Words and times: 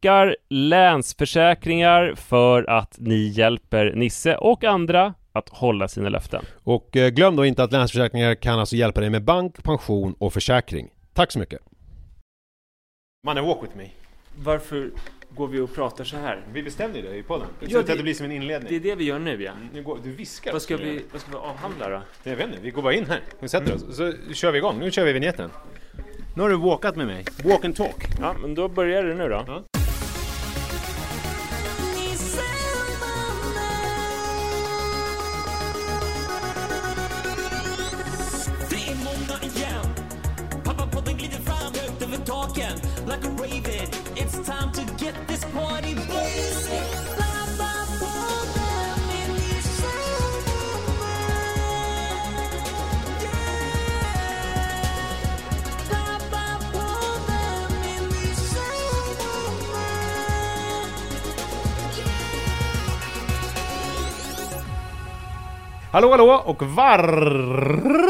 tackar 0.00 0.36
Länsförsäkringar 0.48 2.14
för 2.14 2.70
att 2.70 2.96
ni 2.98 3.28
hjälper 3.28 3.92
Nisse 3.94 4.36
och 4.36 4.64
andra 4.64 5.14
att 5.32 5.48
hålla 5.48 5.88
sina 5.88 6.08
löften. 6.08 6.44
Och 6.64 6.96
eh, 6.96 7.08
glöm 7.08 7.36
då 7.36 7.46
inte 7.46 7.62
att 7.62 7.72
Länsförsäkringar 7.72 8.34
kan 8.34 8.58
alltså 8.58 8.76
hjälpa 8.76 9.00
dig 9.00 9.10
med 9.10 9.24
bank, 9.24 9.62
pension 9.62 10.14
och 10.18 10.32
försäkring. 10.32 10.90
Tack 11.14 11.32
så 11.32 11.38
mycket! 11.38 11.60
Mannen, 13.26 13.44
walk 13.44 13.62
with 13.62 13.76
me. 13.76 13.88
Varför 14.36 14.90
går 15.30 15.48
vi 15.48 15.60
och 15.60 15.74
pratar 15.74 16.04
så 16.04 16.16
här? 16.16 16.42
Vi 16.52 16.62
bestämde 16.62 16.98
ju 16.98 17.08
det 17.08 17.16
i 17.16 17.22
podden. 17.22 17.46
Ja, 17.60 17.82
det, 17.82 17.94
det 17.94 18.02
blir 18.02 18.14
som 18.14 18.26
en 18.26 18.32
inledning. 18.32 18.68
Det 18.68 18.76
är 18.76 18.80
det 18.80 18.94
vi 18.94 19.04
gör 19.04 19.18
nu 19.18 19.42
ja. 19.42 19.52
Mm, 19.52 19.68
nu 19.72 19.82
går, 19.82 19.98
du 20.04 20.10
viskar. 20.12 20.52
Vad 20.52 20.62
ska, 20.62 20.76
vi, 20.76 21.02
vad 21.12 21.20
ska 21.20 21.30
vi 21.30 21.36
avhandla 21.36 21.88
då? 21.88 22.02
Jag 22.22 22.36
vet 22.36 22.46
inte, 22.46 22.58
vi 22.62 22.70
går 22.70 22.82
bara 22.82 22.94
in 22.94 23.06
här. 23.06 23.20
Vi 23.40 23.48
sätter 23.48 23.74
oss, 23.74 23.96
så 23.96 24.12
kör 24.34 24.52
vi 24.52 24.58
igång. 24.58 24.78
Nu 24.78 24.90
kör 24.90 25.04
vi 25.04 25.12
vignetten. 25.12 25.50
Nu 26.36 26.42
har 26.42 26.48
du 26.50 26.56
walkat 26.56 26.96
med 26.96 27.06
mig. 27.06 27.24
Walk 27.44 27.64
and 27.64 27.76
talk. 27.76 28.06
Ja, 28.20 28.34
men 28.40 28.54
då 28.54 28.68
börjar 28.68 29.04
det 29.04 29.14
nu 29.14 29.28
då. 29.28 29.44
Ja. 29.46 29.79
talking 42.30 42.76
like 43.06 43.24
a 43.24 43.30
raven. 43.30 43.88
It's 44.14 44.38
time 44.46 44.70
to 44.78 44.82
get 45.02 45.14
this 45.26 45.44
party 45.46 45.94
blazing. 45.94 47.10
Hallå 65.92 66.10
hallå 66.10 66.42
och 66.44 66.62
varmt 66.62 68.09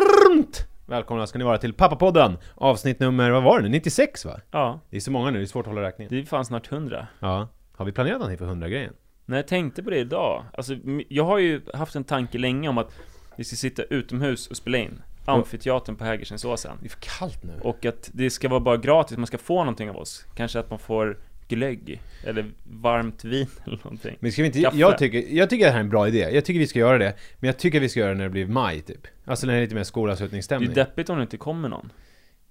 välkomna 0.90 1.26
ska 1.26 1.38
ni 1.38 1.44
vara 1.44 1.58
till 1.58 1.72
Pappapodden 1.72 2.36
Avsnitt 2.54 3.00
nummer, 3.00 3.30
vad 3.30 3.42
var 3.42 3.56
det 3.58 3.62
nu? 3.62 3.68
96 3.68 4.24
va? 4.24 4.40
Ja, 4.50 4.80
Det 4.90 4.96
är 4.96 5.00
så 5.00 5.10
många 5.10 5.30
nu, 5.30 5.38
det 5.38 5.44
är 5.44 5.46
svårt 5.46 5.66
att 5.66 5.72
hålla 5.72 5.82
räkningen 5.82 6.10
det 6.10 6.20
är 6.20 6.24
fan 6.24 6.44
snart 6.44 6.66
hundra. 6.66 7.06
Ja, 7.20 7.48
har 7.76 7.84
vi 7.84 7.92
planerat 7.92 8.18
någonting 8.18 8.38
för 8.38 8.46
100-grejen? 8.46 8.92
När 9.26 9.36
jag 9.36 9.46
tänkte 9.46 9.82
på 9.82 9.90
det 9.90 9.98
idag, 9.98 10.44
alltså 10.52 10.76
jag 11.08 11.24
har 11.24 11.38
ju 11.38 11.60
haft 11.74 11.94
en 11.96 12.04
tanke 12.04 12.38
länge 12.38 12.68
om 12.68 12.78
att 12.78 12.92
vi 13.36 13.44
ska 13.44 13.56
sitta 13.56 13.82
utomhus 13.82 14.46
och 14.46 14.56
spela 14.56 14.78
in 14.78 15.02
Amfiteatern 15.24 15.96
på 15.96 16.04
Hägerstensåsen 16.04 16.76
Det 16.80 16.86
är 16.86 16.90
för 16.90 17.00
kallt 17.00 17.42
nu 17.44 17.52
Och 17.62 17.86
att 17.86 18.10
det 18.12 18.30
ska 18.30 18.48
vara 18.48 18.60
bara 18.60 18.76
gratis, 18.76 19.16
man 19.16 19.26
ska 19.26 19.38
få 19.38 19.58
någonting 19.58 19.90
av 19.90 19.96
oss 19.96 20.26
Kanske 20.34 20.58
att 20.58 20.70
man 20.70 20.78
får 20.78 21.18
glögg, 21.50 22.02
eller 22.24 22.44
varmt 22.64 23.24
vin 23.24 23.46
eller 23.64 23.76
någonting. 23.76 24.16
Men 24.20 24.32
ska 24.32 24.42
vi 24.42 24.46
inte, 24.46 24.62
Kaffe. 24.62 24.76
jag 24.76 24.98
tycker, 24.98 25.24
jag 25.28 25.50
tycker 25.50 25.64
det 25.64 25.70
här 25.70 25.78
är 25.78 25.84
en 25.84 25.90
bra 25.90 26.08
idé, 26.08 26.28
jag 26.32 26.44
tycker 26.44 26.60
vi 26.60 26.66
ska 26.66 26.78
göra 26.78 26.98
det 26.98 27.14
Men 27.38 27.48
jag 27.48 27.58
tycker 27.58 27.80
vi 27.80 27.88
ska 27.88 28.00
göra 28.00 28.10
det 28.10 28.16
när 28.16 28.24
det 28.24 28.30
blir 28.30 28.46
maj 28.46 28.80
typ. 28.80 29.06
Alltså 29.24 29.46
när 29.46 29.54
det 29.54 29.58
är 29.58 29.62
lite 29.62 29.74
mer 29.74 29.80
Det 29.80 29.82
är 29.82 29.84
skolavslutningsstämning 29.84 30.68
ju 30.68 30.74
deppigt 30.74 31.10
om 31.10 31.16
det 31.16 31.22
inte 31.22 31.36
kommer 31.36 31.68
någon. 31.68 31.92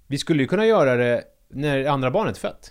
Vi 0.08 0.18
skulle 0.18 0.44
ju 0.44 0.48
kunna 0.48 0.66
göra 0.66 0.96
det 0.96 1.24
när 1.50 1.86
andra 1.86 2.12
barnet 2.12 2.36
är 2.36 2.40
fött. 2.40 2.70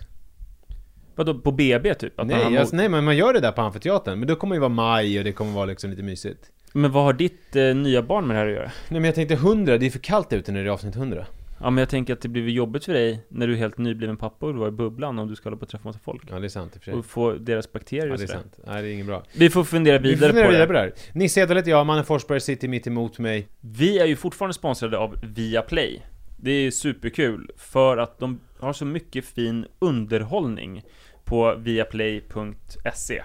Vadå, 1.15 1.39
på 1.39 1.51
BB 1.51 1.93
typ? 1.93 2.19
Att 2.19 2.27
man 2.27 2.37
Nej, 2.37 2.57
alltså, 2.57 2.75
nej 2.75 2.89
men 2.89 3.03
man 3.03 3.17
gör 3.17 3.33
det 3.33 3.39
där 3.39 3.51
på 3.51 3.61
Amfiteatern 3.61 4.19
Men 4.19 4.27
då 4.27 4.35
kommer 4.35 4.55
det 4.55 4.59
vara 4.59 4.69
maj 4.69 5.17
och 5.17 5.23
det 5.23 5.31
kommer 5.31 5.51
vara 5.51 5.65
liksom 5.65 5.89
lite 5.89 6.03
mysigt. 6.03 6.51
Men 6.73 6.91
vad 6.91 7.03
har 7.03 7.13
ditt 7.13 7.55
eh, 7.55 7.75
nya 7.75 8.01
barn 8.01 8.27
med 8.27 8.35
det 8.35 8.39
här 8.39 8.47
att 8.47 8.53
göra? 8.53 8.71
Nej 8.89 8.99
men 9.01 9.03
jag 9.03 9.15
tänkte 9.15 9.33
100, 9.33 9.77
det 9.77 9.85
är 9.85 9.89
för 9.89 9.99
kallt 9.99 10.33
ute 10.33 10.51
när 10.51 10.63
det 10.63 10.69
är 10.69 10.73
avsnitt 10.73 10.95
100 10.95 11.25
Ja 11.61 11.69
men 11.69 11.77
jag 11.81 11.89
tänker 11.89 12.13
att 12.13 12.21
det 12.21 12.27
blir 12.29 12.49
jobbigt 12.49 12.85
för 12.85 12.93
dig 12.93 13.25
när 13.29 13.47
du 13.47 13.53
är 13.53 13.57
helt 13.57 13.77
nybliven 13.77 14.17
pappa 14.17 14.45
och 14.45 14.53
du 14.53 14.59
var 14.59 14.67
i 14.67 14.71
bubblan 14.71 15.19
om 15.19 15.27
du 15.27 15.35
ska 15.35 15.49
hålla 15.49 15.57
på 15.57 15.63
och 15.63 15.69
träffa 15.69 15.87
massa 15.87 15.99
folk. 15.99 16.23
Ja 16.29 16.39
det 16.39 16.47
är 16.47 16.49
sant 16.49 16.75
i 16.75 16.77
och 16.79 16.83
för 16.83 16.91
sig. 16.91 16.99
Och 16.99 17.05
få 17.05 17.33
deras 17.33 17.71
bakterier 17.71 18.05
Ja 18.07 18.11
och 18.13 18.17
det 18.17 18.23
är 18.23 18.27
sådär. 18.27 18.39
sant, 18.39 18.59
nej 18.67 18.81
det 18.83 18.89
är 18.89 18.93
inget 18.93 19.05
bra. 19.05 19.23
Vi 19.33 19.49
får 19.49 19.63
fundera 19.63 19.97
Vi 19.97 20.09
vidare, 20.09 20.29
funderar 20.29 20.45
på, 20.45 20.51
vidare 20.51 20.63
det. 20.63 20.67
på 20.67 20.73
det 20.73 20.79
här. 20.79 20.93
Nisse 21.13 21.41
Edwall 21.41 21.57
heter 21.57 21.71
jag, 21.71 21.85
Manne 21.85 22.03
Forsberg 22.03 22.41
sitter 22.41 22.67
mitt 22.67 22.87
emot 22.87 23.19
mig. 23.19 23.47
Vi 23.61 23.99
är 23.99 24.05
ju 24.05 24.15
fortfarande 24.15 24.53
sponsrade 24.53 24.97
av 24.97 25.15
Viaplay. 25.23 26.05
Det 26.37 26.51
är 26.51 26.71
superkul 26.71 27.51
för 27.57 27.97
att 27.97 28.19
de 28.19 28.39
har 28.59 28.73
så 28.73 28.85
mycket 28.85 29.25
fin 29.25 29.65
underhållning 29.79 30.83
på 31.23 31.55
viaplay.se 31.57 33.23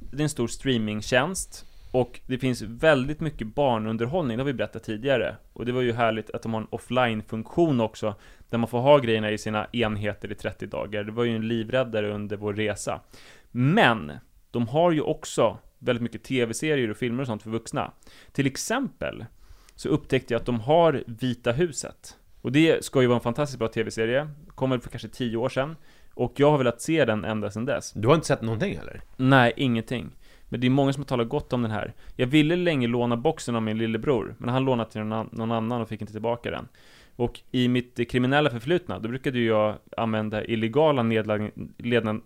Det 0.00 0.18
är 0.18 0.22
en 0.22 0.28
stor 0.28 0.46
streamingtjänst 0.46 1.66
och 1.90 2.20
det 2.26 2.38
finns 2.38 2.62
väldigt 2.62 3.20
mycket 3.20 3.54
barnunderhållning, 3.54 4.36
det 4.36 4.42
har 4.42 4.46
vi 4.46 4.52
berättat 4.52 4.84
tidigare 4.84 5.36
Och 5.52 5.66
det 5.66 5.72
var 5.72 5.80
ju 5.80 5.92
härligt 5.92 6.30
att 6.30 6.42
de 6.42 6.54
har 6.54 6.60
en 6.60 6.66
offline-funktion 6.70 7.80
också 7.80 8.14
Där 8.50 8.58
man 8.58 8.68
får 8.68 8.80
ha 8.80 8.98
grejerna 8.98 9.30
i 9.30 9.38
sina 9.38 9.66
enheter 9.72 10.32
i 10.32 10.34
30 10.34 10.66
dagar 10.66 11.04
Det 11.04 11.12
var 11.12 11.24
ju 11.24 11.36
en 11.36 11.48
livräddare 11.48 12.14
under 12.14 12.36
vår 12.36 12.54
resa 12.54 13.00
Men, 13.50 14.12
de 14.50 14.68
har 14.68 14.92
ju 14.92 15.00
också 15.00 15.58
väldigt 15.78 16.02
mycket 16.02 16.22
tv-serier 16.24 16.90
och 16.90 16.96
filmer 16.96 17.20
och 17.20 17.26
sånt 17.26 17.42
för 17.42 17.50
vuxna 17.50 17.92
Till 18.32 18.46
exempel 18.46 19.24
så 19.80 19.88
upptäckte 19.88 20.34
jag 20.34 20.40
att 20.40 20.46
de 20.46 20.60
har 20.60 21.04
Vita 21.06 21.52
huset. 21.52 22.16
Och 22.40 22.52
det 22.52 22.84
ska 22.84 23.00
ju 23.00 23.06
vara 23.06 23.16
en 23.16 23.22
fantastiskt 23.22 23.58
bra 23.58 23.68
tv-serie, 23.68 24.28
kommer 24.48 24.78
för 24.78 24.90
kanske 24.90 25.08
10 25.08 25.36
år 25.36 25.48
sedan. 25.48 25.76
Och 26.14 26.32
jag 26.36 26.50
har 26.50 26.58
velat 26.58 26.80
se 26.80 27.04
den 27.04 27.24
ända 27.24 27.50
sedan 27.50 27.64
dess. 27.64 27.92
Du 27.92 28.08
har 28.08 28.14
inte 28.14 28.26
sett 28.26 28.42
någonting 28.42 28.74
eller? 28.74 29.00
Nej, 29.16 29.52
ingenting. 29.56 30.16
Men 30.52 30.60
det 30.60 30.66
är 30.66 30.70
många 30.70 30.92
som 30.92 31.00
har 31.00 31.06
talat 31.06 31.28
gott 31.28 31.52
om 31.52 31.62
den 31.62 31.70
här. 31.70 31.92
Jag 32.16 32.26
ville 32.26 32.56
länge 32.56 32.86
låna 32.86 33.16
boxen 33.16 33.56
av 33.56 33.62
min 33.62 33.78
lillebror, 33.78 34.34
men 34.38 34.48
han 34.48 34.64
lånat 34.64 34.90
till 34.90 35.00
någon 35.00 35.12
an- 35.12 35.28
någon 35.32 35.52
annan 35.52 35.80
och 35.82 35.88
fick 35.88 36.00
inte 36.00 36.12
tillbaka 36.12 36.50
den. 36.50 36.68
Och 37.16 37.40
i 37.50 37.68
mitt 37.68 38.10
kriminella 38.10 38.50
förflutna, 38.50 38.98
då 38.98 39.08
brukade 39.08 39.38
ju 39.38 39.46
jag 39.46 39.74
använda 39.96 40.44
illegala 40.44 41.02
nedladdning, 41.02 41.50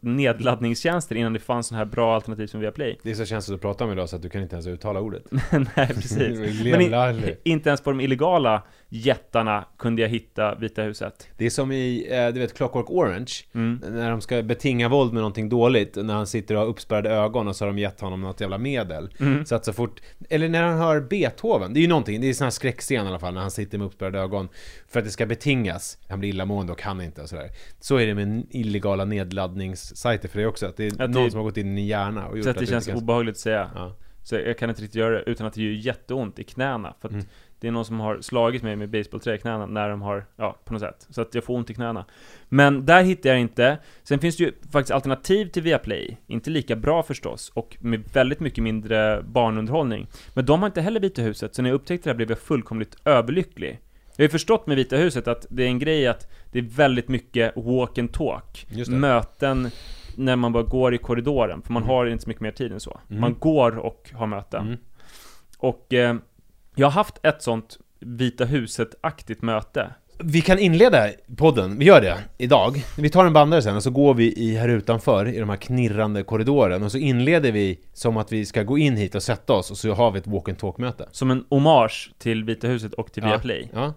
nedladdningstjänster 0.01 1.17
innan 1.17 1.33
det 1.33 1.39
fanns 1.39 1.67
sådana 1.67 1.85
här 1.85 1.91
bra 1.91 2.15
alternativ 2.15 2.47
som 2.47 2.61
Viaplay. 2.61 2.99
Det 3.03 3.11
är 3.11 3.15
så 3.15 3.25
känsligt 3.25 3.55
att 3.55 3.61
prata 3.63 3.85
om 3.85 3.93
idag 3.93 4.09
så 4.09 4.17
att 4.17 4.23
du 4.23 4.29
kan 4.29 4.43
inte 4.43 4.55
ens 4.55 4.67
uttala 4.67 5.01
ordet 5.01 5.23
Nej, 5.53 5.89
precis. 5.89 6.39
Men 6.65 6.79
Levlarlig. 6.79 7.37
i, 7.45 7.51
inte 7.51 7.69
ens 7.69 7.81
på 7.81 7.91
de 7.91 8.01
illegala 8.01 8.63
jättarna 8.99 9.65
kunde 9.79 10.03
jag 10.03 10.09
hitta 10.09 10.55
Vita 10.55 10.83
huset. 10.83 11.29
Det 11.37 11.47
är 11.47 11.51
som 11.51 11.73
i, 11.73 12.07
eh, 12.11 12.29
du 12.35 12.41
vet 12.41 12.55
Clockwork 12.57 12.91
Orange 12.91 13.33
Mm. 13.55 13.81
När 13.91 14.11
de 14.11 14.21
ska 14.21 14.43
betinga 14.43 14.89
våld 14.89 15.13
med 15.13 15.21
någonting 15.21 15.49
dåligt 15.49 15.97
När 15.97 16.15
han 16.15 16.27
sitter 16.27 16.55
och 16.55 16.61
har 16.61 16.69
uppspärrade 16.69 17.11
ögon 17.11 17.49
och 17.49 17.57
så 17.57 17.65
har 17.65 17.67
de 17.73 17.79
gett 17.79 18.01
honom 18.01 18.21
något 18.21 18.41
jävla 18.41 18.59
medel 18.59 19.09
Mm. 19.21 19.47
Så 19.47 19.55
att 19.55 19.65
så 19.65 19.73
fort 19.73 20.01
Eller 20.31 20.49
när 20.49 20.63
han 20.63 20.79
hör 20.79 21.01
Beethoven 21.01 21.75
Det 21.75 21.81
är 21.81 21.83
ju 21.83 21.89
någonting, 21.89 22.21
det 22.21 22.27
är 22.27 22.29
en 22.29 22.35
sån 22.35 22.45
här 22.45 22.51
skräckscen 22.51 23.05
i 23.07 23.09
alla 23.09 23.19
fall 23.19 23.35
När 23.35 23.41
han 23.41 23.51
sitter 23.51 23.79
med 23.79 23.87
uppspärrade 23.87 24.19
ögon 24.19 24.49
För 24.89 24.99
att 24.99 25.05
det 25.05 25.11
ska 25.11 25.27
betingas 25.27 25.99
Han 26.09 26.21
blir 26.21 26.29
illamående 26.31 26.73
och 26.73 26.79
kan 26.79 27.01
inte 27.01 27.23
och 27.23 27.29
sådär 27.29 27.51
Så 27.81 27.97
är 27.97 28.07
det 28.07 28.15
med 28.15 28.47
illegala 28.51 29.05
nedladdningssajter 29.05 30.29
för 30.29 30.39
det 30.41 30.47
också 30.47 30.67
Att 30.67 30.77
det 30.77 30.87
är 30.87 31.03
Att 31.03 31.11
någon 31.11 31.25
det- 31.25 31.31
som 31.31 31.39
har 31.39 31.45
gått 31.45 31.57
in 31.57 31.73
i 31.73 31.77
din 31.77 31.87
hjärna 31.87 32.27
och 32.27 32.37
gjort 32.37 32.45
Så 32.45 32.51
att 32.51 32.57
det 32.57 32.63
du 32.63 32.67
känns 32.67 32.89
inte 32.89 32.95
kan- 32.99 33.03
obehagligt 33.05 33.33
att 33.35 33.39
säga. 33.39 33.71
Ja. 33.75 33.97
Så 34.23 34.35
jag 34.35 34.59
kan 34.59 34.69
inte 34.71 34.83
riktigt 34.83 35.01
göra 35.01 35.15
det 35.15 35.31
utan 35.31 35.47
att 35.47 35.55
det 35.55 35.63
gör 35.63 35.73
jätteont 35.73 36.39
i 36.39 36.45
knäna. 36.45 36.95
För 37.01 37.09
att 37.09 37.13
Mm. 37.15 37.27
Det 37.65 37.69
är 37.69 37.73
någon 37.73 37.85
som 37.85 38.01
har 38.01 38.21
slagit 38.21 38.63
mig 38.63 38.77
med 38.77 38.91
basebollträ 38.91 39.35
i 39.35 39.39
knäna 39.39 39.67
när 39.67 39.89
de 39.89 40.03
har, 40.03 40.25
ja, 40.37 40.57
på 40.65 40.73
något 40.73 40.83
sätt. 40.83 41.07
Så 41.11 41.21
att 41.21 41.35
jag 41.35 41.45
får 41.45 41.55
ont 41.55 41.71
i 41.71 41.75
knäna. 41.75 42.05
Men 42.49 42.87
där 42.87 43.03
hittar 43.03 43.31
jag 43.31 43.41
inte. 43.41 43.79
Sen 44.03 44.19
finns 44.19 44.37
det 44.37 44.45
ju 44.45 44.53
faktiskt 44.73 44.91
alternativ 44.91 45.47
till 45.47 45.63
Viaplay. 45.63 46.17
Inte 46.27 46.51
lika 46.51 46.77
bra 46.77 47.03
förstås, 47.03 47.53
och 47.55 47.77
med 47.81 48.03
väldigt 48.13 48.41
mycket 48.41 48.65
mindre 48.65 49.23
barnunderhållning. 49.23 50.07
Men 50.35 50.45
de 50.45 50.61
har 50.61 50.67
inte 50.67 50.81
heller 50.81 51.01
Vita 51.01 51.23
huset, 51.23 51.55
så 51.55 51.63
när 51.63 51.71
jag 51.71 51.75
upptäckte 51.75 52.09
det 52.09 52.11
här 52.13 52.17
blev 52.17 52.31
jag 52.31 52.39
fullkomligt 52.39 52.97
överlycklig. 53.05 53.81
Jag 54.17 54.23
har 54.23 54.25
ju 54.25 54.29
förstått 54.29 54.67
med 54.67 54.77
Vita 54.77 54.97
huset 54.97 55.29
att 55.29 55.47
det 55.51 55.63
är 55.63 55.67
en 55.67 55.79
grej 55.79 56.07
att 56.07 56.33
det 56.53 56.59
är 56.59 56.63
väldigt 56.63 57.09
mycket 57.09 57.53
walk 57.57 57.99
and 57.99 58.13
talk. 58.13 58.67
Möten 58.89 59.71
när 60.17 60.37
man 60.37 60.53
bara 60.53 60.63
går 60.63 60.95
i 60.95 60.99
korridoren, 60.99 61.63
för 61.63 61.73
man 61.73 61.83
Mm. 61.83 61.95
har 61.95 62.07
inte 62.07 62.25
så 62.25 62.29
mycket 62.31 62.41
mer 62.43 62.51
tid 62.51 62.73
än 62.73 62.81
så. 62.81 63.01
Mm. 63.11 63.21
Man 63.21 63.37
går 63.39 63.79
och 63.79 64.11
har 64.15 64.27
möten. 64.27 64.67
Mm. 64.67 64.79
Och 65.59 65.95
eh, 65.95 66.17
jag 66.75 66.87
har 66.87 66.93
haft 66.93 67.19
ett 67.23 67.43
sånt 67.43 67.79
Vita 68.01 68.45
huset-aktigt 68.45 69.43
möte. 69.43 69.91
Vi 70.19 70.41
kan 70.41 70.59
inleda 70.59 71.09
podden, 71.37 71.79
vi 71.79 71.85
gör 71.85 72.01
det 72.01 72.19
idag. 72.39 72.85
Vi 72.99 73.11
tar 73.11 73.25
en 73.25 73.33
bandare 73.33 73.63
sen 73.63 73.77
och 73.77 73.83
så 73.83 73.91
går 73.91 74.15
vi 74.15 74.33
i 74.33 74.57
här 74.57 74.69
utanför 74.69 75.29
i 75.29 75.39
de 75.39 75.49
här 75.49 75.57
knirrande 75.57 76.23
korridoren 76.23 76.83
och 76.83 76.93
så 76.93 76.99
inleder 76.99 77.53
vi 77.53 77.81
som 77.93 78.17
att 78.17 78.33
vi 78.33 78.47
ska 78.47 78.63
gå 78.63 78.79
in 78.79 78.97
hit 78.97 79.15
och 79.15 79.23
sätta 79.23 79.53
oss 79.53 79.71
och 79.71 79.79
så 79.79 79.93
har 79.93 80.11
vi 80.11 80.19
ett 80.19 80.27
walk 80.27 80.49
and 80.49 80.59
talk 80.59 80.79
möte. 80.79 81.09
Som 81.13 81.31
en 81.31 81.45
hommage 81.51 82.13
till 82.19 82.45
Vita 82.45 82.67
huset 82.67 82.95
och 82.95 83.13
till 83.13 83.23
Viaplay. 83.23 83.71
Ja. 83.73 83.95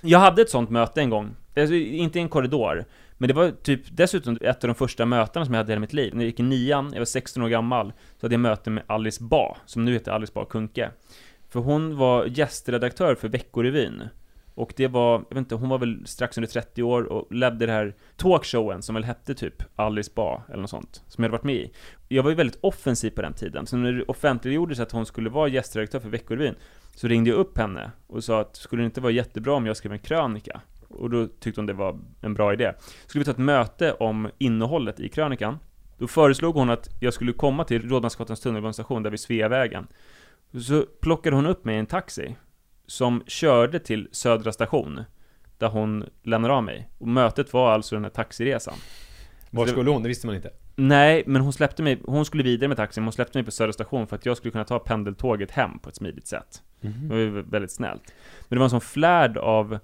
Jag 0.00 0.18
hade 0.18 0.42
ett 0.42 0.50
sånt 0.50 0.70
möte 0.70 1.00
en 1.00 1.10
gång. 1.10 1.36
Alltså, 1.56 1.74
inte 1.74 2.18
i 2.18 2.22
en 2.22 2.28
korridor. 2.28 2.84
Men 3.18 3.28
det 3.28 3.34
var 3.34 3.50
typ 3.50 3.80
dessutom 3.90 4.38
ett 4.40 4.64
av 4.64 4.68
de 4.68 4.74
första 4.74 5.06
mötena 5.06 5.44
som 5.44 5.54
jag 5.54 5.58
hade 5.58 5.72
i 5.72 5.74
hela 5.74 5.80
mitt 5.80 5.92
liv. 5.92 6.14
När 6.14 6.20
jag 6.20 6.26
gick 6.26 6.40
i 6.40 6.42
nian, 6.42 6.90
jag 6.92 7.00
var 7.00 7.04
16 7.04 7.42
år 7.42 7.48
gammal, 7.48 7.92
så 8.20 8.26
hade 8.26 8.34
jag 8.34 8.40
möte 8.40 8.70
med 8.70 8.82
Alice 8.86 9.24
Ba, 9.24 9.56
som 9.66 9.84
nu 9.84 9.92
heter 9.92 10.12
Alice 10.12 10.32
Ba 10.34 10.44
Kunke. 10.44 10.90
För 11.54 11.60
hon 11.60 11.96
var 11.96 12.26
gästredaktör 12.26 13.14
för 13.14 13.28
Veckorevyn. 13.28 14.08
Och 14.54 14.72
det 14.76 14.88
var, 14.88 15.12
jag 15.12 15.34
vet 15.34 15.38
inte, 15.38 15.54
hon 15.54 15.68
var 15.68 15.78
väl 15.78 16.06
strax 16.06 16.38
under 16.38 16.48
30 16.48 16.82
år 16.82 17.02
och 17.02 17.32
ledde 17.32 17.66
den 17.66 17.74
här 17.74 17.94
talkshowen 18.16 18.82
som 18.82 18.94
väl 18.94 19.04
hette 19.04 19.34
typ 19.34 19.62
Alice 19.76 20.10
Ba 20.14 20.42
eller 20.48 20.60
något 20.60 20.70
sånt, 20.70 21.02
som 21.08 21.24
jag 21.24 21.28
hade 21.28 21.38
varit 21.38 21.44
med 21.44 21.54
i. 21.54 21.72
Jag 22.08 22.22
var 22.22 22.30
ju 22.30 22.36
väldigt 22.36 22.58
offensiv 22.60 23.10
på 23.10 23.22
den 23.22 23.32
tiden, 23.32 23.66
så 23.66 23.76
när 23.76 23.92
det 23.92 24.02
offentliggjordes 24.02 24.80
att 24.80 24.92
hon 24.92 25.06
skulle 25.06 25.30
vara 25.30 25.48
gästredaktör 25.48 26.00
för 26.00 26.08
Veckorevyn, 26.08 26.54
så 26.94 27.08
ringde 27.08 27.30
jag 27.30 27.38
upp 27.38 27.58
henne 27.58 27.90
och 28.06 28.24
sa 28.24 28.40
att 28.40 28.56
skulle 28.56 28.82
det 28.82 28.86
inte 28.86 29.00
vara 29.00 29.12
jättebra 29.12 29.54
om 29.54 29.66
jag 29.66 29.76
skrev 29.76 29.92
en 29.92 29.98
krönika? 29.98 30.60
Och 30.88 31.10
då 31.10 31.26
tyckte 31.26 31.60
hon 31.60 31.66
det 31.66 31.72
var 31.72 31.98
en 32.20 32.34
bra 32.34 32.52
idé. 32.52 32.72
Skulle 33.06 33.20
vi 33.20 33.24
ta 33.24 33.30
ett 33.30 33.38
möte 33.38 33.92
om 33.92 34.28
innehållet 34.38 35.00
i 35.00 35.08
krönikan? 35.08 35.58
Då 35.98 36.06
föreslog 36.06 36.54
hon 36.54 36.70
att 36.70 36.88
jag 37.00 37.14
skulle 37.14 37.32
komma 37.32 37.64
till 37.64 37.88
Rådmansgatans 37.88 38.40
tunnelbanestation, 38.40 39.02
där 39.02 39.10
vid 39.10 39.20
Sveavägen. 39.20 39.86
Så 40.60 40.86
plockade 41.00 41.36
hon 41.36 41.46
upp 41.46 41.64
mig 41.64 41.76
i 41.76 41.78
en 41.78 41.86
taxi, 41.86 42.36
som 42.86 43.22
körde 43.26 43.78
till 43.78 44.08
Södra 44.12 44.52
station, 44.52 45.00
där 45.58 45.68
hon 45.68 46.04
lämnade 46.22 46.54
av 46.54 46.64
mig. 46.64 46.88
Och 46.98 47.08
mötet 47.08 47.52
var 47.52 47.72
alltså 47.72 47.94
den 47.94 48.04
här 48.04 48.10
taxiresan. 48.10 48.74
Var 49.50 49.66
skulle 49.66 49.90
hon? 49.90 50.02
Det 50.02 50.08
visste 50.08 50.26
man 50.26 50.36
inte. 50.36 50.50
Nej, 50.76 51.22
men 51.26 51.42
hon 51.42 51.52
släppte 51.52 51.82
mig, 51.82 52.00
hon 52.04 52.24
skulle 52.24 52.42
vidare 52.42 52.68
med 52.68 52.76
taxin, 52.76 53.02
men 53.02 53.06
hon 53.06 53.12
släppte 53.12 53.38
mig 53.38 53.44
på 53.44 53.50
Södra 53.50 53.72
station 53.72 54.06
för 54.06 54.16
att 54.16 54.26
jag 54.26 54.36
skulle 54.36 54.52
kunna 54.52 54.64
ta 54.64 54.78
pendeltåget 54.78 55.50
hem 55.50 55.78
på 55.78 55.88
ett 55.88 55.96
smidigt 55.96 56.26
sätt. 56.26 56.62
Det 56.80 57.30
var 57.30 57.42
väldigt 57.42 57.72
snällt. 57.72 58.02
Men 58.48 58.56
det 58.56 58.58
var 58.58 58.64
en 58.64 58.70
sån 58.70 58.80
flärd 58.80 59.36
av 59.36 59.78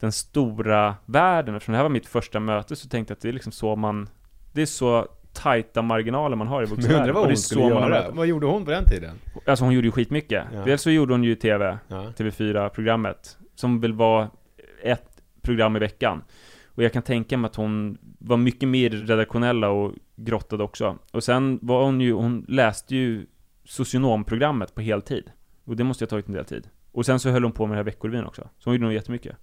den 0.00 0.12
stora 0.12 0.96
världen, 1.06 1.54
eftersom 1.54 1.72
det 1.72 1.76
här 1.76 1.84
var 1.84 1.90
mitt 1.90 2.06
första 2.06 2.40
möte 2.40 2.76
så 2.76 2.88
tänkte 2.88 3.12
jag 3.12 3.16
att 3.16 3.22
det 3.22 3.28
är 3.28 3.32
liksom 3.32 3.52
så 3.52 3.76
man, 3.76 4.08
det 4.52 4.62
är 4.62 4.66
så 4.66 5.06
tajta 5.32 5.82
marginaler 5.82 6.36
man 6.36 6.46
har 6.46 6.62
i 6.62 6.66
Men 6.66 6.70
jag 6.70 6.76
vuxenvärlden. 6.76 7.08
undrar 7.08 7.20
vad 7.20 7.28
hon 7.28 7.36
skulle 7.36 7.62
göra. 7.64 8.10
Vad 8.10 8.26
gjorde 8.26 8.46
hon 8.46 8.64
på 8.64 8.70
den 8.70 8.84
tiden? 8.84 9.14
Alltså 9.46 9.64
hon 9.64 9.74
gjorde 9.74 9.86
ju 9.86 9.92
skitmycket. 9.92 10.44
Ja. 10.54 10.64
Dels 10.64 10.82
så 10.82 10.90
gjorde 10.90 11.14
hon 11.14 11.24
ju 11.24 11.34
TV, 11.34 11.78
Ja. 11.88 12.12
TV4-programmet, 12.16 13.36
som 13.54 13.80
väl 13.80 13.92
var 13.92 14.28
ett 14.82 15.22
program 15.42 15.76
i 15.76 15.78
veckan. 15.78 16.22
Och 16.66 16.82
jag 16.82 16.92
kan 16.92 17.02
tänka 17.02 17.36
mig 17.36 17.48
att 17.48 17.56
hon 17.56 17.98
var 18.18 18.36
mycket 18.36 18.68
mer 18.68 18.90
redaktionella 18.90 19.68
och 19.68 19.92
grottade 20.16 20.64
också. 20.64 20.98
Och 21.12 21.24
sen 21.24 21.58
var 21.62 21.84
hon 21.84 22.00
ju, 22.00 22.12
hon 22.12 22.44
läste 22.48 22.96
ju 22.96 23.26
socionomprogrammet 23.64 24.74
på 24.74 24.80
heltid. 24.80 25.30
Och 25.64 25.76
det 25.76 25.84
måste 25.84 26.04
ju 26.04 26.06
ha 26.06 26.10
tagit 26.10 26.26
en 26.28 26.34
del 26.34 26.44
tid. 26.44 26.68
Och 26.92 27.06
sen 27.06 27.20
så 27.20 27.30
höll 27.30 27.42
hon 27.42 27.52
på 27.52 27.66
med 27.66 27.74
det 27.74 27.78
här 27.78 27.84
Veckorevyn 27.84 28.24
också. 28.24 28.42
Så 28.58 28.70
hon 28.70 28.74
gjorde 28.74 28.84
nog 28.84 28.92
jättemycket. 28.92 29.36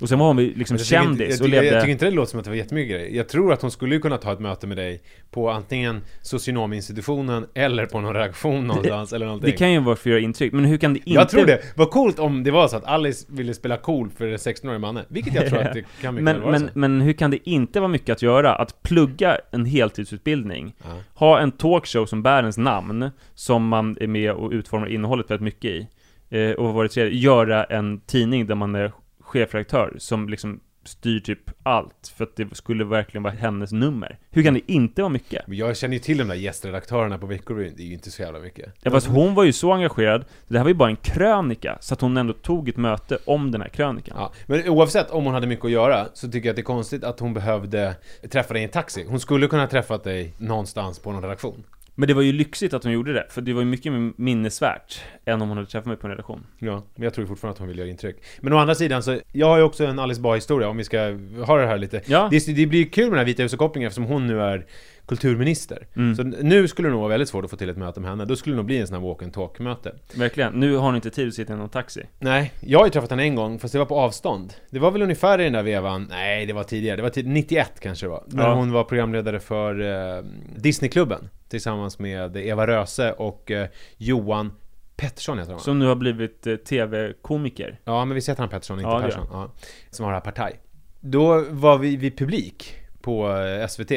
Och 0.00 0.08
sen 0.08 0.18
var 0.18 0.26
hon 0.26 0.36
liksom 0.36 0.76
Jag 0.76 0.86
tycker, 0.86 1.02
inte, 1.02 1.18
kändis 1.18 1.38
jag, 1.38 1.44
och 1.44 1.48
levde... 1.48 1.66
jag 1.68 1.80
tycker 1.80 1.92
inte 1.92 2.04
det 2.04 2.10
låter 2.10 2.30
som 2.30 2.38
att 2.38 2.44
det 2.44 2.50
var 2.50 2.56
jättemycket 2.56 2.90
grejer. 2.96 3.16
Jag 3.16 3.28
tror 3.28 3.52
att 3.52 3.62
hon 3.62 3.70
skulle 3.70 3.98
kunna 3.98 4.16
ta 4.18 4.32
ett 4.32 4.40
möte 4.40 4.66
med 4.66 4.76
dig 4.76 5.02
på 5.30 5.50
antingen 5.50 6.00
socionominstitutionen 6.22 7.46
eller 7.54 7.86
på 7.86 8.00
någon 8.00 8.14
redaktion 8.14 8.66
någonstans 8.66 9.12
eller 9.12 9.26
någonting. 9.26 9.50
Det 9.50 9.56
kan 9.56 9.72
ju 9.72 9.80
vara 9.80 9.96
för 9.96 10.10
att 10.10 10.12
göra 10.12 10.20
intryck, 10.20 10.52
men 10.52 10.64
hur 10.64 10.76
kan 10.76 10.92
det 10.94 10.98
inte... 10.98 11.10
Jag 11.10 11.28
tror 11.28 11.46
det. 11.46 11.60
Vad 11.76 11.90
coolt 11.90 12.18
om 12.18 12.44
det 12.44 12.50
var 12.50 12.68
så 12.68 12.76
att 12.76 12.84
Alice 12.84 13.26
ville 13.28 13.54
spela 13.54 13.76
cool 13.76 14.10
för 14.10 14.26
den 14.26 14.36
16-årige 14.36 14.78
mannen. 14.78 15.04
Vilket 15.08 15.34
jag 15.34 15.48
tror 15.48 15.58
att 15.58 15.72
det 15.74 15.84
kan 16.00 16.14
mycket 16.14 16.24
Men, 16.24 16.40
vara 16.40 16.50
men, 16.50 16.60
så. 16.60 16.68
men 16.74 17.00
hur 17.00 17.12
kan 17.12 17.30
det 17.30 17.50
inte 17.50 17.80
vara 17.80 17.88
mycket 17.88 18.10
att 18.10 18.22
göra? 18.22 18.54
Att 18.54 18.82
plugga 18.82 19.38
en 19.50 19.64
heltidsutbildning, 19.64 20.74
Ja. 20.82 20.88
ha 21.14 21.40
en 21.40 21.52
talkshow 21.52 22.06
som 22.06 22.22
bär 22.22 22.38
ens 22.40 22.58
namn, 22.58 23.10
som 23.34 23.68
man 23.68 23.96
är 24.00 24.06
med 24.06 24.32
och 24.32 24.50
utformar 24.50 24.86
innehållet 24.86 25.30
väldigt 25.30 25.44
mycket 25.44 25.70
i, 25.70 25.88
eh, 26.30 26.50
och 26.50 26.64
vad 26.64 26.74
var 26.74 26.82
det 26.82 26.88
tredje? 26.88 27.18
Göra 27.18 27.64
en 27.64 28.00
tidning 28.00 28.46
där 28.46 28.54
man 28.54 28.74
är 28.74 28.92
chefredaktör, 29.34 29.94
som 29.98 30.28
liksom 30.28 30.60
styr 30.84 31.20
typ 31.20 31.50
allt, 31.62 32.12
för 32.16 32.24
att 32.24 32.36
det 32.36 32.56
skulle 32.56 32.84
verkligen 32.84 33.22
vara 33.22 33.34
hennes 33.34 33.72
nummer. 33.72 34.18
Hur 34.30 34.42
kan 34.42 34.54
det 34.54 34.72
inte 34.72 35.02
vara 35.02 35.12
mycket? 35.12 35.46
Men 35.46 35.56
jag 35.56 35.76
känner 35.76 35.94
ju 35.94 36.00
till 36.00 36.18
de 36.18 36.28
där 36.28 36.34
gästredaktörerna 36.34 37.18
på 37.18 37.26
Veckorevyn, 37.26 37.74
det 37.76 37.82
är 37.82 37.86
ju 37.86 37.92
inte 37.92 38.10
så 38.10 38.22
jävla 38.22 38.40
mycket. 38.40 38.74
Ja, 38.82 38.90
fast 38.90 39.06
hon 39.06 39.34
var 39.34 39.44
ju 39.44 39.52
så 39.52 39.72
engagerad, 39.72 40.24
det 40.48 40.56
här 40.56 40.64
var 40.64 40.68
ju 40.70 40.74
bara 40.74 40.88
en 40.88 40.96
krönika, 40.96 41.78
så 41.80 41.94
att 41.94 42.00
hon 42.00 42.16
ändå 42.16 42.32
tog 42.32 42.68
ett 42.68 42.76
möte 42.76 43.18
om 43.24 43.50
den 43.50 43.60
här 43.60 43.68
krönikan. 43.68 44.16
Ja, 44.18 44.32
men 44.46 44.68
oavsett 44.68 45.10
om 45.10 45.24
hon 45.24 45.34
hade 45.34 45.46
mycket 45.46 45.64
att 45.64 45.70
göra 45.70 46.06
så 46.14 46.30
tycker 46.30 46.48
jag 46.48 46.52
att 46.52 46.56
det 46.56 46.62
är 46.62 46.64
konstigt 46.64 47.04
att 47.04 47.20
hon 47.20 47.34
behövde 47.34 47.94
träffa 48.30 48.54
dig 48.54 48.62
i 48.62 48.64
en 48.64 48.70
taxi. 48.70 49.06
Hon 49.08 49.20
skulle 49.20 49.46
kunna 49.46 49.66
träffat 49.66 50.04
dig 50.04 50.34
någonstans 50.38 50.98
på 50.98 51.12
någon 51.12 51.22
redaktion. 51.22 51.64
Men 51.94 52.08
det 52.08 52.14
var 52.14 52.22
ju 52.22 52.32
lyxigt 52.32 52.74
att 52.74 52.84
hon 52.84 52.92
gjorde 52.92 53.12
det, 53.12 53.26
för 53.30 53.40
det 53.42 53.52
var 53.52 53.60
ju 53.60 53.66
mycket 53.66 53.92
minnesvärt 54.16 55.00
än 55.24 55.42
om 55.42 55.48
hon 55.48 55.56
hade 55.58 55.70
träffat 55.70 55.86
mig 55.86 55.96
på 55.96 56.06
en 56.06 56.10
relation. 56.10 56.46
Ja, 56.58 56.82
men 56.94 57.04
jag 57.04 57.14
tror 57.14 57.26
fortfarande 57.26 57.52
att 57.52 57.58
hon 57.58 57.68
vill 57.68 57.78
göra 57.78 57.88
intryck. 57.88 58.16
Men 58.40 58.52
å 58.52 58.56
andra 58.58 58.74
sidan 58.74 59.02
så, 59.02 59.18
jag 59.32 59.46
har 59.46 59.56
ju 59.56 59.62
också 59.62 59.84
en 59.86 59.98
Alice 59.98 60.20
Bah 60.20 60.34
historia 60.34 60.68
om 60.68 60.76
vi 60.76 60.84
ska 60.84 60.98
ha 61.46 61.56
det 61.58 61.66
här 61.66 61.78
lite. 61.78 62.00
Ja. 62.06 62.28
Det, 62.30 62.46
det 62.56 62.66
blir 62.66 62.78
ju 62.78 62.84
kul 62.86 63.04
med 63.04 63.12
den 63.12 63.18
här 63.18 63.24
Vita 63.24 63.42
huset-kopplingen 63.42 63.86
eftersom 63.86 64.04
hon 64.04 64.26
nu 64.26 64.40
är 64.40 64.66
kulturminister. 65.06 65.86
Mm. 65.96 66.14
Så 66.16 66.22
nu 66.22 66.68
skulle 66.68 66.88
det 66.88 66.92
nog 66.92 67.00
vara 67.00 67.08
väldigt 67.10 67.28
svårt 67.28 67.44
att 67.44 67.50
få 67.50 67.56
till 67.56 67.68
ett 67.68 67.76
möte 67.76 68.00
med 68.00 68.10
henne. 68.10 68.24
Då 68.24 68.36
skulle 68.36 68.52
det 68.52 68.56
nog 68.56 68.66
bli 68.66 68.78
en 68.78 68.86
sån 68.86 68.96
här 69.02 69.08
walk 69.08 69.22
and 69.22 69.32
talk-möte. 69.34 69.94
Verkligen. 70.16 70.52
Nu 70.52 70.76
har 70.76 70.82
hon 70.86 70.94
inte 70.96 71.10
tid 71.10 71.28
att 71.28 71.34
sitta 71.34 71.52
i 71.52 71.56
någon 71.56 71.68
taxi. 71.68 72.02
Nej, 72.18 72.52
jag 72.60 72.78
har 72.78 72.86
ju 72.86 72.90
träffat 72.92 73.10
henne 73.10 73.22
en 73.22 73.34
gång, 73.34 73.58
fast 73.58 73.72
det 73.72 73.78
var 73.78 73.86
på 73.86 73.96
avstånd. 74.00 74.52
Det 74.70 74.78
var 74.78 74.90
väl 74.90 75.02
ungefär 75.02 75.40
i 75.40 75.44
den 75.44 75.52
där 75.52 75.62
vevan, 75.62 76.06
nej 76.10 76.46
det 76.46 76.52
var 76.52 76.64
tidigare, 76.64 76.96
det 76.96 77.02
var 77.02 77.10
tid, 77.10 77.26
91 77.26 77.72
kanske 77.80 78.06
det 78.06 78.10
var. 78.10 78.24
När 78.26 78.42
Ja. 78.44 78.54
hon 78.54 78.72
var 78.72 78.84
programledare 78.84 79.40
för 79.40 79.80
eh, 80.18 80.24
Disneyklubben. 80.56 81.28
Tillsammans 81.54 81.98
med 81.98 82.36
Eva 82.36 82.66
Röse 82.66 83.12
och 83.12 83.50
eh, 83.50 83.68
Johan 83.96 84.52
Pettersson 84.96 85.38
heter 85.38 85.52
han? 85.52 85.60
Som 85.60 85.78
nu 85.78 85.86
har 85.86 85.94
blivit 85.94 86.46
eh, 86.46 86.56
TV-komiker. 86.56 87.80
Ja, 87.84 88.04
men 88.04 88.14
vi 88.14 88.20
heter 88.20 88.36
han 88.36 88.48
Pettersson, 88.48 88.78
inte 88.78 88.90
Ja, 88.90 89.00
Persson. 89.00 89.26
Ja, 89.30 89.52
som 89.90 90.04
har 90.04 90.12
det 90.12 90.16
här 90.16 90.24
Partaj. 90.24 90.60
Då 91.00 91.44
var 91.50 91.78
vi 91.78 91.96
vid 91.96 92.18
publik 92.18 92.76
på 93.00 93.36
eh, 93.36 93.66
SVT. 93.66 93.92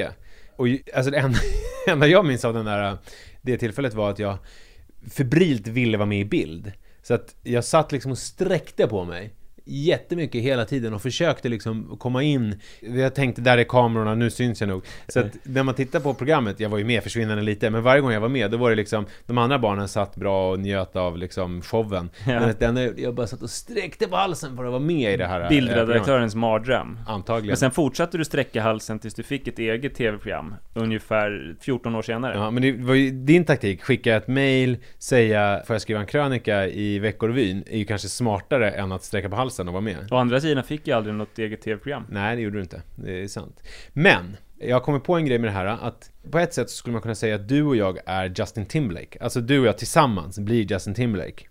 Och 0.56 0.68
alltså 0.96 1.12
det 1.12 1.18
enda, 1.18 1.40
enda 1.88 2.08
jag 2.08 2.26
minns 2.26 2.46
av 2.46 2.54
den 2.54 2.66
där, 2.66 2.98
det 3.42 3.58
tillfället 3.58 3.94
var 3.94 4.10
att 4.10 4.20
jag 4.20 4.38
febrilt 5.12 5.68
ville 5.68 5.98
vara 5.98 6.06
med 6.06 6.20
i 6.20 6.26
bild. 6.26 6.72
Så 7.02 7.14
att 7.14 7.36
jag 7.44 7.64
satt 7.64 7.92
liksom 7.92 8.12
och 8.12 8.18
sträckte 8.18 8.88
på 8.88 9.04
mig 9.04 9.34
jättemycket 9.68 10.42
hela 10.42 10.66
tiden 10.66 10.94
och 10.94 11.02
försökte 11.02 11.50
liksom 11.50 11.98
komma 12.00 12.24
in 12.24 12.60
Jag 12.80 13.16
tänkte, 13.16 13.42
där 13.42 13.58
är 13.58 13.64
kamerorna, 13.64 14.16
nu 14.16 14.30
syns 14.30 14.62
jag 14.62 14.68
nog 14.68 14.86
Så 15.08 15.20
att 15.20 15.38
när 15.44 15.64
man 15.64 15.76
tittar 15.76 16.00
på 16.00 16.14
programmet, 16.14 16.60
jag 16.60 16.70
var 16.70 16.78
ju 16.78 16.84
med 16.84 17.04
försvinnande 17.04 17.44
lite 17.44 17.70
Men 17.70 17.84
varje 17.84 18.02
gång 18.02 18.12
jag 18.12 18.22
var 18.22 18.30
med, 18.30 18.52
då 18.52 18.58
var 18.58 18.70
det 18.70 18.76
liksom 18.76 19.06
De 19.26 19.38
andra 19.38 19.60
barnen 19.60 19.88
satt 19.88 20.16
bra 20.16 20.52
och 20.52 20.60
njöt 20.60 20.96
av 20.96 21.18
liksom 21.18 21.62
showen 21.62 22.10
Ja. 22.28 22.40
Men 22.40 22.76
den, 22.76 22.94
jag 22.98 23.16
bara 23.16 23.28
satt 23.28 23.42
och 23.42 23.50
sträckte 23.50 24.08
på 24.08 24.16
halsen 24.16 24.56
för 24.56 24.66
att 24.66 24.72
vara 24.72 24.80
med 24.80 25.14
i 25.14 25.18
det 25.18 25.28
här 25.28 25.42
eh. 25.42 25.50
Bildredaktörens 25.50 26.36
mardröm. 26.36 27.00
Antagligen 27.08 27.48
Men 27.48 27.58
sen 27.58 27.72
fortsatte 27.72 28.18
du 28.18 28.26
sträcka 28.26 28.62
halsen 28.62 29.00
tills 29.00 29.14
du 29.14 29.24
fick 29.24 29.48
ett 29.48 29.60
eget 29.60 29.96
TV-program, 29.96 30.56
ungefär 30.74 31.56
14 31.60 31.96
år 31.96 32.02
senare. 32.02 32.36
Ja, 32.36 32.52
men 32.52 32.64
det 32.64 32.72
var 32.72 32.94
ju 32.94 33.12
din 33.12 33.46
taktik, 33.46 33.84
skicka 33.84 34.16
ett 34.16 34.28
mail, 34.28 34.78
säga 34.98 35.62
får 35.68 35.74
jag 35.74 35.82
skriva 35.82 36.00
en 36.00 36.06
krönika 36.06 36.68
i 36.68 37.00
Veckorevyn 37.00 37.64
är 37.68 37.78
ju 37.78 37.86
kanske 37.86 38.08
smartare 38.08 38.72
än 38.72 38.92
att 38.92 39.04
sträcka 39.04 39.30
på 39.30 39.36
halsen 39.36 39.57
och 39.60 39.74
vara 39.74 39.82
med. 39.82 40.08
Å 40.12 40.16
andra 40.16 40.42
sidan 40.42 40.64
fick 40.64 40.88
jag 40.88 40.98
aldrig 40.98 41.16
något 41.16 41.40
eget 41.40 41.62
TV-program. 41.62 42.04
Nej, 42.10 42.36
det 42.36 42.42
gjorde 42.42 42.58
du 42.58 42.62
inte. 42.62 42.82
Det 42.96 43.24
är 43.24 43.28
sant. 43.28 43.64
Men, 43.94 44.38
jag 44.60 44.84
kommit 44.84 45.04
på 45.04 45.16
en 45.16 45.26
grej 45.26 45.40
med 45.40 45.48
det 45.48 45.54
här 45.54 45.66
att 45.66 46.12
på 46.32 46.40
ett 46.40 46.54
sätt 46.54 46.70
så 46.70 46.76
skulle 46.76 46.94
man 46.94 47.02
kunna 47.02 47.16
säga 47.16 47.36
att 47.36 47.48
du 47.48 47.64
och 47.64 47.76
jag 47.76 48.00
är 48.06 48.34
Justin 48.36 48.66
Timberlake. 48.66 49.20
Alltså 49.22 49.42
du 49.42 49.60
och 49.60 49.66
jag 49.66 49.78
tillsammans 49.78 50.40
blir 50.40 50.72
Justin 50.72 50.94
Timberlake. 50.94 51.46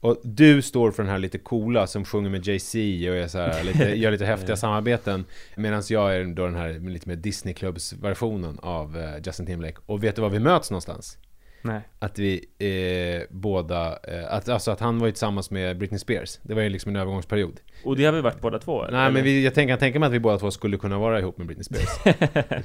Och 0.00 0.20
du 0.22 0.62
står 0.62 0.90
för 0.90 1.02
den 1.02 1.12
här 1.12 1.18
lite 1.18 1.38
coola 1.38 1.86
som 1.86 2.04
sjunger 2.04 2.30
med 2.30 2.46
Jay-Z 2.46 2.78
och 3.10 3.16
är 3.16 3.28
så 3.28 3.38
här, 3.38 3.64
lite, 3.72 3.84
gör 3.98 4.10
lite 4.10 4.26
häftiga 4.26 4.56
samarbeten. 4.56 5.24
Medan 5.56 5.82
jag 5.88 6.16
är 6.16 6.24
då 6.24 6.44
den 6.44 6.56
här 6.56 6.90
lite 6.90 7.08
mer 7.08 7.16
Disney-klubbs-versionen 7.16 8.58
av 8.62 8.98
eh, 8.98 9.16
Justin 9.24 9.46
Timberlake. 9.46 9.78
Och 9.86 10.04
vet 10.04 10.16
du 10.16 10.22
var 10.22 10.30
vi 10.30 10.38
möts 10.38 10.70
någonstans? 10.70 11.18
Nej. 11.62 11.80
Att 11.98 12.18
vi 12.18 12.44
eh, 12.58 13.26
båda, 13.30 13.98
eh, 14.02 14.32
att, 14.32 14.48
alltså 14.48 14.70
att 14.70 14.80
han 14.80 14.98
var 14.98 15.06
ju 15.06 15.12
tillsammans 15.12 15.50
med 15.50 15.78
Britney 15.78 15.98
Spears. 15.98 16.38
Det 16.42 16.54
var 16.54 16.62
ju 16.62 16.68
liksom 16.68 16.88
en 16.88 16.96
övergångsperiod. 16.96 17.60
Och 17.84 17.96
det 17.96 18.04
har 18.04 18.12
vi 18.12 18.20
varit 18.20 18.40
båda 18.40 18.58
två? 18.58 18.86
Nej 18.90 19.12
men 19.12 19.24
vi, 19.24 19.44
jag 19.44 19.54
tänker, 19.54 19.70
jag 19.70 19.80
tänker 19.80 19.98
mig 19.98 20.06
att 20.06 20.12
vi 20.12 20.20
båda 20.20 20.38
två 20.38 20.50
skulle 20.50 20.76
kunna 20.76 20.98
vara 20.98 21.18
ihop 21.20 21.38
med 21.38 21.46
Britney 21.46 21.64
Spears. 21.64 22.16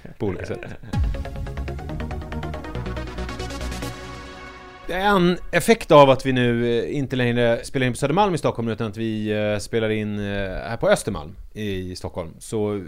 på 0.17 0.25
olika 0.25 0.45
sätt. 0.45 0.59
En 4.87 5.37
effekt 5.51 5.91
av 5.91 6.09
att 6.09 6.25
vi 6.25 6.33
nu 6.33 6.79
eh, 6.79 6.97
inte 6.97 7.15
längre 7.15 7.59
spelar 7.63 7.87
in 7.87 7.93
på 7.93 7.97
Södermalm 7.97 8.35
i 8.35 8.37
Stockholm 8.37 8.67
utan 8.67 8.87
att 8.87 8.97
vi 8.97 9.31
eh, 9.31 9.57
spelar 9.57 9.89
in 9.89 10.19
eh, 10.19 10.25
här 10.25 10.77
på 10.77 10.89
Östermalm 10.89 11.35
i 11.53 11.95
Stockholm 11.95 12.33
så 12.39 12.83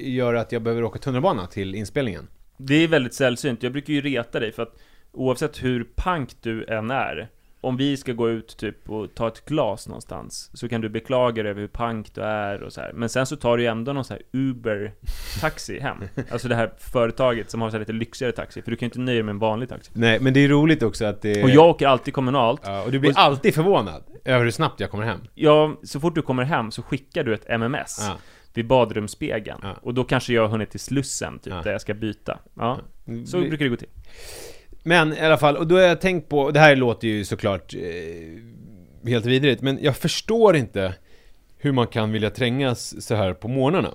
gör 0.00 0.34
att 0.34 0.52
jag 0.52 0.62
behöver 0.62 0.84
åka 0.84 0.98
tunnelbana 0.98 1.46
till 1.46 1.74
inspelningen. 1.74 2.28
Det 2.56 2.74
är 2.74 2.88
väldigt 2.88 3.14
sällsynt. 3.14 3.62
Jag 3.62 3.72
brukar 3.72 3.92
ju 3.92 4.00
reta 4.00 4.40
dig 4.40 4.52
för 4.52 4.62
att 4.62 4.76
oavsett 5.12 5.62
hur 5.64 5.84
pank 5.94 6.36
du 6.42 6.64
än 6.64 6.90
är, 6.90 7.28
om 7.62 7.76
vi 7.76 7.96
ska 7.96 8.12
gå 8.12 8.30
ut 8.30 8.56
typ 8.56 8.90
och 8.90 9.14
ta 9.14 9.28
ett 9.28 9.44
glas 9.44 9.88
någonstans, 9.88 10.50
så 10.54 10.68
kan 10.68 10.80
du 10.80 10.88
beklaga 10.88 11.42
dig 11.42 11.50
över 11.50 11.60
hur 11.60 11.68
pank 11.68 12.14
du 12.14 12.20
är 12.20 12.62
och 12.62 12.72
så 12.72 12.80
här. 12.80 12.92
Men 12.92 13.08
sen 13.08 13.26
så 13.26 13.36
tar 13.36 13.56
du 13.56 13.62
ju 13.62 13.68
ändå 13.68 13.92
någon 13.92 14.04
så 14.04 14.14
här 14.14 14.22
Uber-taxi 14.32 15.80
hem. 15.80 15.96
Alltså 16.30 16.48
det 16.48 16.54
här 16.54 16.72
företaget 16.78 17.50
som 17.50 17.60
har 17.62 17.70
så 17.70 17.78
lite 17.78 17.92
lyxigare 17.92 18.32
taxi, 18.32 18.62
för 18.62 18.70
du 18.70 18.76
kan 18.76 18.86
ju 18.86 18.88
inte 18.88 18.98
nöja 19.00 19.14
dig 19.16 19.22
med 19.22 19.32
en 19.32 19.38
vanlig 19.38 19.68
taxi. 19.68 19.90
Nej 19.94 20.20
men 20.20 20.32
det 20.34 20.40
är 20.44 20.48
roligt 20.48 20.82
också 20.82 21.04
att 21.04 21.22
det... 21.22 21.42
Och 21.42 21.50
jag 21.50 21.68
åker 21.70 21.86
alltid 21.86 22.14
kommunalt. 22.14 22.60
Ja, 22.64 22.82
och 22.82 22.92
du 22.92 22.98
blir 22.98 23.10
Och- 23.10 23.18
alltid 23.18 23.54
förvånad 23.54 24.02
över 24.24 24.44
hur 24.44 24.50
snabbt 24.50 24.80
jag 24.80 24.90
kommer 24.90 25.04
hem. 25.04 25.20
Ja, 25.34 25.76
så 25.82 26.00
fort 26.00 26.14
du 26.14 26.22
kommer 26.22 26.42
hem 26.44 26.70
så 26.70 26.82
skickar 26.82 27.24
du 27.24 27.34
ett 27.34 27.48
MMS 27.48 27.98
Ja. 28.08 28.18
vid 28.54 28.66
badrumsspegeln. 28.66 29.60
Ja. 29.62 29.76
Och 29.82 29.94
då 29.94 30.04
kanske 30.04 30.32
jag 30.32 30.42
har 30.42 30.48
hunnit 30.48 30.70
till 30.70 30.80
Slussen, 30.80 31.38
typ, 31.38 31.52
Ja. 31.52 31.62
där 31.64 31.72
jag 31.72 31.80
ska 31.80 31.94
byta. 31.94 32.38
Ja, 32.54 32.78
så 33.26 33.38
brukar 33.40 33.64
det 33.64 33.68
gå 33.68 33.76
till. 33.76 33.88
Men 34.82 35.12
i 35.12 35.20
alla 35.20 35.38
fall, 35.38 35.56
och 35.56 35.66
då 35.66 35.74
har 35.74 35.82
jag 35.82 36.00
tänkt 36.00 36.28
på, 36.28 36.40
och 36.40 36.52
det 36.52 36.60
här 36.60 36.76
låter 36.76 37.08
ju 37.08 37.24
såklart 37.24 37.74
eh, 37.74 39.08
helt 39.08 39.26
vidrigt, 39.26 39.62
men 39.62 39.78
jag 39.82 39.96
förstår 39.96 40.56
inte 40.56 40.94
hur 41.58 41.72
man 41.72 41.86
kan 41.86 42.12
vilja 42.12 42.30
trängas 42.30 43.06
så 43.06 43.14
här 43.14 43.34
på 43.34 43.48
morgnarna. 43.48 43.94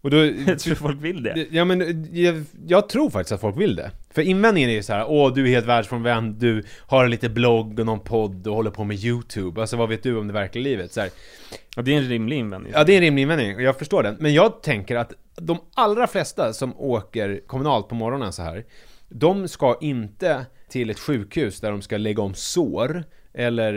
Och 0.00 0.10
då... 0.10 0.24
Jag 0.46 0.58
tror 0.58 0.74
folk 0.74 1.02
vill 1.02 1.22
det. 1.22 1.46
Ja 1.50 1.64
men 1.64 2.08
jag, 2.12 2.44
jag 2.66 2.88
tror 2.88 3.10
faktiskt 3.10 3.32
att 3.32 3.40
folk 3.40 3.60
vill 3.60 3.76
det. 3.76 3.90
För 4.10 4.22
invändningen 4.22 4.70
är 4.70 4.74
ju 4.74 4.82
så 4.82 4.92
här: 4.92 5.04
åh 5.08 5.34
du 5.34 5.44
är 5.44 5.48
helt 5.48 5.66
världsfrånvänd, 5.66 6.34
du 6.34 6.64
har 6.80 7.08
lite 7.08 7.28
blogg 7.28 7.78
och 7.78 7.86
någon 7.86 8.00
podd 8.00 8.46
och 8.46 8.54
håller 8.54 8.70
på 8.70 8.84
med 8.84 8.96
YouTube. 8.96 9.60
Alltså 9.60 9.76
vad 9.76 9.88
vet 9.88 10.02
du 10.02 10.16
om 10.16 10.26
det 10.26 10.32
verkliga 10.32 10.64
livet? 10.64 10.92
Så 10.92 11.00
här, 11.00 11.10
Ja, 11.76 11.82
det 11.82 11.94
är 11.94 11.98
en 11.98 12.08
rimlig 12.08 12.38
invändning. 12.38 12.72
Ja, 12.76 12.84
det 12.84 12.92
är 12.92 12.96
en 12.96 13.02
rimlig 13.02 13.22
invändning 13.22 13.56
och 13.56 13.62
jag 13.62 13.78
förstår 13.78 14.02
den. 14.02 14.16
Men 14.20 14.34
jag 14.34 14.62
tänker 14.62 14.96
att 14.96 15.12
de 15.36 15.58
allra 15.74 16.06
flesta 16.06 16.52
som 16.52 16.76
åker 16.76 17.40
kommunalt 17.46 17.88
på 17.88 17.94
morgonen 17.94 18.32
så 18.32 18.42
här, 18.42 18.64
de 19.16 19.48
ska 19.48 19.78
inte 19.80 20.46
till 20.68 20.90
ett 20.90 20.98
sjukhus 20.98 21.60
där 21.60 21.70
de 21.70 21.82
ska 21.82 21.96
lägga 21.96 22.22
om 22.22 22.34
sår 22.34 23.04
eller 23.34 23.74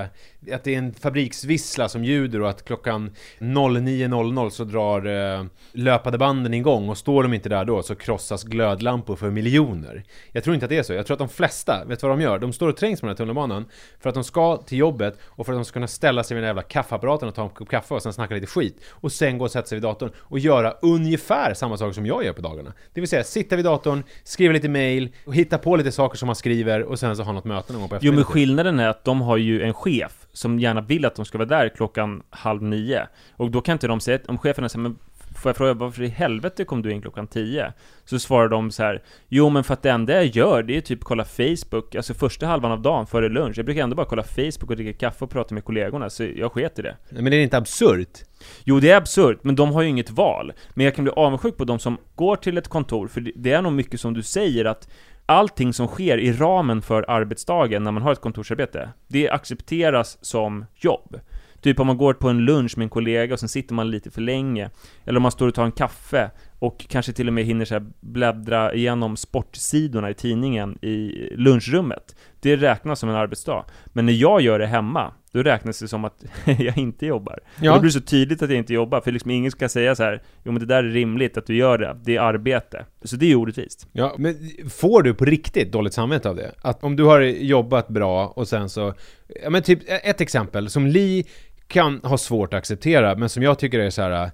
eh, 0.00 0.06
att 0.54 0.64
det 0.64 0.74
är 0.74 0.78
en 0.78 0.92
fabriksvissla 0.92 1.88
som 1.88 2.04
ljuder 2.04 2.40
och 2.42 2.50
att 2.50 2.64
klockan 2.64 3.10
09.00 3.38 4.50
så 4.50 4.64
drar 4.64 5.06
eh, 5.38 5.44
löpande 5.72 6.18
banden 6.18 6.54
igång 6.54 6.88
och 6.88 6.98
står 6.98 7.22
de 7.22 7.34
inte 7.34 7.48
där 7.48 7.64
då 7.64 7.82
så 7.82 7.94
krossas 7.94 8.44
glödlampor 8.44 9.16
för 9.16 9.30
miljoner. 9.30 10.04
Jag 10.32 10.44
tror 10.44 10.54
inte 10.54 10.66
att 10.66 10.70
det 10.70 10.78
är 10.78 10.82
så. 10.82 10.92
Jag 10.92 11.06
tror 11.06 11.14
att 11.14 11.18
de 11.18 11.28
flesta, 11.28 11.84
vet 11.84 12.02
vad 12.02 12.12
de 12.12 12.20
gör? 12.20 12.38
De 12.38 12.52
står 12.52 12.68
och 12.68 12.76
trängs 12.76 13.00
på 13.00 13.06
den 13.06 13.12
här 13.12 13.16
tunnelbanan 13.16 13.64
för 14.00 14.08
att 14.08 14.14
de 14.14 14.24
ska 14.24 14.56
till 14.56 14.78
jobbet 14.78 15.18
och 15.22 15.46
för 15.46 15.52
att 15.52 15.58
de 15.58 15.64
ska 15.64 15.72
kunna 15.72 15.86
ställa 15.86 16.24
sig 16.24 16.34
vid 16.34 16.42
den 16.42 16.48
jävla 16.48 16.62
kaffeapparaten 16.62 17.28
och 17.28 17.34
ta 17.34 17.42
en 17.42 17.48
kopp 17.50 17.68
kaffe 17.70 17.94
och 17.94 18.02
sen 18.02 18.12
snacka 18.12 18.34
lite 18.34 18.46
skit 18.46 18.80
och 18.90 19.12
sen 19.12 19.38
gå 19.38 19.44
och 19.44 19.50
sätta 19.50 19.66
sig 19.68 19.76
vid 19.76 19.82
datorn 19.82 20.10
och 20.18 20.38
göra 20.38 20.74
ungefär 20.82 21.54
samma 21.54 21.76
sak 21.76 21.94
som 21.94 22.06
jag 22.06 22.24
gör 22.24 22.32
på 22.32 22.42
dagarna. 22.42 22.72
Det 22.94 23.00
vill 23.00 23.08
säga 23.08 23.24
sitta 23.24 23.56
vid 23.56 23.64
datorn, 23.64 24.02
skriva 24.24 24.52
lite 24.52 24.68
mail 24.68 25.08
och 25.24 25.34
hitta 25.34 25.58
på 25.58 25.76
lite 25.76 25.92
saker 25.92 26.18
som 26.18 26.26
man 26.26 26.36
skriver 26.36 26.82
och 26.82 26.98
sen 26.98 27.16
så 27.16 27.22
ha 27.22 27.32
något 27.32 27.44
möte 27.44 27.72
någon 27.72 27.80
gång 27.80 27.88
på 27.88 27.94
Jo 27.94 28.12
men 28.12 28.20
eftermiddagen. 28.20 28.32
skillnaden 28.32 28.80
är 28.80 28.88
att 28.88 28.99
de 29.04 29.20
har 29.20 29.36
ju 29.36 29.62
en 29.62 29.74
chef 29.74 30.26
som 30.32 30.58
gärna 30.58 30.80
vill 30.80 31.04
att 31.04 31.14
de 31.14 31.24
ska 31.24 31.38
vara 31.38 31.48
där 31.48 31.68
klockan 31.68 32.22
halv 32.30 32.62
nio 32.62 33.08
Och 33.36 33.50
då 33.50 33.60
kan 33.60 33.72
inte 33.72 33.86
de 33.86 34.00
säga, 34.00 34.18
om 34.28 34.38
chefen 34.38 34.68
säger 34.68 34.82
men 34.82 34.98
får 35.36 35.48
jag 35.48 35.56
fråga 35.56 35.74
varför 35.74 36.02
i 36.02 36.08
helvete 36.08 36.64
kom 36.64 36.82
du 36.82 36.92
in 36.92 37.02
klockan 37.02 37.26
10? 37.26 37.72
Så 38.04 38.18
svarar 38.18 38.48
de 38.48 38.70
så 38.70 38.82
här, 38.82 39.02
jo 39.28 39.50
men 39.50 39.64
för 39.64 39.74
att 39.74 39.82
det 39.82 39.90
enda 39.90 40.12
jag 40.12 40.26
gör 40.26 40.62
det 40.62 40.76
är 40.76 40.80
typ 40.80 41.04
kolla 41.04 41.24
Facebook, 41.24 41.94
alltså 41.94 42.14
första 42.14 42.46
halvan 42.46 42.72
av 42.72 42.82
dagen 42.82 43.06
före 43.06 43.28
lunch. 43.28 43.58
Jag 43.58 43.64
brukar 43.66 43.82
ändå 43.82 43.96
bara 43.96 44.06
kolla 44.06 44.22
Facebook 44.22 44.70
och 44.70 44.76
dricka 44.76 44.98
kaffe 44.98 45.24
och 45.24 45.30
prata 45.30 45.54
med 45.54 45.64
kollegorna, 45.64 46.10
så 46.10 46.24
jag 46.24 46.52
sket 46.52 46.78
i 46.78 46.82
det. 46.82 46.96
Men 47.10 47.26
är 47.26 47.30
det 47.30 47.42
inte 47.42 47.56
absurt? 47.56 48.18
Jo, 48.64 48.80
det 48.80 48.90
är 48.90 48.96
absurt, 48.96 49.38
men 49.42 49.56
de 49.56 49.72
har 49.72 49.82
ju 49.82 49.88
inget 49.88 50.10
val. 50.10 50.52
Men 50.74 50.84
jag 50.84 50.94
kan 50.94 51.04
bli 51.04 51.12
avundsjuk 51.16 51.56
på 51.56 51.64
de 51.64 51.78
som 51.78 51.98
går 52.14 52.36
till 52.36 52.58
ett 52.58 52.68
kontor, 52.68 53.08
för 53.08 53.32
det 53.34 53.52
är 53.52 53.62
nog 53.62 53.72
mycket 53.72 54.00
som 54.00 54.14
du 54.14 54.22
säger 54.22 54.64
att 54.64 54.88
allting 55.30 55.72
som 55.72 55.86
sker 55.86 56.18
i 56.18 56.32
ramen 56.32 56.82
för 56.82 57.10
arbetsdagen 57.10 57.84
när 57.84 57.90
man 57.92 58.02
har 58.02 58.12
ett 58.12 58.20
kontorsarbete, 58.20 58.90
det 59.08 59.30
accepteras 59.30 60.18
som 60.20 60.64
jobb. 60.74 61.20
Typ 61.60 61.80
om 61.80 61.86
man 61.86 61.96
går 61.96 62.14
på 62.14 62.28
en 62.28 62.38
lunch 62.38 62.78
med 62.78 62.84
en 62.84 62.90
kollega 62.90 63.34
och 63.34 63.40
sen 63.40 63.48
sitter 63.48 63.74
man 63.74 63.90
lite 63.90 64.10
för 64.10 64.20
länge, 64.20 64.70
eller 65.04 65.16
om 65.16 65.22
man 65.22 65.32
står 65.32 65.48
och 65.48 65.54
tar 65.54 65.64
en 65.64 65.72
kaffe 65.72 66.30
och 66.60 66.86
kanske 66.88 67.12
till 67.12 67.26
och 67.26 67.32
med 67.32 67.44
hinner 67.44 67.64
så 67.64 67.80
bläddra 68.00 68.74
igenom 68.74 69.16
sportsidorna 69.16 70.10
i 70.10 70.14
tidningen 70.14 70.78
i 70.84 71.28
lunchrummet. 71.36 72.16
Det 72.40 72.56
räknas 72.56 72.98
som 72.98 73.08
en 73.08 73.14
arbetsdag. 73.14 73.64
Men 73.86 74.06
när 74.06 74.12
jag 74.12 74.40
gör 74.40 74.58
det 74.58 74.66
hemma, 74.66 75.12
då 75.32 75.42
räknas 75.42 75.78
det 75.78 75.88
som 75.88 76.04
att 76.04 76.24
jag 76.44 76.78
inte 76.78 77.06
jobbar. 77.06 77.40
Ja. 77.60 77.70
Och 77.70 77.76
det 77.76 77.80
blir 77.80 77.90
så 77.90 78.00
tydligt 78.00 78.42
att 78.42 78.50
jag 78.50 78.58
inte 78.58 78.74
jobbar, 78.74 79.00
för 79.00 79.12
liksom 79.12 79.30
ingen 79.30 79.50
ska 79.50 79.68
säga 79.68 79.94
så 79.94 80.02
här, 80.02 80.22
jo 80.44 80.52
men 80.52 80.60
det 80.60 80.66
där 80.66 80.84
är 80.84 80.88
rimligt 80.88 81.36
att 81.36 81.46
du 81.46 81.56
gör 81.56 81.78
det, 81.78 81.96
det 82.04 82.16
är 82.16 82.20
arbete. 82.20 82.84
Så 83.02 83.16
det 83.16 83.32
är 83.32 83.36
orättvist. 83.36 83.86
Ja, 83.92 84.14
men 84.18 84.36
får 84.70 85.02
du 85.02 85.14
på 85.14 85.24
riktigt 85.24 85.72
dåligt 85.72 85.94
samvete 85.94 86.28
av 86.28 86.36
det? 86.36 86.54
Att 86.62 86.84
om 86.84 86.96
du 86.96 87.04
har 87.04 87.20
jobbat 87.20 87.88
bra 87.88 88.26
och 88.26 88.48
sen 88.48 88.68
så, 88.68 88.94
ja 89.42 89.50
men 89.50 89.62
typ 89.62 89.78
ett 89.86 90.20
exempel 90.20 90.70
som 90.70 90.86
Li 90.86 91.24
kan 91.70 92.00
ha 92.02 92.18
svårt 92.18 92.54
att 92.54 92.58
acceptera, 92.58 93.16
men 93.16 93.28
som 93.28 93.42
jag 93.42 93.58
tycker 93.58 93.78
är 93.78 93.90
så 93.90 94.02
här. 94.02 94.30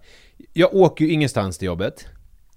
jag 0.52 0.75
åker 0.75 1.04
ju 1.04 1.11
ingenstans 1.11 1.59
till 1.59 1.66
jobbet. 1.66 2.09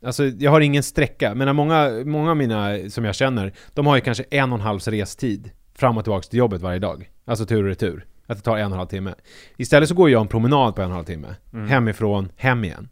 Alltså 0.03 0.25
jag 0.25 0.51
har 0.51 0.61
ingen 0.61 0.83
sträcka, 0.83 1.35
men 1.35 1.55
många, 1.55 2.03
många 2.05 2.29
av 2.29 2.37
mina 2.37 2.89
som 2.89 3.05
jag 3.05 3.15
känner, 3.15 3.53
de 3.73 3.87
har 3.87 3.95
ju 3.95 4.01
kanske 4.01 4.23
en 4.31 4.51
och 4.51 4.57
en 4.59 4.65
halvs 4.65 4.87
restid 4.87 5.51
fram 5.75 5.97
och 5.97 6.03
tillbaka 6.03 6.27
till 6.27 6.39
jobbet 6.39 6.61
varje 6.61 6.79
dag. 6.79 7.09
Alltså 7.25 7.45
tur 7.45 7.63
och 7.63 7.69
retur. 7.69 8.05
Att 8.27 8.37
det 8.37 8.43
tar 8.43 8.57
en 8.57 8.65
och 8.65 8.71
en 8.71 8.77
halv 8.77 8.87
timme. 8.87 9.13
Istället 9.57 9.89
så 9.89 9.95
går 9.95 10.09
jag 10.09 10.21
en 10.21 10.27
promenad 10.27 10.75
på 10.75 10.81
en 10.81 10.85
och 10.85 10.91
en 10.91 10.95
halv 10.95 11.05
timme. 11.05 11.35
Hemifrån, 11.67 12.31
hem 12.35 12.63
igen. 12.63 12.89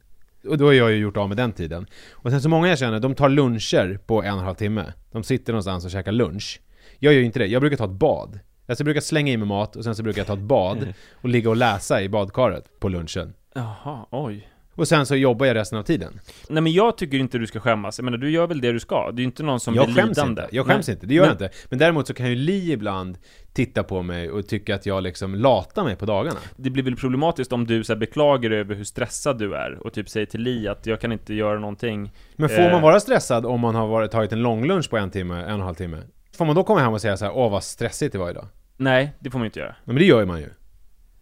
Och 0.48 0.58
då 0.58 0.66
har 0.66 0.74
jag 0.74 0.92
ju 0.92 0.98
gjort 0.98 1.18
av 1.18 1.28
med 1.28 1.38
den 1.38 1.52
tiden. 1.52 1.88
Och 2.12 2.32
sen 2.32 2.42
så 2.42 2.50
många 2.50 2.68
jag 2.68 2.80
känner, 2.80 3.00
de 3.00 3.16
tar 3.16 3.30
luncher 3.30 4.00
på 4.06 4.24
en 4.24 4.34
och 4.34 4.40
en 4.40 4.46
halv 4.46 4.56
timme. 4.56 4.94
De 5.12 5.24
sitter 5.24 5.54
någonstans 5.54 5.86
och 5.86 5.92
käkar 5.92 6.12
lunch. 6.12 6.62
Jag 7.00 7.14
gör 7.14 7.20
ju 7.20 7.26
inte 7.26 7.40
det, 7.40 7.46
jag 7.46 7.62
brukar 7.62 7.78
ta 7.78 7.86
ett 7.86 7.92
bad. 7.92 8.40
Alltså 8.68 8.82
jag 8.82 8.86
brukar 8.86 9.02
slänga 9.02 9.32
i 9.32 9.38
mig 9.38 9.48
mat 9.48 9.76
och 9.76 9.84
sen 9.84 9.96
så 9.96 10.04
brukar 10.04 10.20
jag 10.20 10.28
ta 10.28 10.34
ett 10.34 10.40
bad 10.40 10.94
och 11.14 11.30
ligga 11.30 11.50
och 11.50 11.58
läsa 11.58 12.02
i 12.02 12.10
badkaret 12.10 12.80
på 12.80 12.90
lunchen. 12.90 13.34
Jaha, 13.54 14.06
oj. 14.12 14.48
Och 14.78 14.88
sen 14.88 15.06
så 15.06 15.16
jobbar 15.16 15.46
jag 15.46 15.56
resten 15.56 15.80
av 15.80 15.84
tiden. 15.84 16.20
Nej 16.50 16.64
men 16.64 16.74
jag 16.74 16.98
tycker 16.98 17.18
inte 17.18 17.38
du 17.38 17.48
ska 17.48 17.60
skämmas, 17.60 17.98
jag 18.00 18.06
menar 18.06 18.18
du 18.18 18.32
gör 18.32 18.48
väl 18.48 18.62
det 18.62 18.72
du 18.72 18.80
ska? 18.80 19.12
Det 19.12 19.20
är 19.20 19.22
ju 19.22 19.26
inte 19.26 19.44
någon 19.44 19.60
som 19.60 19.76
jag 19.76 19.86
blir 19.86 19.96
skäms 19.96 20.10
lidande. 20.18 20.42
inte, 20.44 20.56
jag 20.56 20.66
skäms 20.66 20.88
Nej. 20.88 20.94
inte, 20.96 21.06
det 21.08 21.14
gör 21.14 21.22
Men- 21.24 21.38
jag 21.40 21.48
inte. 21.48 21.58
Men 21.70 21.80
däremot 21.80 22.08
så 22.08 22.14
kan 22.14 22.30
ju 22.30 22.36
Li 22.36 22.72
ibland 22.72 23.18
titta 23.54 23.84
på 23.84 24.02
mig 24.04 24.32
och 24.32 24.48
tycka 24.48 24.76
att 24.76 24.86
jag 24.86 25.04
liksom 25.04 25.36
latar 25.36 25.84
mig 25.84 25.96
på 25.96 26.06
dagarna. 26.06 26.40
Det 26.56 26.70
blir 26.70 26.84
väl 26.84 26.96
problematiskt 26.96 27.54
om 27.54 27.68
du 27.68 27.84
så 27.84 27.94
här, 27.94 28.00
beklagar 28.00 28.52
över 28.52 28.76
hur 28.76 28.84
stressad 28.84 29.40
du 29.40 29.56
är 29.56 29.78
och 29.88 29.94
typ 29.94 30.10
säger 30.10 30.26
till 30.26 30.42
Li 30.42 30.68
att 30.68 30.86
jag 30.86 31.02
kan 31.02 31.12
inte 31.12 31.34
göra 31.34 31.60
någonting. 31.60 32.12
Men 32.36 32.50
får 32.50 32.60
Eh. 32.62 32.72
man 32.72 32.82
vara 32.82 33.00
stressad 33.00 33.46
om 33.46 33.60
man 33.60 33.76
har 33.76 33.88
varit, 33.88 34.12
tagit 34.12 34.32
en 34.32 34.42
lång 34.42 34.66
lunch 34.68 34.90
på 34.90 34.98
en 34.98 35.12
timme, 35.12 35.36
en 35.36 35.44
och 35.46 35.52
en 35.52 35.62
halv 35.62 35.76
timme? 35.76 35.98
Får 36.38 36.46
man 36.46 36.56
då 36.56 36.64
komma 36.64 36.80
hem 36.80 36.94
och 36.94 37.02
säga 37.02 37.18
så 37.18 37.26
här, 37.26 37.32
åh 37.36 37.52
vad 37.52 37.64
stressigt 37.64 38.14
det 38.14 38.20
var 38.20 38.30
idag? 38.30 38.46
Nej, 38.78 39.14
det 39.20 39.30
får 39.30 39.40
man 39.40 39.46
inte 39.46 39.60
göra. 39.60 39.70
Nej, 39.70 39.78
men 39.86 39.96
det 39.96 40.06
gör 40.06 40.20
ju 40.20 40.26
man 40.26 40.40
ju. 40.40 40.50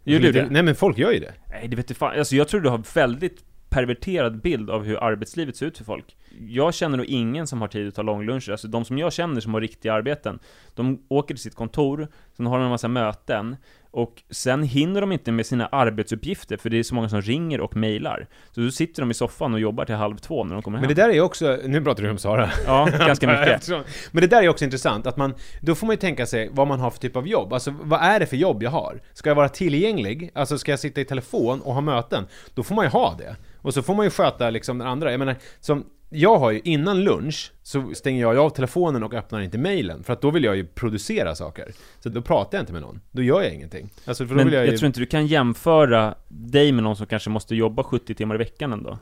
Gör 0.05 0.19
du 0.19 0.31
det? 0.31 0.47
Nej 0.49 0.63
men 0.63 0.75
folk 0.75 0.97
gör 0.97 1.11
ju 1.11 1.19
det. 1.19 1.33
Nej, 1.49 1.67
det 1.67 1.75
vet 1.75 1.87
du 1.87 1.93
fan. 1.93 2.19
Alltså 2.19 2.35
jag 2.35 2.47
tror 2.47 2.61
du 2.61 2.69
har 2.69 2.83
väldigt 2.95 3.43
perverterad 3.69 4.41
bild 4.41 4.69
av 4.69 4.83
hur 4.83 5.03
arbetslivet 5.03 5.55
ser 5.55 5.65
ut 5.65 5.77
för 5.77 5.83
folk. 5.83 6.17
Jag 6.47 6.73
känner 6.73 6.97
nog 6.97 7.05
ingen 7.05 7.47
som 7.47 7.61
har 7.61 7.67
tid 7.67 7.87
att 7.87 7.95
ta 7.95 8.01
långluncher. 8.01 8.51
Alltså 8.51 8.67
de 8.67 8.85
som 8.85 8.97
jag 8.97 9.13
känner 9.13 9.41
som 9.41 9.53
har 9.53 9.61
riktiga 9.61 9.93
arbeten, 9.93 10.39
de 10.75 11.05
åker 11.07 11.35
till 11.35 11.43
sitt 11.43 11.55
kontor, 11.55 12.07
sen 12.37 12.45
har 12.45 12.57
de 12.57 12.63
en 12.63 12.69
massa 12.69 12.87
möten, 12.87 13.55
och 13.95 14.23
sen 14.29 14.63
hinner 14.63 15.01
de 15.01 15.11
inte 15.11 15.31
med 15.31 15.45
sina 15.45 15.67
arbetsuppgifter, 15.67 16.57
för 16.57 16.69
det 16.69 16.79
är 16.79 16.83
så 16.83 16.95
många 16.95 17.09
som 17.09 17.21
ringer 17.21 17.61
och 17.61 17.75
mejlar. 17.75 18.27
Så 18.51 18.61
då 18.61 18.71
sitter 18.71 19.01
de 19.01 19.11
i 19.11 19.13
soffan 19.13 19.53
och 19.53 19.59
jobbar 19.59 19.85
till 19.85 19.95
halv 19.95 20.17
två 20.17 20.43
när 20.43 20.53
de 20.53 20.61
kommer 20.61 20.77
hem. 20.77 20.87
Men 20.87 20.95
det 20.95 21.01
där 21.01 21.09
är 21.09 21.21
också, 21.21 21.57
nu 21.65 21.81
pratar 21.81 22.03
du 22.03 22.09
om 22.09 22.17
Sara. 22.17 22.49
Ja, 22.65 22.89
ganska 22.99 23.27
mycket. 23.27 23.69
Men 24.11 24.21
det 24.21 24.27
där 24.27 24.43
är 24.43 24.49
också 24.49 24.65
intressant, 24.65 25.07
att 25.07 25.17
man, 25.17 25.33
då 25.61 25.75
får 25.75 25.87
man 25.87 25.93
ju 25.93 25.99
tänka 25.99 26.25
sig 26.25 26.49
vad 26.51 26.67
man 26.67 26.79
har 26.79 26.91
för 26.91 26.99
typ 26.99 27.15
av 27.15 27.27
jobb. 27.27 27.53
Alltså 27.53 27.73
vad 27.81 28.01
är 28.01 28.19
det 28.19 28.25
för 28.25 28.37
jobb 28.37 28.63
jag 28.63 28.71
har? 28.71 29.01
Ska 29.13 29.29
jag 29.29 29.35
vara 29.35 29.49
tillgänglig? 29.49 30.31
Alltså 30.33 30.57
ska 30.57 30.71
jag 30.71 30.79
sitta 30.79 31.01
i 31.01 31.05
telefon 31.05 31.61
och 31.61 31.73
ha 31.73 31.81
möten? 31.81 32.27
Då 32.53 32.63
får 32.63 32.75
man 32.75 32.85
ju 32.85 32.89
ha 32.89 33.15
det. 33.17 33.35
Och 33.61 33.73
så 33.73 33.81
får 33.81 33.95
man 33.95 34.05
ju 34.05 34.09
sköta 34.09 34.49
liksom 34.49 34.77
den 34.77 34.87
andra. 34.87 35.11
Jag 35.11 35.19
menar, 35.19 35.35
som 35.59 35.85
jag 36.15 36.39
har 36.39 36.51
ju 36.51 36.61
innan 36.63 37.03
lunch 37.03 37.51
så 37.63 37.91
stänger 37.93 38.21
jag 38.21 38.37
av 38.37 38.49
telefonen 38.49 39.03
och 39.03 39.13
öppnar 39.13 39.41
inte 39.41 39.57
mailen 39.57 40.03
för 40.03 40.13
att 40.13 40.21
då 40.21 40.31
vill 40.31 40.43
jag 40.43 40.55
ju 40.55 40.65
producera 40.65 41.35
saker. 41.35 41.71
Så 41.99 42.09
då 42.09 42.21
pratar 42.21 42.57
jag 42.57 42.63
inte 42.63 42.73
med 42.73 42.81
någon. 42.81 43.01
Då 43.11 43.21
gör 43.21 43.41
jag 43.41 43.53
ingenting. 43.53 43.89
Alltså 44.05 44.23
Men 44.23 44.51
jag 44.51 44.65
jag, 44.65 44.71
ju... 44.71 44.77
tror 44.77 44.87
inte 44.87 44.99
du 44.99 45.05
kan 45.05 45.27
jämföra 45.27 46.15
dig 46.27 46.71
med 46.71 46.83
någon 46.83 46.95
som 46.95 47.07
kanske 47.07 47.29
måste 47.29 47.55
jobba 47.55 47.83
70 47.83 48.15
timmar 48.15 48.35
i 48.35 48.37
veckan 48.37 48.73
ändå. 48.73 48.97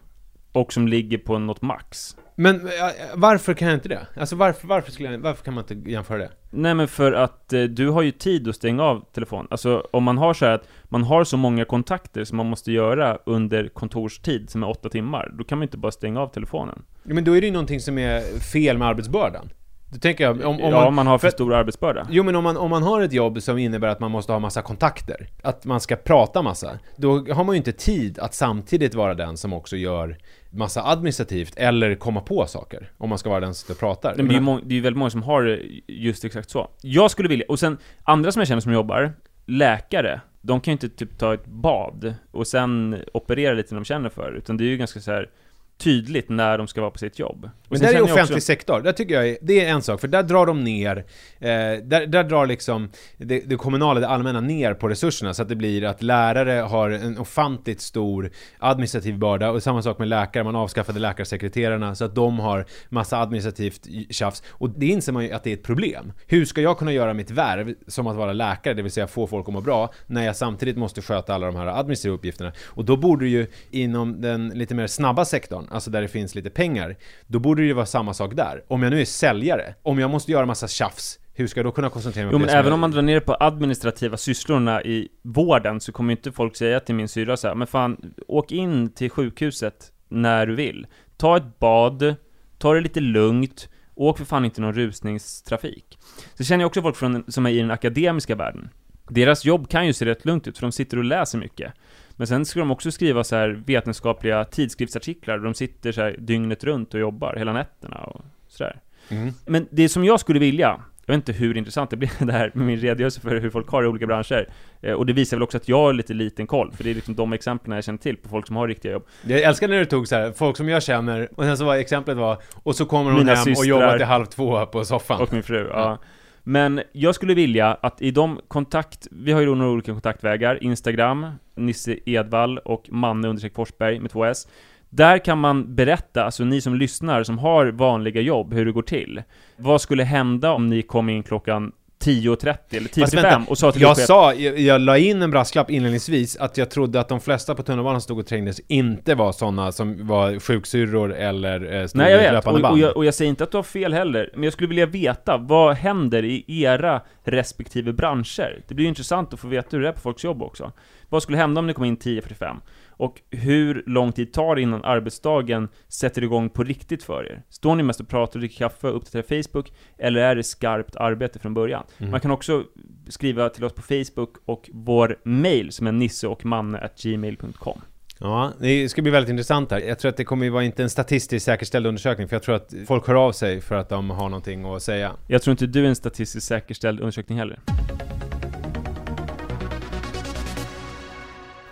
Och 0.53 0.73
som 0.73 0.87
ligger 0.87 1.17
på 1.17 1.39
något 1.39 1.61
max. 1.61 2.15
Men 2.35 2.55
äh, 2.55 2.71
varför 3.15 3.53
kan 3.53 3.67
jag 3.67 3.77
inte 3.77 3.89
det? 3.89 4.07
Alltså 4.15 4.35
varför, 4.35 4.67
varför, 4.67 4.91
skulle 4.91 5.11
jag, 5.11 5.19
varför 5.19 5.43
kan 5.43 5.53
man 5.53 5.63
inte 5.69 5.91
jämföra 5.91 6.17
det? 6.17 6.29
Nej 6.49 6.73
men 6.73 6.87
för 6.87 7.11
att 7.11 7.53
eh, 7.53 7.63
du 7.63 7.89
har 7.89 8.01
ju 8.01 8.11
tid 8.11 8.47
att 8.47 8.55
stänga 8.55 8.83
av 8.83 9.05
telefon. 9.13 9.47
Alltså 9.49 9.87
om 9.91 10.03
man 10.03 10.17
har 10.17 10.33
så 10.33 10.45
här 10.45 10.51
att 10.53 10.67
man 10.83 11.03
har 11.03 11.23
så 11.23 11.37
många 11.37 11.65
kontakter 11.65 12.23
som 12.23 12.37
man 12.37 12.45
måste 12.45 12.71
göra 12.71 13.17
under 13.25 13.67
kontorstid 13.67 14.49
som 14.49 14.63
är 14.63 14.69
åtta 14.69 14.89
timmar, 14.89 15.31
då 15.37 15.43
kan 15.43 15.57
man 15.57 15.63
inte 15.63 15.77
bara 15.77 15.91
stänga 15.91 16.21
av 16.21 16.27
telefonen. 16.27 16.83
Ja, 17.03 17.13
Men 17.13 17.23
då 17.23 17.37
är 17.37 17.41
det 17.41 17.47
ju 17.47 17.53
någonting 17.53 17.79
som 17.79 17.97
är 17.97 18.39
fel 18.39 18.77
med 18.77 18.87
arbetsbördan. 18.87 19.49
Då 19.93 19.99
tänker 19.99 20.23
jag, 20.23 20.41
om, 20.45 20.61
om 20.61 20.71
ja, 20.71 20.89
man, 20.89 21.07
har 21.07 21.17
för 21.17 21.27
för- 21.27 21.31
stor 21.35 21.53
arbetsbörda. 21.53 22.07
Jo 22.09 22.23
men 22.23 22.35
om 22.35 22.43
man, 22.43 22.57
om 22.57 22.69
man 22.69 22.83
har 22.83 23.01
ett 23.01 23.13
jobb 23.13 23.41
som 23.41 23.57
innebär 23.57 23.87
att 23.87 23.99
man 23.99 24.11
måste 24.11 24.31
ha 24.31 24.39
massa 24.39 24.61
kontakter, 24.61 25.27
att 25.43 25.65
man 25.65 25.79
ska 25.79 25.95
prata 25.95 26.41
massa, 26.41 26.79
då 26.95 27.25
har 27.33 27.43
man 27.43 27.55
ju 27.55 27.57
inte 27.57 27.71
tid 27.71 28.19
att 28.19 28.33
samtidigt 28.33 28.95
vara 28.95 29.13
den 29.13 29.37
som 29.37 29.53
också 29.53 29.75
gör 29.75 30.17
massa 30.49 30.83
administrativt 30.83 31.53
eller 31.57 31.95
komma 31.95 32.21
på 32.21 32.45
saker, 32.45 32.91
om 32.97 33.09
man 33.09 33.17
ska 33.17 33.29
vara 33.29 33.39
den 33.39 33.53
som 33.53 33.61
sitter 33.61 33.73
och 33.73 33.79
pratar. 33.79 34.13
Men 34.17 34.27
det 34.27 34.31
är, 34.33 34.35
ju 34.35 34.41
må- 34.41 34.59
det 34.63 34.73
är 34.73 34.75
ju 34.75 34.81
väldigt 34.81 34.97
många 34.97 35.09
som 35.09 35.23
har 35.23 35.43
det 35.43 35.59
just 35.87 36.25
exakt 36.25 36.49
så. 36.49 36.69
Jag 36.81 37.11
skulle 37.11 37.29
vilja, 37.29 37.45
och 37.49 37.59
sen 37.59 37.77
andra 38.03 38.31
som 38.31 38.39
jag 38.39 38.47
känner 38.47 38.61
som 38.61 38.73
jobbar, 38.73 39.13
läkare, 39.45 40.21
de 40.41 40.61
kan 40.61 40.71
ju 40.71 40.73
inte 40.73 40.89
typ 40.89 41.17
ta 41.17 41.33
ett 41.33 41.45
bad 41.45 42.13
och 42.31 42.47
sen 42.47 42.97
operera 43.13 43.53
lite 43.53 43.73
när 43.73 43.81
de 43.81 43.85
känner 43.85 44.09
för 44.09 44.31
det, 44.31 44.37
utan 44.37 44.57
det 44.57 44.63
är 44.63 44.67
ju 44.67 44.77
ganska 44.77 44.99
så 44.99 45.11
här 45.11 45.29
tydligt 45.77 46.29
när 46.29 46.57
de 46.57 46.67
ska 46.67 46.81
vara 46.81 46.91
på 46.91 46.97
sitt 46.97 47.19
jobb. 47.19 47.45
Och 47.45 47.51
Men 47.69 47.79
där 47.79 47.93
är 47.93 48.01
offentlig 48.01 48.21
också- 48.37 48.39
sektor, 48.45 48.81
där 48.81 48.91
tycker 48.91 49.15
jag 49.15 49.27
är, 49.29 49.37
det 49.41 49.65
är 49.65 49.69
en 49.69 49.81
sak, 49.81 50.01
för 50.01 50.07
där 50.07 50.23
drar 50.23 50.45
de 50.45 50.63
ner, 50.63 50.97
eh, 51.39 51.47
där, 51.83 52.07
där 52.07 52.23
drar 52.23 52.45
liksom 52.45 52.89
det, 53.17 53.39
det 53.39 53.55
kommunala, 53.55 53.99
det 53.99 54.07
allmänna 54.07 54.39
ner 54.39 54.73
på 54.73 54.87
resurserna 54.87 55.33
så 55.33 55.41
att 55.41 55.49
det 55.49 55.55
blir 55.55 55.83
att 55.83 56.01
lärare 56.01 56.61
har 56.61 56.89
en 56.89 57.17
ofantligt 57.17 57.81
stor 57.81 58.31
administrativ 58.59 59.17
börda 59.17 59.51
och 59.51 59.63
samma 59.63 59.81
sak 59.81 59.99
med 59.99 60.07
läkare, 60.07 60.43
man 60.43 60.55
avskaffade 60.55 60.99
läkarsekreterarna 60.99 61.95
så 61.95 62.05
att 62.05 62.15
de 62.15 62.39
har 62.39 62.65
massa 62.89 63.17
administrativt 63.21 63.87
tjafs 64.09 64.43
och 64.49 64.69
det 64.69 64.85
inser 64.85 65.11
man 65.11 65.23
ju 65.23 65.31
att 65.31 65.43
det 65.43 65.49
är 65.49 65.53
ett 65.53 65.63
problem. 65.63 66.13
Hur 66.27 66.45
ska 66.45 66.61
jag 66.61 66.77
kunna 66.77 66.91
göra 66.91 67.13
mitt 67.13 67.31
värv 67.31 67.73
som 67.87 68.07
att 68.07 68.15
vara 68.15 68.33
läkare, 68.33 68.73
det 68.73 68.81
vill 68.81 68.91
säga 68.91 69.07
få 69.07 69.27
folk 69.27 69.47
att 69.47 69.53
må 69.53 69.61
bra, 69.61 69.93
när 70.07 70.25
jag 70.25 70.35
samtidigt 70.35 70.77
måste 70.77 71.01
sköta 71.01 71.33
alla 71.35 71.45
de 71.45 71.55
här 71.55 71.67
administrativa 71.67 72.15
uppgifterna? 72.15 72.51
Och 72.65 72.85
då 72.85 72.97
borde 72.97 73.27
ju 73.27 73.47
inom 73.71 74.21
den 74.21 74.49
lite 74.49 74.75
mer 74.75 74.87
snabba 74.87 75.25
sektorn, 75.25 75.62
alltså 75.71 75.91
där 75.91 76.01
det 76.01 76.07
finns 76.07 76.35
lite 76.35 76.49
pengar, 76.49 76.95
då 77.27 77.39
borde 77.39 77.61
det 77.61 77.65
ju 77.65 77.73
vara 77.73 77.85
samma 77.85 78.13
sak 78.13 78.35
där. 78.35 78.63
Om 78.67 78.83
jag 78.83 78.89
nu 78.91 79.01
är 79.01 79.05
säljare, 79.05 79.75
om 79.83 79.99
jag 79.99 80.09
måste 80.09 80.31
göra 80.31 80.45
massa 80.45 80.67
tjafs, 80.67 81.19
hur 81.33 81.47
ska 81.47 81.59
jag 81.59 81.65
då 81.65 81.71
kunna 81.71 81.89
koncentrera 81.89 82.25
mig 82.25 82.31
Jo 82.33 82.35
på 82.35 82.39
men 82.39 82.45
det 82.47 82.51
som 82.51 82.59
även 82.59 82.67
jag- 82.69 82.73
om 82.73 82.79
man 82.79 82.91
drar 82.91 83.01
ner 83.01 83.19
på 83.19 83.37
administrativa 83.39 84.17
sysslorna 84.17 84.83
i 84.83 85.07
vården 85.21 85.79
så 85.79 85.91
kommer 85.91 86.11
inte 86.11 86.31
folk 86.31 86.55
säga 86.55 86.79
till 86.79 86.95
min 86.95 87.07
syra 87.07 87.37
så 87.37 87.47
här, 87.47 87.55
men 87.55 87.67
fan, 87.67 88.13
åk 88.27 88.51
in 88.51 88.89
till 88.93 89.09
sjukhuset 89.09 89.91
när 90.09 90.45
du 90.45 90.55
vill. 90.55 90.87
Ta 91.17 91.37
ett 91.37 91.59
bad, 91.59 92.15
ta 92.57 92.73
det 92.73 92.81
lite 92.81 92.99
lugnt, 92.99 93.69
åk 93.95 94.17
för 94.17 94.25
fan 94.25 94.45
inte 94.45 94.61
någon 94.61 94.73
rusningstrafik. 94.73 95.97
Så 96.35 96.43
känner 96.43 96.63
jag 96.63 96.67
också 96.67 96.81
folk 96.81 96.95
från, 96.95 97.23
som 97.27 97.45
är 97.45 97.49
i 97.49 97.59
den 97.59 97.71
akademiska 97.71 98.35
världen. 98.35 98.69
Deras 99.09 99.45
jobb 99.45 99.69
kan 99.69 99.87
ju 99.87 99.93
se 99.93 100.05
rätt 100.05 100.25
lugnt 100.25 100.47
ut, 100.47 100.57
för 100.57 100.65
de 100.67 100.71
sitter 100.71 100.97
och 100.97 101.03
läser 101.03 101.37
mycket. 101.37 101.73
Men 102.15 102.27
sen 102.27 102.45
ska 102.45 102.59
de 102.59 102.71
också 102.71 102.91
skriva 102.91 103.23
så 103.23 103.35
här 103.35 103.61
vetenskapliga 103.65 104.45
tidskriftsartiklar, 104.45 105.37
och 105.37 105.43
de 105.43 105.53
sitter 105.53 105.91
så 105.91 106.01
här 106.01 106.15
dygnet 106.19 106.63
runt 106.63 106.93
och 106.93 106.99
jobbar, 106.99 107.35
hela 107.37 107.53
nätterna 107.53 107.97
och 107.97 108.21
sådär. 108.47 108.79
Mm. 109.09 109.33
Men 109.45 109.67
det 109.71 109.89
som 109.89 110.05
jag 110.05 110.19
skulle 110.19 110.39
vilja, 110.39 110.79
jag 111.05 111.13
vet 111.13 111.29
inte 111.29 111.33
hur 111.33 111.57
intressant 111.57 111.89
det 111.89 111.97
blir 111.97 112.11
det 112.25 112.33
här 112.33 112.51
med 112.53 112.65
min 112.67 112.79
redogörelse 112.79 113.21
för 113.21 113.35
hur 113.35 113.49
folk 113.49 113.69
har 113.69 113.83
i 113.83 113.87
olika 113.87 114.07
branscher. 114.07 114.49
Eh, 114.81 114.93
Och 114.93 115.05
det 115.05 115.13
visar 115.13 115.37
väl 115.37 115.43
också 115.43 115.57
att 115.57 115.67
jag 115.67 115.77
har 115.77 115.93
lite 115.93 116.13
liten 116.13 116.47
koll, 116.47 116.71
för 116.71 116.83
det 116.83 116.89
är 116.89 116.95
liksom 116.95 117.15
de 117.15 117.33
exemplen 117.33 117.75
jag 117.75 117.83
känner 117.83 117.99
till 117.99 118.17
på 118.17 118.29
folk 118.29 118.47
som 118.47 118.55
har 118.55 118.67
riktiga 118.67 118.91
jobb. 118.91 119.07
Jag 119.27 119.41
älskar 119.41 119.67
när 119.67 119.79
du 119.79 119.85
tog 119.85 120.07
så 120.07 120.15
här, 120.15 120.31
folk 120.31 120.57
som 120.57 120.69
jag 120.69 120.83
känner, 120.83 121.29
och 121.35 121.43
sen 121.43 121.57
så 121.57 121.65
var 121.65 121.75
exemplet 121.75 122.17
var, 122.17 122.37
och 122.63 122.75
så 122.75 122.85
kommer 122.85 123.11
hon 123.11 123.19
Mina 123.19 123.35
hem 123.35 123.53
och 123.57 123.65
jobbar 123.65 123.97
till 123.97 124.05
halv 124.05 124.25
två 124.25 124.65
på 124.65 124.85
soffan. 124.85 125.21
Och 125.21 125.33
min 125.33 125.43
fru, 125.43 125.67
ja. 125.73 125.97
Men 126.43 126.81
jag 126.91 127.15
skulle 127.15 127.33
vilja 127.33 127.77
att 127.81 128.01
i 128.01 128.11
de 128.11 128.39
kontakt, 128.47 129.07
vi 129.11 129.31
har 129.31 129.39
ju 129.39 129.45
då 129.45 129.55
några 129.55 129.71
olika 129.71 129.91
kontaktvägar, 129.91 130.63
Instagram, 130.63 131.31
Nisse 131.55 131.97
Edvall 132.05 132.57
och 132.57 132.85
Manne 132.89 133.27
understreck 133.27 133.55
Forsberg 133.55 133.99
med 133.99 134.11
två 134.11 134.25
S. 134.25 134.47
Där 134.89 135.17
kan 135.17 135.37
man 135.37 135.75
berätta, 135.75 136.23
alltså 136.23 136.43
ni 136.43 136.61
som 136.61 136.75
lyssnar, 136.75 137.23
som 137.23 137.37
har 137.37 137.65
vanliga 137.65 138.21
jobb, 138.21 138.53
hur 138.53 138.65
det 138.65 138.71
går 138.71 138.81
till. 138.81 139.23
Vad 139.57 139.81
skulle 139.81 140.03
hända 140.03 140.51
om 140.51 140.67
ni 140.67 140.81
kom 140.81 141.09
in 141.09 141.23
klockan 141.23 141.71
10.30 142.03 142.57
eller 142.69 142.89
10.45 142.89 143.47
och 143.47 143.57
sa 143.57 143.71
till 143.71 143.81
Jag 143.81 143.97
sa, 143.97 144.33
jag, 144.33 144.59
jag 144.59 144.81
la 144.81 144.97
in 144.97 145.21
en 145.21 145.31
brasklapp 145.31 145.69
inledningsvis 145.69 146.37
att 146.37 146.57
jag 146.57 146.69
trodde 146.69 146.99
att 146.99 147.09
de 147.09 147.19
flesta 147.19 147.55
på 147.55 147.63
tunnelbanan 147.63 148.01
som 148.01 148.05
stod 148.05 148.19
och 148.19 148.27
trängdes 148.27 148.59
inte 148.67 149.15
var 149.15 149.31
sådana 149.31 149.71
som 149.71 150.07
var 150.07 150.39
sjuksyrror 150.39 151.13
eller 151.13 151.73
eh, 151.73 151.87
stod 151.87 152.01
Nej 152.01 152.11
jag 152.11 152.33
vet, 152.33 152.47
och, 152.47 152.71
och, 152.71 152.79
jag, 152.79 152.97
och 152.97 153.05
jag 153.05 153.13
säger 153.13 153.29
inte 153.29 153.43
att 153.43 153.51
du 153.51 153.57
har 153.57 153.63
fel 153.63 153.93
heller, 153.93 154.29
men 154.33 154.43
jag 154.43 154.53
skulle 154.53 154.69
vilja 154.69 154.85
veta, 154.85 155.37
vad 155.37 155.75
händer 155.75 156.25
i 156.25 156.43
era 156.47 157.01
respektive 157.23 157.93
branscher? 157.93 158.61
Det 158.67 158.73
blir 158.75 158.85
ju 158.85 158.89
intressant 158.89 159.33
att 159.33 159.39
få 159.39 159.47
veta 159.47 159.67
hur 159.71 159.83
det 159.83 159.87
är 159.87 159.93
på 159.93 159.99
folks 159.99 160.23
jobb 160.23 160.43
också. 160.43 160.71
Vad 161.09 161.23
skulle 161.23 161.37
hända 161.37 161.59
om 161.59 161.67
ni 161.67 161.73
kom 161.73 161.85
in 161.85 161.97
10.45? 161.97 162.55
Och 162.97 163.21
hur 163.29 163.83
lång 163.85 164.11
tid 164.11 164.33
tar 164.33 164.55
det 164.55 164.61
innan 164.61 164.83
arbetsdagen 164.83 165.69
sätter 165.87 166.23
igång 166.23 166.49
på 166.49 166.63
riktigt 166.63 167.03
för 167.03 167.31
er? 167.31 167.43
Står 167.49 167.75
ni 167.75 167.83
mest 167.83 167.99
och 167.99 168.07
pratar 168.07 168.33
och 168.33 168.39
dricker 168.39 168.57
kaffe 168.57 168.87
och 168.87 168.95
uppdaterar 168.95 169.43
Facebook? 169.43 169.71
Eller 169.97 170.21
är 170.21 170.35
det 170.35 170.43
skarpt 170.43 170.95
arbete 170.95 171.39
från 171.39 171.53
början? 171.53 171.83
Mm. 171.97 172.11
Man 172.11 172.19
kan 172.19 172.31
också 172.31 172.63
skriva 173.09 173.49
till 173.49 173.63
oss 173.63 173.73
på 173.73 173.81
Facebook 173.81 174.35
och 174.45 174.69
vår 174.73 175.19
mail 175.23 175.71
som 175.71 175.87
är 175.87 175.91
nisseochmanne.gmail.com 175.91 177.81
Ja, 178.19 178.51
det 178.59 178.89
ska 178.89 179.01
bli 179.01 179.11
väldigt 179.11 179.29
intressant 179.29 179.71
här. 179.71 179.79
Jag 179.79 179.99
tror 179.99 180.09
att 180.09 180.17
det 180.17 180.23
kommer 180.23 180.45
ju 180.45 180.49
vara 180.49 180.63
inte 180.63 180.83
en 180.83 180.89
statistiskt 180.89 181.45
säkerställd 181.45 181.87
undersökning, 181.87 182.27
för 182.27 182.35
jag 182.35 182.43
tror 182.43 182.55
att 182.55 182.73
folk 182.87 183.07
hör 183.07 183.15
av 183.15 183.31
sig 183.31 183.61
för 183.61 183.75
att 183.75 183.89
de 183.89 184.09
har 184.09 184.29
någonting 184.29 184.65
att 184.65 184.83
säga. 184.83 185.11
Jag 185.27 185.41
tror 185.41 185.51
inte 185.51 185.65
du 185.65 185.85
är 185.85 185.89
en 185.89 185.95
statistiskt 185.95 186.47
säkerställd 186.47 186.99
undersökning 186.99 187.37
heller. 187.37 187.59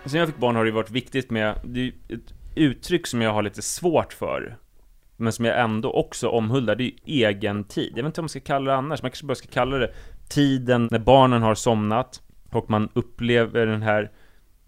Sen 0.06 0.18
jag 0.20 0.28
fick 0.28 0.38
barn 0.38 0.56
har 0.56 0.64
det 0.64 0.70
varit 0.70 0.90
viktigt 0.90 1.30
med, 1.30 1.60
det 1.64 1.80
är 1.80 1.92
ett 2.08 2.34
uttryck 2.54 3.06
som 3.06 3.22
jag 3.22 3.32
har 3.32 3.42
lite 3.42 3.62
svårt 3.62 4.12
för, 4.12 4.56
men 5.16 5.32
som 5.32 5.44
jag 5.44 5.60
ändå 5.60 5.92
också 5.92 6.28
omhuldar, 6.28 6.74
det 6.74 6.84
är 6.84 6.86
ju 6.86 7.26
egen 7.26 7.64
tid. 7.64 7.92
Jag 7.96 8.02
vet 8.02 8.06
inte 8.06 8.20
vad 8.20 8.24
man 8.24 8.28
ska 8.28 8.40
kalla 8.40 8.70
det 8.70 8.76
annars, 8.78 9.02
man 9.02 9.10
kanske 9.10 9.26
bara 9.26 9.34
ska 9.34 9.48
kalla 9.48 9.78
det 9.78 9.92
tiden 10.28 10.88
när 10.90 10.98
barnen 10.98 11.42
har 11.42 11.54
somnat 11.54 12.22
och 12.50 12.70
man 12.70 12.88
upplever 12.94 13.66
den 13.66 13.82
här 13.82 14.10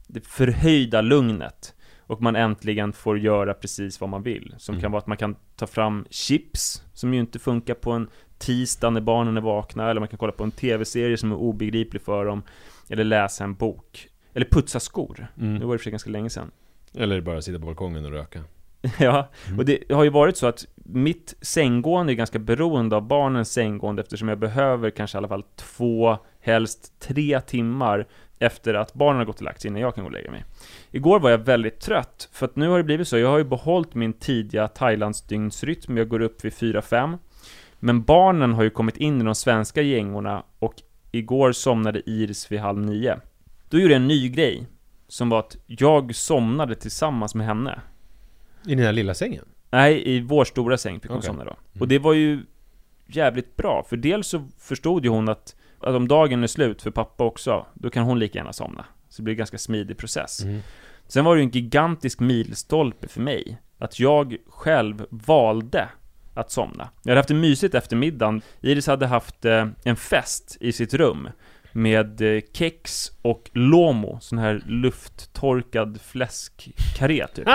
det 0.06 0.26
förhöjda 0.26 1.00
lugnet 1.00 1.74
och 2.06 2.22
man 2.22 2.36
äntligen 2.36 2.92
får 2.92 3.18
göra 3.18 3.54
precis 3.54 4.00
vad 4.00 4.10
man 4.10 4.22
vill. 4.22 4.54
Som 4.58 4.80
kan 4.80 4.92
vara 4.92 5.00
att 5.00 5.06
man 5.06 5.16
kan 5.16 5.36
ta 5.56 5.66
fram 5.66 6.06
chips, 6.10 6.82
som 6.92 7.14
ju 7.14 7.20
inte 7.20 7.38
funkar 7.38 7.74
på 7.74 7.92
en 7.92 8.08
tisdag 8.38 8.90
när 8.90 9.00
barnen 9.00 9.36
är 9.36 9.40
vakna, 9.40 9.90
eller 9.90 10.00
man 10.00 10.08
kan 10.08 10.18
kolla 10.18 10.32
på 10.32 10.44
en 10.44 10.50
tv-serie 10.50 11.16
som 11.16 11.32
är 11.32 11.36
obegriplig 11.36 12.02
för 12.02 12.24
dem, 12.24 12.42
eller 12.88 13.04
läsa 13.04 13.44
en 13.44 13.54
bok. 13.54 14.08
Eller 14.34 14.46
putsa 14.50 14.80
skor. 14.80 15.26
Mm. 15.40 15.58
Det 15.58 15.66
var 15.66 15.74
det 15.74 15.78
för 15.78 15.82
sig 15.82 15.90
ganska 15.90 16.10
länge 16.10 16.30
sedan. 16.30 16.50
Eller 16.94 17.20
bara 17.20 17.42
sitta 17.42 17.58
på 17.58 17.66
balkongen 17.66 18.04
och 18.04 18.10
röka. 18.10 18.44
Ja, 18.98 19.28
och 19.58 19.64
det 19.64 19.92
har 19.92 20.04
ju 20.04 20.10
varit 20.10 20.36
så 20.36 20.46
att 20.46 20.66
mitt 20.74 21.34
sänggående 21.40 22.12
är 22.12 22.14
ganska 22.14 22.38
beroende 22.38 22.96
av 22.96 23.02
barnens 23.02 23.52
sänggående 23.52 24.02
eftersom 24.02 24.28
jag 24.28 24.38
behöver 24.38 24.90
kanske 24.90 25.16
i 25.16 25.18
alla 25.18 25.28
fall 25.28 25.44
två, 25.56 26.18
helst 26.40 27.00
tre 27.00 27.40
timmar 27.40 28.06
efter 28.38 28.74
att 28.74 28.94
barnen 28.94 29.18
har 29.18 29.24
gått 29.24 29.36
och 29.36 29.42
lagt 29.42 29.60
sig 29.60 29.68
innan 29.68 29.82
jag 29.82 29.94
kan 29.94 30.04
gå 30.04 30.08
och 30.08 30.12
lägga 30.12 30.30
mig. 30.30 30.44
Igår 30.90 31.20
var 31.20 31.30
jag 31.30 31.38
väldigt 31.38 31.80
trött, 31.80 32.28
för 32.32 32.46
att 32.46 32.56
nu 32.56 32.68
har 32.68 32.78
det 32.78 32.84
blivit 32.84 33.08
så, 33.08 33.18
jag 33.18 33.28
har 33.28 33.38
ju 33.38 33.44
behållit 33.44 33.94
min 33.94 34.12
tidiga 34.12 34.68
Thailandsdygnsrytm, 34.68 35.96
jag 35.96 36.08
går 36.08 36.20
upp 36.20 36.44
vid 36.44 36.52
4-5. 36.52 37.18
Men 37.78 38.02
barnen 38.02 38.52
har 38.52 38.62
ju 38.62 38.70
kommit 38.70 38.96
in 38.96 39.20
i 39.20 39.24
de 39.24 39.34
svenska 39.34 39.82
gängorna 39.82 40.42
och 40.58 40.74
igår 41.10 41.52
somnade 41.52 42.10
Iris 42.10 42.52
vid 42.52 42.60
halv 42.60 42.78
nio. 42.78 43.20
Då 43.74 43.80
gjorde 43.80 43.94
jag 43.94 44.00
en 44.00 44.08
ny 44.08 44.28
grej, 44.28 44.66
som 45.08 45.28
var 45.28 45.38
att 45.38 45.56
jag 45.66 46.14
somnade 46.14 46.74
tillsammans 46.74 47.34
med 47.34 47.46
henne. 47.46 47.80
I 48.66 48.74
den 48.74 48.84
här 48.84 48.92
lilla 48.92 49.14
sängen? 49.14 49.44
Nej, 49.70 50.16
i 50.16 50.20
vår 50.20 50.44
stora 50.44 50.78
säng 50.78 51.00
fick 51.00 51.10
hon 51.10 51.18
Okej. 51.18 51.26
somna 51.26 51.44
då. 51.44 51.56
Och 51.80 51.88
det 51.88 51.98
var 51.98 52.12
ju 52.12 52.40
jävligt 53.06 53.56
bra, 53.56 53.86
för 53.88 53.96
dels 53.96 54.26
så 54.26 54.48
förstod 54.58 55.04
ju 55.04 55.10
hon 55.10 55.28
att, 55.28 55.56
att 55.80 55.94
om 55.94 56.08
dagen 56.08 56.42
är 56.42 56.46
slut 56.46 56.82
för 56.82 56.90
pappa 56.90 57.24
också, 57.24 57.66
då 57.74 57.90
kan 57.90 58.04
hon 58.04 58.18
lika 58.18 58.38
gärna 58.38 58.52
somna. 58.52 58.84
Så 59.08 59.22
det 59.22 59.24
blir 59.24 59.34
en 59.34 59.38
ganska 59.38 59.58
smidig 59.58 59.98
process. 59.98 60.42
Mm. 60.42 60.60
Sen 61.06 61.24
var 61.24 61.34
det 61.34 61.40
ju 61.40 61.44
en 61.44 61.50
gigantisk 61.50 62.20
milstolpe 62.20 63.08
för 63.08 63.20
mig, 63.20 63.56
att 63.78 64.00
jag 64.00 64.36
själv 64.48 65.06
valde 65.10 65.88
att 66.34 66.50
somna. 66.50 66.88
Jag 67.02 67.10
hade 67.10 67.18
haft 67.18 67.28
det 67.28 67.34
mysigt 67.34 67.74
efter 67.74 67.96
middagen. 67.96 68.42
Iris 68.60 68.86
hade 68.86 69.06
haft 69.06 69.44
eh, 69.44 69.66
en 69.84 69.96
fest 69.96 70.56
i 70.60 70.72
sitt 70.72 70.94
rum 70.94 71.28
med 71.76 72.20
eh, 72.36 72.40
kex 72.52 73.12
och 73.22 73.50
lomo, 73.52 74.18
sån 74.20 74.38
här 74.38 74.62
lufttorkad 74.66 76.00
fläskkarré 76.00 77.26
typ. 77.34 77.48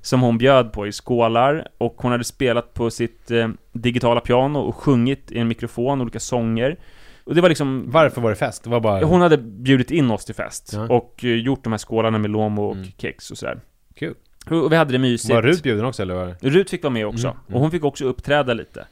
Som 0.00 0.20
hon 0.20 0.38
bjöd 0.38 0.72
på 0.72 0.86
i 0.86 0.92
skålar, 0.92 1.68
och 1.78 1.94
hon 1.98 2.12
hade 2.12 2.24
spelat 2.24 2.74
på 2.74 2.90
sitt 2.90 3.30
eh, 3.30 3.48
digitala 3.72 4.20
piano 4.20 4.58
och 4.58 4.76
sjungit 4.76 5.32
i 5.32 5.38
en 5.38 5.48
mikrofon 5.48 6.00
olika 6.00 6.20
sånger. 6.20 6.76
Och 7.24 7.34
det 7.34 7.40
var 7.40 7.48
liksom... 7.48 7.84
Varför 7.88 8.20
var 8.20 8.30
det 8.30 8.36
fest? 8.36 8.64
Det 8.64 8.70
var 8.70 8.80
bara... 8.80 9.04
Hon 9.04 9.20
hade 9.20 9.38
bjudit 9.38 9.90
in 9.90 10.10
oss 10.10 10.24
till 10.24 10.34
fest, 10.34 10.70
Ja. 10.74 10.86
och 10.88 11.24
eh, 11.24 11.30
gjort 11.34 11.64
de 11.64 11.72
här 11.72 11.78
skålarna 11.78 12.18
med 12.18 12.30
lomo 12.30 12.64
och 12.64 12.74
Mm. 12.76 12.86
kex 12.98 13.30
och 13.30 13.38
sådär. 13.38 13.60
Kul. 13.94 14.14
Och 14.50 14.72
vi 14.72 14.76
hade 14.76 14.92
det 14.92 14.98
mysigt. 14.98 15.34
Var 15.34 15.42
Rut 15.42 15.62
bjuden 15.62 15.84
också 15.84 16.02
eller? 16.02 16.14
Var... 16.14 16.36
Rut 16.40 16.70
fick 16.70 16.82
vara 16.82 16.92
med 16.92 17.06
också, 17.06 17.26
Mm, 17.26 17.38
mm. 17.48 17.54
och 17.54 17.60
hon 17.60 17.70
fick 17.70 17.84
också 17.84 18.04
uppträda 18.04 18.54
lite. 18.54 18.86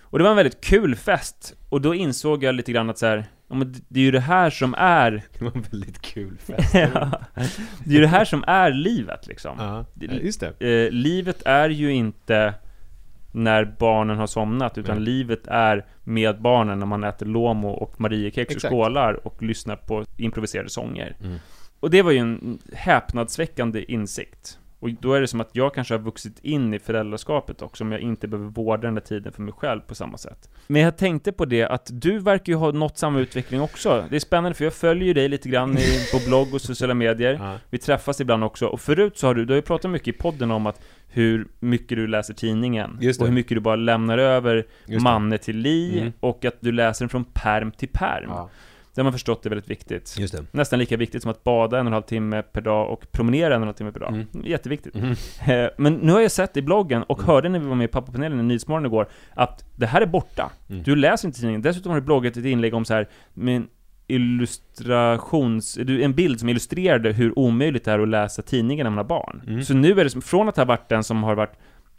Och 0.00 0.18
det 0.18 0.22
var 0.22 0.30
en 0.30 0.36
väldigt 0.36 0.60
kul 0.60 0.96
fest, 0.96 1.54
och 1.68 1.80
då 1.80 1.94
insåg 1.94 2.44
jag 2.44 2.54
lite 2.54 2.72
grann 2.72 2.90
att 2.90 2.98
så 2.98 3.06
här, 3.06 3.24
ja, 3.48 3.54
men 3.54 3.74
det- 3.88 4.00
är 4.00 4.04
ju 4.04 4.10
det 4.10 4.20
här 4.20 4.50
som 4.50 4.74
är, 4.78 5.10
Det 5.38 5.44
var 5.44 5.52
en 5.54 5.62
väldigt 5.70 6.02
kul 6.02 6.38
fest. 6.46 6.74
ja, 6.74 7.20
det 7.84 7.90
är 7.90 7.94
ju 7.94 8.00
det 8.00 8.06
här 8.06 8.24
som 8.24 8.44
är 8.46 8.70
livet 8.70 9.26
liksom. 9.26 9.56
ja, 9.58 9.84
just 10.22 10.40
det. 10.58 10.84
Eh, 10.86 10.90
livet 10.92 11.42
är 11.44 11.68
ju 11.70 11.92
inte 11.92 12.54
när 13.32 13.64
barnen 13.78 14.16
har 14.18 14.26
somnat, 14.26 14.78
utan 14.78 14.96
Nej. 14.96 15.04
livet 15.04 15.46
är 15.46 15.84
med 16.04 16.40
barnen 16.40 16.78
när 16.78 16.86
man 16.86 17.04
äter 17.04 17.26
lomo 17.26 17.68
och 17.68 18.00
mariekex 18.00 18.54
Exakt. 18.54 18.72
skålar 18.72 19.26
och 19.26 19.42
lyssnar 19.42 19.76
på 19.76 20.04
improviserade 20.16 20.68
sånger. 20.70 21.16
Mm. 21.20 21.38
Och 21.80 21.90
det 21.90 22.02
var 22.02 22.10
ju 22.10 22.18
en 22.18 22.58
häpnadsväckande 22.74 23.92
insikt. 23.92 24.58
Och 24.84 24.90
då 25.00 25.12
är 25.12 25.20
det 25.20 25.26
som 25.28 25.40
att 25.40 25.50
jag 25.52 25.74
kanske 25.74 25.94
har 25.94 25.98
vuxit 25.98 26.38
in 26.42 26.74
i 26.74 26.78
föräldraskapet 26.78 27.62
också, 27.62 27.84
om 27.84 27.92
jag 27.92 28.00
inte 28.00 28.28
behöver 28.28 28.50
vårda 28.50 28.82
den 28.82 28.94
där 28.94 29.00
tiden 29.02 29.32
för 29.32 29.42
mig 29.42 29.54
själv 29.54 29.80
på 29.80 29.94
samma 29.94 30.18
sätt. 30.18 30.50
Men 30.66 30.82
jag 30.82 30.96
tänkte 30.96 31.32
på 31.32 31.44
det 31.44 31.64
att 31.64 31.90
du 31.92 32.18
verkar 32.18 32.52
ju 32.52 32.56
ha 32.56 32.70
nått 32.70 32.98
samma 32.98 33.18
utveckling 33.20 33.60
också. 33.60 34.04
Det 34.10 34.16
är 34.16 34.20
spännande 34.20 34.54
för 34.54 34.64
jag 34.64 34.74
följer 34.74 35.06
ju 35.06 35.14
dig 35.14 35.28
lite 35.28 35.48
grann 35.48 35.78
i, 35.78 35.82
på 36.12 36.28
blogg 36.28 36.54
och 36.54 36.60
sociala 36.60 36.94
medier. 36.94 37.38
Ja. 37.42 37.58
Vi 37.70 37.78
träffas 37.78 38.20
ibland 38.20 38.44
också, 38.44 38.66
och 38.66 38.80
förut 38.80 39.18
så 39.18 39.26
har 39.26 39.34
du, 39.34 39.44
du 39.44 39.52
har 39.52 39.56
ju 39.56 39.62
pratat 39.62 39.90
mycket 39.90 40.08
i 40.08 40.18
podden 40.18 40.50
om 40.50 40.66
att 40.66 40.80
hur 41.08 41.48
mycket 41.60 41.98
du 41.98 42.06
läser 42.06 42.34
tidningen, 42.34 42.90
och 43.20 43.26
hur 43.26 43.34
mycket 43.34 43.56
du 43.56 43.60
bara 43.60 43.76
lämnar 43.76 44.18
över 44.18 44.66
Just. 44.86 45.02
Manne 45.02 45.38
till 45.38 45.56
Li, 45.56 45.98
Mm. 46.00 46.12
och 46.20 46.44
att 46.44 46.56
du 46.60 46.72
läser 46.72 47.04
den 47.04 47.08
från 47.08 47.24
perm 47.24 47.70
till 47.70 47.88
perm. 47.88 48.28
Ja, 48.28 48.50
Det 48.94 49.00
har 49.00 49.04
man 49.04 49.12
förstått 49.12 49.46
är 49.46 49.50
väldigt 49.50 49.70
viktigt. 49.70 50.16
Nästan 50.52 50.78
lika 50.78 50.96
viktigt 50.96 51.22
som 51.22 51.30
att 51.30 51.44
bada 51.44 51.78
en 51.78 51.86
och 51.86 51.90
en 51.90 51.92
halv 51.92 52.02
timme 52.02 52.42
per 52.42 52.60
dag 52.60 52.90
och 52.90 53.12
promenera 53.12 53.46
en 53.46 53.52
och 53.52 53.56
en 53.62 53.68
halv 53.68 53.74
timme 53.74 53.92
per 53.92 54.00
dag. 54.00 54.08
Mm. 54.12 54.26
Jätteviktigt. 54.44 54.94
Mhm. 54.94 55.14
Eh, 55.46 55.68
Men 55.78 55.94
nu 55.94 56.12
har 56.12 56.20
jag 56.20 56.30
sett 56.30 56.56
i 56.56 56.62
bloggen, 56.62 57.02
och 57.02 57.18
Mm. 57.18 57.26
hörde 57.28 57.48
när 57.48 57.58
vi 57.58 57.66
var 57.66 57.74
med 57.76 57.84
i 57.84 57.88
pappapanelen 57.88 58.40
i 58.40 58.42
Nyhetsmorgon 58.42 58.86
igår, 58.86 59.08
att 59.34 59.64
det 59.76 59.86
här 59.86 60.00
är 60.00 60.06
borta. 60.06 60.50
Mm. 60.70 60.82
Du 60.82 60.96
läser 60.96 61.28
inte 61.28 61.38
tidningen. 61.38 61.62
Dessutom 61.62 61.92
har 61.92 62.00
du 62.00 62.06
bloggat 62.06 62.36
ett 62.36 62.44
inlägg 62.44 62.74
om 62.74 62.84
så 62.84 62.94
här, 62.94 63.08
med 63.34 63.56
en 63.56 63.68
illustrations... 64.06 65.78
En 65.78 66.12
bild 66.14 66.40
som 66.40 66.48
illustrerade 66.48 67.12
hur 67.12 67.38
omöjligt 67.38 67.84
det 67.84 67.92
är 67.92 67.98
att 67.98 68.08
läsa 68.08 68.42
tidningen 68.42 68.84
när 68.84 68.90
man 68.90 68.96
har 68.98 69.04
barn. 69.04 69.42
Mm. 69.46 69.62
Så 69.64 69.74
nu 69.74 70.00
är 70.00 70.04
det 70.04 70.20
från 70.24 70.48
att 70.48 70.56
ha 70.56 70.64
varit 70.64 70.88
den 70.88 71.04
som 71.04 71.22
har 71.22 71.34
varit 71.34 71.52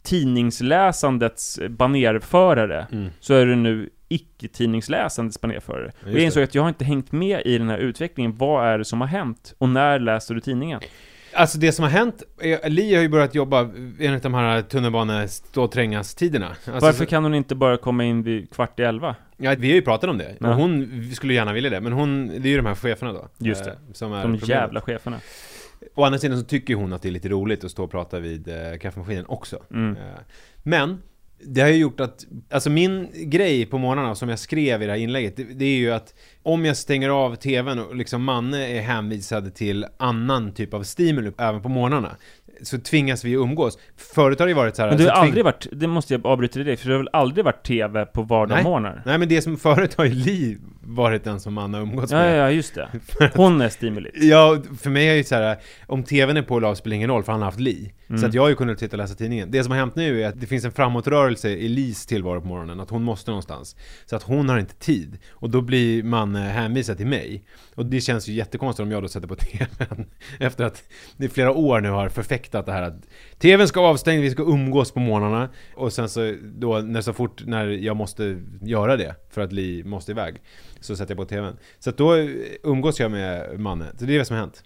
tidningsläsandets 0.03 1.60
banerförare, 1.69 2.88
Mm. 2.91 3.10
så 3.19 3.34
är 3.34 3.45
du 3.45 3.55
nu 3.55 3.89
icke-tidningsläsandets 4.10 5.41
banerförare. 5.41 5.91
Och 6.06 6.12
jag 6.12 6.20
insåg 6.22 6.44
att 6.44 6.56
jag 6.56 6.62
har 6.62 6.70
inte 6.70 6.86
hängt 6.86 7.12
med 7.12 7.41
i 7.46 7.58
den 7.58 7.70
här 7.70 7.78
utvecklingen. 7.78 8.38
Vad 8.38 8.68
är 8.68 8.78
det 8.78 8.86
som 8.86 9.02
har 9.02 9.08
hänt? 9.08 9.54
Och 9.58 9.70
när 9.70 10.00
läser 10.00 10.36
du 10.36 10.41
tidningen? 10.41 10.80
Alltså 11.34 11.58
det 11.58 11.72
som 11.72 11.84
har 11.84 11.89
hänt, 11.89 12.24
är- 12.41 12.70
Li 12.70 12.96
har 12.96 13.02
ju 13.02 13.10
börjat 13.10 13.36
jobba 13.36 13.70
enligt 14.00 14.24
de 14.24 14.34
här 14.34 14.62
tunnelbane-stå-trängas-tiderna. 14.62 16.48
Alltså, 16.50 16.72
Varför 16.72 17.06
kan 17.06 17.24
hon 17.24 17.34
inte 17.36 17.56
bara 17.56 17.78
komma 17.78 18.04
in 18.04 18.24
vid 18.24 18.50
kvart 18.54 18.80
i 18.80 18.84
elva? 18.84 19.15
Ja, 19.38 19.56
vi 19.60 19.68
har 19.70 19.76
ju 19.76 19.82
pratat 19.82 20.10
om 20.10 20.18
det. 20.18 20.36
Ja. 20.39 20.50
Och 20.50 20.56
hon 20.56 21.04
skulle 21.15 21.34
gärna 21.34 21.54
vilja 21.54 21.70
det, 21.70 21.82
men 21.82 21.91
hon, 21.94 22.28
det 22.28 22.48
är 22.48 22.52
ju 22.52 22.58
de 22.58 22.65
här 22.65 22.76
cheferna 22.76 23.13
då. 23.13 23.28
Just 23.38 23.63
det. 23.63 23.72
eh, 23.72 23.78
Som 23.94 24.12
är 24.13 24.15
De 24.15 24.22
problemet. 24.22 24.50
jävla 24.50 24.82
cheferna. 24.82 25.20
Å 25.96 26.04
andra 26.04 26.20
sidan 26.20 26.39
så 26.39 26.46
tycker 26.46 26.76
hon 26.76 26.94
att 26.94 27.02
det 27.02 27.10
är 27.10 27.12
lite 27.12 27.30
roligt 27.30 27.63
att 27.63 27.72
stå 27.72 27.84
och 27.84 27.91
prata 27.91 28.20
vid 28.20 28.48
eh, 28.48 28.78
kaffemaskinen 28.82 29.26
också. 29.28 29.60
Mm. 29.72 29.98
Eh, 29.98 30.04
Men, 30.63 31.02
det 31.43 31.62
har 31.62 31.69
ju 31.69 31.76
gjort 31.76 32.00
att, 32.00 32.26
alltså 32.52 32.69
min 32.69 33.08
grej 33.13 33.65
på 33.65 33.78
morgnarna 33.78 34.15
som 34.15 34.30
jag 34.30 34.39
skrev 34.39 34.84
i 34.84 34.86
det 34.86 34.91
här 34.91 35.00
inlägget, 35.00 35.38
det, 35.38 35.43
det 35.43 35.65
är 35.65 35.78
ju 35.78 35.91
att 35.91 36.13
om 36.43 36.65
jag 36.65 36.78
stänger 36.78 37.10
av 37.10 37.36
tvn 37.36 37.80
och 37.80 37.95
liksom 37.95 38.24
Manne 38.24 38.67
är 38.78 38.82
hänvisad 38.82 39.56
till 39.56 39.86
annan 39.98 40.54
typ 40.54 40.74
av 40.74 40.84
stimuli 40.84 41.32
även 41.38 41.62
på 41.62 41.69
morgnarna, 41.69 42.15
så 42.62 42.78
tvingas 42.78 43.24
vi 43.24 43.32
umgås. 43.32 43.78
Förut 43.98 44.39
har 44.39 44.45
det 44.45 44.50
ju 44.50 44.56
varit 44.56 44.76
så 44.76 44.82
här... 44.82 44.89
Men 44.89 44.98
du 44.98 45.04
har 45.04 45.12
så 45.12 45.15
tving- 45.15 45.26
aldrig 45.26 45.43
varit, 45.43 45.67
det 45.71 45.88
måste 45.88 46.13
jag 46.13 46.26
avbryta 46.26 46.60
dig, 46.60 46.78
för 46.78 46.88
du 46.88 46.93
har 46.93 47.00
väl 47.00 47.10
aldrig 47.13 47.45
varit 47.45 47.63
TV 47.63 48.06
på 48.06 48.21
vardagsmorgnar? 48.21 49.04
Nej 49.06 49.17
men 49.17 49.30
det 49.30 49.41
som 49.41 49.58
förut 49.58 49.93
har 49.93 50.06
ju 50.06 50.12
Li 50.12 50.58
varit 50.86 51.24
den 51.24 51.39
som 51.39 51.58
Anna 51.58 51.80
umgåtts 51.80 52.12
Ja, 52.12 52.17
med. 52.17 52.32
ja, 52.34 52.43
ja, 52.43 52.52
just 52.52 52.76
det. 52.76 52.89
Hon 53.34 53.62
är 53.62 53.69
stimulit. 53.69 54.13
Ja, 54.15 54.62
för 54.80 54.89
mig 54.89 55.08
är 55.08 55.15
det 55.15 55.24
så 55.24 55.36
här, 55.36 55.58
om 55.88 56.04
TVn 56.04 56.38
är 56.38 56.41
på 56.41 56.58
eller 56.58 56.67
av 56.67 56.76
spelar 56.76 56.95
ingen 56.95 57.10
roll 57.10 57.24
för 57.24 57.32
han 57.32 57.41
har 57.41 57.45
haft 57.45 57.60
Li. 57.60 57.93
Mm. 58.08 58.21
Så 58.21 58.28
att 58.28 58.34
jag 58.34 58.41
har 58.41 58.50
ju 58.50 58.56
kunnat 58.56 58.80
sitta 58.80 58.93
och 58.93 58.98
läsa 58.98 59.15
tidningen. 59.15 59.52
Det 59.52 59.63
som 59.63 59.71
har 59.71 59.80
hänt 59.80 59.95
nu 59.95 60.24
är 60.24 60.28
att 60.28 60.41
det 60.41 60.48
finns 60.48 60.65
en 60.65 60.71
framåtrörelse 60.71 61.50
i 61.50 61.67
Lis 61.67 62.06
tillvaro 62.06 62.41
på 62.41 62.48
morgonen, 62.48 62.80
att 62.80 62.89
hon 62.89 63.04
måste 63.04 63.32
någonstans. 63.32 63.76
Så 64.06 64.15
att 64.15 64.24
hon 64.24 64.50
har 64.50 64.58
inte 64.60 64.76
tid. 64.76 65.17
Och 65.32 65.50
då 65.50 65.62
blir 65.62 66.04
man 66.04 66.36
eh, 66.36 66.41
hänvisad 66.41 66.98
till 66.98 67.08
mig. 67.08 67.43
Och 67.76 67.86
det 67.86 68.02
känns 68.02 68.28
ju 68.28 68.34
jättekonstigt 68.34 68.84
om 68.86 68.91
jag 68.91 69.04
då 69.04 69.08
sätter 69.08 69.28
på 69.28 69.36
TVn. 69.39 70.06
Efter 70.39 70.63
att 70.63 70.84
i 71.17 71.28
flera 71.30 71.52
år 71.52 71.82
nu 71.82 71.89
har 71.89 72.10
förfäktat 72.10 72.65
det 72.65 72.71
här 72.71 72.82
att 72.82 73.02
TVn 73.39 73.67
ska 73.67 73.82
vara 73.82 73.91
avstängd, 73.91 74.21
vi 74.21 74.32
ska 74.32 74.43
umgås 74.43 74.91
på 74.91 75.00
morgnarna. 75.00 75.50
Och 75.76 75.93
sen 75.93 76.10
så 76.10 76.36
då, 76.43 76.78
när 76.80 77.02
så 77.02 77.13
fort 77.13 77.45
när 77.45 77.67
jag 77.67 77.95
måste 77.95 78.41
göra 78.62 78.98
det, 78.98 79.15
för 79.36 79.41
att 79.41 79.54
Li 79.54 79.84
måste 79.84 80.12
iväg, 80.12 80.41
så 80.80 80.95
sätter 80.95 81.12
jag 81.12 81.17
på 81.17 81.26
TVn. 81.26 81.58
Så 81.80 81.89
att 81.89 81.98
då 81.98 82.15
umgås 82.63 83.00
jag 83.00 83.12
med 83.12 83.60
Manne. 83.60 83.86
Så 83.98 84.06
det 84.06 84.15
är 84.15 84.19
det 84.19 84.26
som 84.26 84.36
har 84.36 84.41
hänt. 84.41 84.63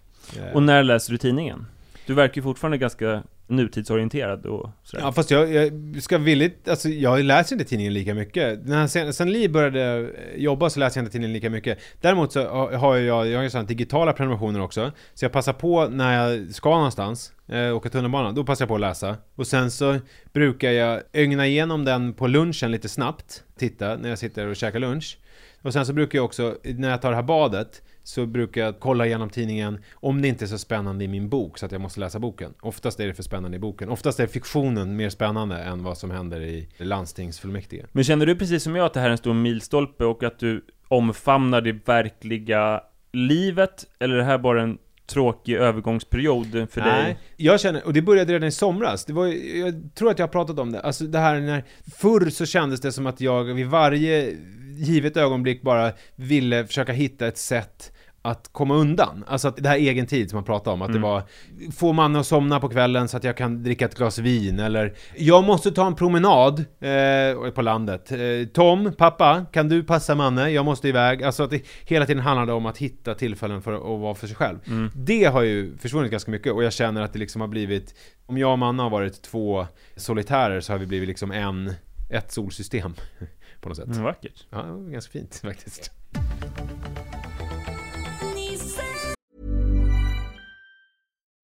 Och 0.53 0.63
när 0.63 0.84
läser 0.84 1.12
du 1.12 1.17
tidningen? 1.17 1.65
Du 2.05 2.13
verkar 2.13 2.36
ju 2.36 2.41
fortfarande 2.41 2.77
ganska 2.77 3.23
nutidsorienterad 3.49 4.45
och 4.45 4.69
sådär. 4.83 5.03
Ja 5.03 5.12
fast 5.12 5.31
jag, 5.31 5.53
jag 5.53 5.71
ska 6.03 6.17
villigt, 6.17 6.69
alltså 6.69 6.89
jag 6.89 7.23
läser 7.23 7.55
inte 7.55 7.65
tidningen 7.65 7.93
lika 7.93 8.13
mycket. 8.13 8.65
När 8.65 8.88
sen, 8.88 9.13
sen 9.13 9.31
Li 9.31 9.49
började 9.49 10.09
jobba 10.35 10.69
så 10.69 10.79
läser 10.79 10.99
jag 10.99 11.03
inte 11.03 11.12
tidningen 11.12 11.33
lika 11.33 11.49
mycket. 11.49 11.79
Däremot 12.01 12.33
så 12.33 12.47
har 12.77 12.95
jag, 12.95 13.27
jag 13.27 13.38
har 13.38 13.43
ju 13.43 13.49
sådana 13.49 13.67
digitala 13.67 14.13
prenumerationer 14.13 14.62
också. 14.62 14.91
Så 15.13 15.25
jag 15.25 15.31
passar 15.31 15.53
på 15.53 15.88
när 15.88 16.13
jag 16.13 16.53
ska 16.53 16.69
någonstans, 16.69 17.33
eh, 17.47 17.75
åka 17.75 17.89
tunnelbana, 17.89 18.31
då 18.31 18.43
passar 18.43 18.63
jag 18.63 18.69
på 18.69 18.75
att 18.75 18.81
läsa. 18.81 19.17
Och 19.35 19.47
sen 19.47 19.71
så 19.71 19.97
brukar 20.33 20.71
jag 20.71 21.01
ögna 21.13 21.47
igenom 21.47 21.85
den 21.85 22.13
på 22.13 22.27
lunchen 22.27 22.71
lite 22.71 22.89
snabbt, 22.89 23.43
titta 23.57 23.95
när 23.95 24.09
jag 24.09 24.19
sitter 24.19 24.47
och 24.47 24.55
käkar 24.55 24.79
lunch. 24.79 25.17
Och 25.62 25.74
sen 25.74 25.86
så 25.86 25.93
brukar 25.93 26.17
jag 26.17 26.26
också, 26.26 26.58
när 26.63 26.89
jag 26.89 27.02
tar 27.02 27.10
det 27.10 27.15
här 27.15 27.24
badet, 27.24 27.82
så 28.04 28.26
brukar 28.26 28.62
jag 28.62 28.80
kolla 28.80 29.06
igenom 29.06 29.30
tidningen 29.30 29.84
om 29.93 30.22
det 30.22 30.28
inte 30.28 30.45
är 30.45 30.48
så 30.48 30.58
spännande 30.58 31.04
i 31.04 31.08
min 31.08 31.30
bok 31.30 31.58
så 31.58 31.65
att 31.65 31.72
jag 31.72 31.82
måste 31.82 32.00
läsa 32.00 32.19
boken. 32.19 32.54
Oftast 32.62 33.00
är 33.00 33.08
det 33.08 33.13
för 33.13 33.24
spännande 33.24 33.58
i 33.58 33.60
boken. 33.60 33.89
Oftast 33.89 34.19
är 34.19 34.28
fiktionen 34.28 34.95
mer 34.95 35.10
spännande 35.10 35.58
än 35.58 35.84
vad 35.84 35.98
som 35.98 36.12
händer 36.12 36.41
i 36.41 36.67
landstingsfullmäktige. 36.78 37.86
Men 37.91 38.04
känner 38.04 38.26
du 38.26 38.36
precis 38.36 38.63
som 38.63 38.76
jag 38.76 38.86
att 38.86 38.93
det 38.93 39.00
här 39.00 39.08
är 39.08 39.12
en 39.12 39.17
stor 39.17 39.34
milstolpe 39.34 40.06
och 40.06 40.24
att 40.24 40.39
du 40.39 40.65
omfamnar 40.88 41.62
det 41.62 41.88
verkliga 41.88 42.82
livet? 43.12 43.86
Eller 44.00 44.15
är 44.15 44.19
det 44.19 44.26
här 44.26 44.38
bara 44.38 44.62
en 44.62 44.78
tråkig 45.10 45.54
övergångsperiod 45.56 46.67
för 46.72 46.82
dig? 46.82 47.17
jag 47.38 47.60
känner, 47.60 47.86
och 47.86 47.93
det 47.93 48.02
började 48.02 48.34
redan 48.34 48.48
i 48.48 48.52
somras. 48.52 49.06
Det 49.06 49.13
var, 49.13 49.26
ju- 49.26 49.60
jag 49.60 49.95
tror 49.95 50.12
att 50.12 50.19
jag 50.19 50.28
har 50.28 50.32
pratat 50.32 50.60
om 50.60 50.72
det. 50.72 50.80
Alltså 50.82 51.04
det 51.04 51.19
här 51.19 51.39
när, 51.39 51.63
förr 51.98 52.30
så 52.30 52.45
kändes 52.45 52.82
det 52.82 52.91
som 52.91 53.08
att 53.08 53.22
jag 53.22 53.43
vid 53.43 53.67
varje 53.67 54.34
givet 54.78 55.17
ögonblick 55.17 55.62
bara 55.62 55.91
ville 56.15 56.67
försöka 56.67 56.91
hitta 56.93 57.28
ett 57.28 57.38
sätt 57.38 57.91
att 58.21 58.49
komma 58.51 58.75
undan. 58.75 59.23
Alltså 59.27 59.47
att 59.47 59.58
det 59.58 59.69
här 59.69 59.77
egen 59.77 60.05
tid 60.05 60.29
som 60.29 60.38
man 60.38 60.43
pratar 60.43 60.71
om, 60.71 60.82
att 60.82 60.93
det 60.93 60.99
var 60.99 61.23
få 61.75 61.93
man 61.93 62.15
att 62.15 62.25
somna 62.25 62.60
på 62.60 62.69
kvällen 62.69 63.08
så 63.08 63.17
att 63.17 63.23
jag 63.23 63.38
kan 63.38 63.63
dricka 63.63 63.86
ett 63.86 63.95
glas 63.95 64.19
vin 64.19 64.60
eller 64.60 64.93
jag 65.17 65.43
måste 65.43 65.71
ta 65.71 65.88
en 65.88 65.95
promenad 65.95 66.60
eh, 66.60 67.51
på 67.51 67.62
landet. 67.62 68.12
Eh, 68.12 68.19
Tom, 68.53 68.93
pappa, 68.97 69.45
kan 69.51 69.69
du 69.69 69.84
passa 69.84 70.15
Manne? 70.15 70.49
Jag 70.49 70.65
måste 70.65 70.88
iväg. 70.88 71.23
Alltså 71.23 71.43
att 71.43 71.49
det 71.49 71.65
hela 71.86 72.05
tiden 72.05 72.23
handlade 72.23 72.53
om 72.53 72.65
att 72.65 72.77
hitta 72.77 73.15
tillfällen 73.15 73.62
för 73.62 73.73
att 73.73 73.99
vara 73.99 74.15
för 74.15 74.27
sig 74.27 74.36
själv. 74.36 74.58
Det 74.95 75.23
har 75.25 75.41
ju 75.41 75.77
försvunnit 75.77 76.12
ganska 76.12 76.32
mycket 76.32 76.53
och 76.53 76.63
jag 76.63 76.73
känner 76.73 77.01
att 77.01 77.13
det 77.13 77.19
liksom 77.19 77.41
har 77.41 77.47
blivit 77.47 77.95
om 78.25 78.38
jag 78.38 78.51
och 78.51 78.60
Manne 78.60 78.84
har 78.84 78.89
varit 78.89 79.21
två 79.21 79.67
solitärer 79.95 80.62
så 80.62 80.73
har 80.73 80.77
vi 80.77 80.86
blivit 80.86 81.08
liksom 81.08 81.32
en, 81.32 81.73
ett 82.10 82.32
solsystem 82.32 82.93
på 83.62 83.69
något 83.69 83.77
sätt. 83.77 83.88
Mm, 83.88 84.03
vackert. 84.03 84.45
Ja, 84.49 84.63
ganska 84.63 85.12
fint 85.12 85.36
faktiskt. 85.43 85.91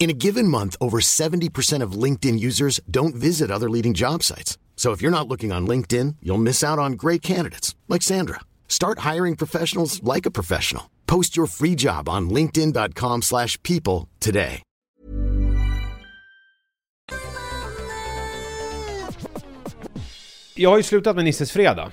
In 0.00 0.08
a 0.08 0.14
given 0.14 0.48
month, 0.48 0.76
over 0.80 0.98
70% 1.00 1.82
of 1.84 1.92
LinkedIn 1.92 2.40
users 2.40 2.80
don't 2.90 3.14
visit 3.14 3.50
other 3.50 3.68
leading 3.68 3.92
job 3.92 4.22
sites. 4.22 4.56
So 4.76 4.92
if 4.92 5.02
you're 5.02 5.10
not 5.10 5.28
looking 5.28 5.52
on 5.52 5.66
LinkedIn, 5.66 6.16
you'll 6.22 6.38
miss 6.42 6.64
out 6.64 6.78
on 6.78 6.92
great 6.92 7.20
candidates 7.20 7.74
like 7.86 8.00
Sandra. 8.02 8.40
Start 8.66 9.00
hiring 9.00 9.36
professionals 9.36 10.02
like 10.02 10.24
a 10.26 10.30
professional. 10.30 10.84
Post 11.06 11.36
your 11.36 11.46
free 11.46 11.74
job 11.76 12.08
on 12.08 12.30
linkedin.com/people 12.30 14.08
today. 14.20 14.62
Jag 20.54 20.70
har 20.70 20.76
ju 20.76 20.82
slutat 20.82 21.16
med 21.16 21.24
Nisses 21.24 21.52
Fredag. 21.52 21.92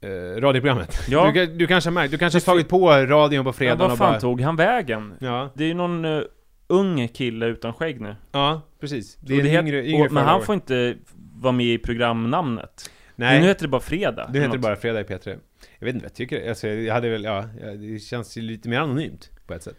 Eh, 0.00 0.40
radioprogrammet. 0.40 0.98
Ja. 1.08 1.32
Du, 1.32 1.46
du 1.46 1.66
kanske 1.66 1.90
har 1.90 1.94
märkt, 1.94 2.10
du 2.10 2.18
kanske 2.18 2.36
har 2.36 2.40
tagit 2.40 2.68
på 2.68 2.90
radion 2.90 3.44
på 3.44 3.48
Ja, 3.48 3.52
fredagen 3.52 3.78
vad 3.78 3.92
och 3.92 3.98
fan 3.98 4.12
bara... 4.12 4.20
tog 4.20 4.40
han 4.40 4.56
vägen? 4.56 5.14
Ja, 5.20 5.52
Det 5.56 5.64
är 5.64 5.68
ju 5.68 5.74
någon 5.74 6.04
uh, 6.04 6.22
ung 6.68 7.08
kille 7.08 7.46
utan 7.46 7.72
skägg 7.72 8.00
nu. 8.00 8.16
ja, 8.32 8.62
precis. 8.80 9.16
Det 9.20 9.34
är 9.34 9.40
en 9.40 9.46
het- 9.46 9.60
yngre, 9.66 9.86
yngre 9.88 10.06
och, 10.06 10.12
Men 10.12 10.24
han 10.24 10.34
förare. 10.34 10.46
får 10.46 10.54
inte 10.54 10.96
vara 11.40 11.52
med 11.52 11.66
i 11.66 11.78
programnamnet. 11.78 12.90
Nej, 13.16 13.40
Nu 13.40 13.46
heter 13.46 13.62
det 13.62 13.68
bara 13.68 13.80
Fredag. 13.80 14.30
nu 14.32 14.38
heter 14.38 14.52
det 14.52 14.58
bara 14.58 14.76
Fredag 14.76 15.00
i 15.00 15.04
P3. 15.04 15.38
Jag 15.78 15.86
vet 15.86 15.94
inte 15.94 16.04
vad 16.04 16.10
jag 16.10 16.14
tycker. 16.14 16.48
Alltså, 16.48 16.68
jag 16.68 16.94
hade 16.94 17.08
väl, 17.08 17.24
ja, 17.24 17.44
det 17.76 17.98
känns 17.98 18.36
ju 18.38 18.42
lite 18.42 18.68
mer 18.68 18.78
anonymt 18.78 19.30
på 19.46 19.54
ett 19.54 19.62
sätt. 19.62 19.76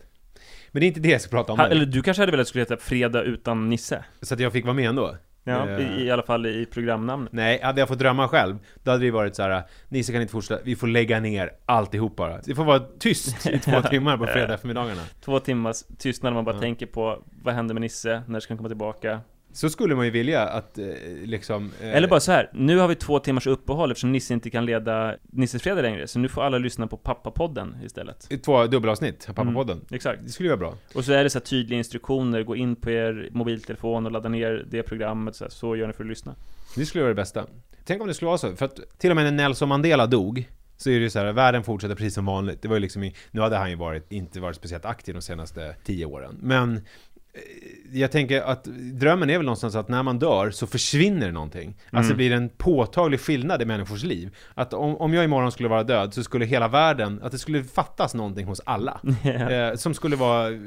Men 0.71 0.79
det 0.79 0.85
är 0.85 0.87
inte 0.87 0.99
det 0.99 1.09
jag 1.09 1.21
ska 1.21 1.29
prata 1.29 1.53
om 1.53 1.59
Ha, 1.59 1.67
eller 1.67 1.85
du 1.85 2.01
kanske 2.01 2.21
hade 2.21 2.31
velat 2.31 2.41
att 2.41 2.47
det 2.47 2.49
skulle 2.49 2.61
heta 2.61 2.77
Fredag 2.77 3.23
utan 3.23 3.69
Nisse? 3.69 4.05
Så 4.21 4.33
att 4.33 4.39
jag 4.39 4.51
fick 4.53 4.65
vara 4.65 4.73
med 4.73 4.89
ändå. 4.89 5.17
Ja, 5.43 5.79
i, 5.79 6.03
i 6.03 6.11
alla 6.11 6.23
fall 6.23 6.45
i 6.45 6.65
programnamnet. 6.65 7.33
Nej, 7.33 7.61
hade 7.61 7.81
jag 7.81 7.87
fått 7.87 7.99
drömma 7.99 8.27
själv, 8.27 8.57
då 8.83 8.91
hade 8.91 9.03
det 9.05 9.11
varit 9.11 9.35
så 9.35 9.43
här. 9.43 9.63
Nisse 9.89 10.11
kan 10.11 10.21
inte 10.21 10.31
fortsätta, 10.31 10.61
vi 10.63 10.75
får 10.75 10.87
lägga 10.87 11.19
ner 11.19 11.51
alltihop 11.65 12.15
bara. 12.15 12.37
Det 12.45 12.55
får 12.55 12.63
vara 12.65 12.79
tyst 12.99 13.47
i 13.47 13.59
två 13.59 13.81
timmar 13.89 14.17
på 14.17 14.25
fredag 14.27 14.53
eftermiddagarna. 14.53 15.01
Två 15.21 15.39
timmars 15.39 15.83
tystnad 15.97 16.33
när 16.33 16.35
man 16.35 16.45
bara 16.45 16.55
Ja. 16.55 16.61
tänker 16.61 16.85
på 16.85 17.23
vad 17.43 17.53
händer 17.53 17.73
med 17.73 17.81
Nisse, 17.81 18.21
när 18.27 18.39
ska 18.39 18.51
han 18.51 18.57
komma 18.57 18.69
tillbaka? 18.69 19.21
Så 19.53 19.69
skulle 19.69 19.95
man 19.95 20.05
ju 20.05 20.11
vilja 20.11 20.47
att 20.47 20.77
eh, 20.77 20.85
liksom... 21.23 21.71
eh, 21.81 21.95
Eller 21.95 22.07
bara 22.07 22.19
så 22.19 22.31
här. 22.31 22.49
nu 22.53 22.77
har 22.77 22.87
vi 22.87 22.95
två 22.95 23.19
timmars 23.19 23.47
uppehåll 23.47 23.91
eftersom 23.91 24.11
Nisse 24.11 24.33
inte 24.33 24.49
kan 24.49 24.65
leda 24.65 25.15
Nisses 25.21 25.61
Fredag 25.61 25.81
längre, 25.81 26.07
så 26.07 26.19
nu 26.19 26.27
får 26.29 26.41
alla 26.43 26.57
lyssna 26.57 26.87
på 26.87 26.97
Pappapodden 26.97 27.75
istället. 27.83 28.29
Två 28.45 28.67
dubbelavsnitt 28.67 29.25
av 29.29 29.33
Pappapodden. 29.33 29.81
Exakt. 29.91 30.21
Det 30.23 30.29
skulle 30.29 30.49
ju 30.49 30.55
vara 30.55 30.69
bra. 30.69 30.77
Och 30.95 31.05
så 31.05 31.11
är 31.13 31.23
det 31.23 31.29
så 31.29 31.39
här 31.39 31.45
tydliga 31.45 31.77
instruktioner, 31.77 32.43
gå 32.43 32.55
in 32.55 32.75
på 32.75 32.89
er 32.91 33.29
mobiltelefon 33.31 34.05
och 34.05 34.11
ladda 34.11 34.29
ner 34.29 34.65
det 34.71 34.83
programmet, 34.83 35.35
så, 35.35 35.43
här, 35.43 35.49
så 35.51 35.75
gör 35.75 35.87
ni 35.87 35.93
för 35.93 36.03
att 36.03 36.09
lyssna. 36.09 36.35
Det 36.75 36.85
skulle 36.85 37.01
vara 37.01 37.13
det 37.13 37.21
bästa. 37.21 37.45
Tänk 37.85 38.01
om 38.01 38.07
det 38.07 38.13
skulle 38.13 38.27
vara 38.27 38.37
så, 38.37 38.55
för 38.55 38.65
att 38.65 38.79
till 38.97 39.09
och 39.09 39.15
med 39.15 39.25
när 39.25 39.31
Nelson 39.31 39.69
Mandela 39.69 40.07
dog 40.07 40.49
så 40.77 40.89
är 40.89 40.93
det 40.93 40.99
ju 40.99 41.09
så 41.09 41.19
här, 41.19 41.31
världen 41.33 41.63
fortsätter 41.63 41.95
precis 41.95 42.13
som 42.13 42.25
vanligt. 42.25 42.61
Det 42.61 42.67
var 42.67 42.75
ju 42.75 42.79
liksom, 42.79 43.11
nu 43.31 43.41
hade 43.41 43.57
han 43.57 43.69
ju 43.69 43.75
varit, 43.75 44.11
inte 44.11 44.39
varit 44.39 44.55
speciellt 44.55 44.85
aktiv 44.85 45.15
de 45.15 45.21
senaste 45.21 45.75
tio 45.83 46.05
åren. 46.05 46.37
Men 46.41 46.81
jag 47.91 48.11
tänker 48.11 48.41
att 48.41 48.63
drömmen 48.93 49.29
är 49.29 49.37
väl 49.37 49.45
någonstans 49.45 49.75
att 49.75 49.89
när 49.89 50.03
man 50.03 50.19
dör 50.19 50.51
så 50.51 50.67
försvinner 50.67 51.31
någonting. 51.31 51.77
Alltså 51.91 52.11
det 52.11 52.17
blir 52.17 52.31
en 52.31 52.49
påtaglig 52.49 53.19
skillnad 53.19 53.61
i 53.61 53.65
människors 53.65 54.03
liv. 54.03 54.35
Att 54.53 54.73
om, 54.73 54.97
om 54.97 55.13
jag 55.13 55.23
imorgon 55.23 55.51
skulle 55.51 55.69
vara 55.69 55.83
död 55.83 56.13
så 56.13 56.23
skulle 56.23 56.45
hela 56.45 56.67
världen, 56.67 57.19
att 57.23 57.31
det 57.31 57.37
skulle 57.37 57.63
fattas 57.63 58.13
någonting 58.13 58.45
hos 58.45 58.61
alla. 58.65 59.01
eh, 59.23 59.75
som 59.75 59.93
skulle 59.93 60.15
vara 60.15 60.49
eh, 60.49 60.59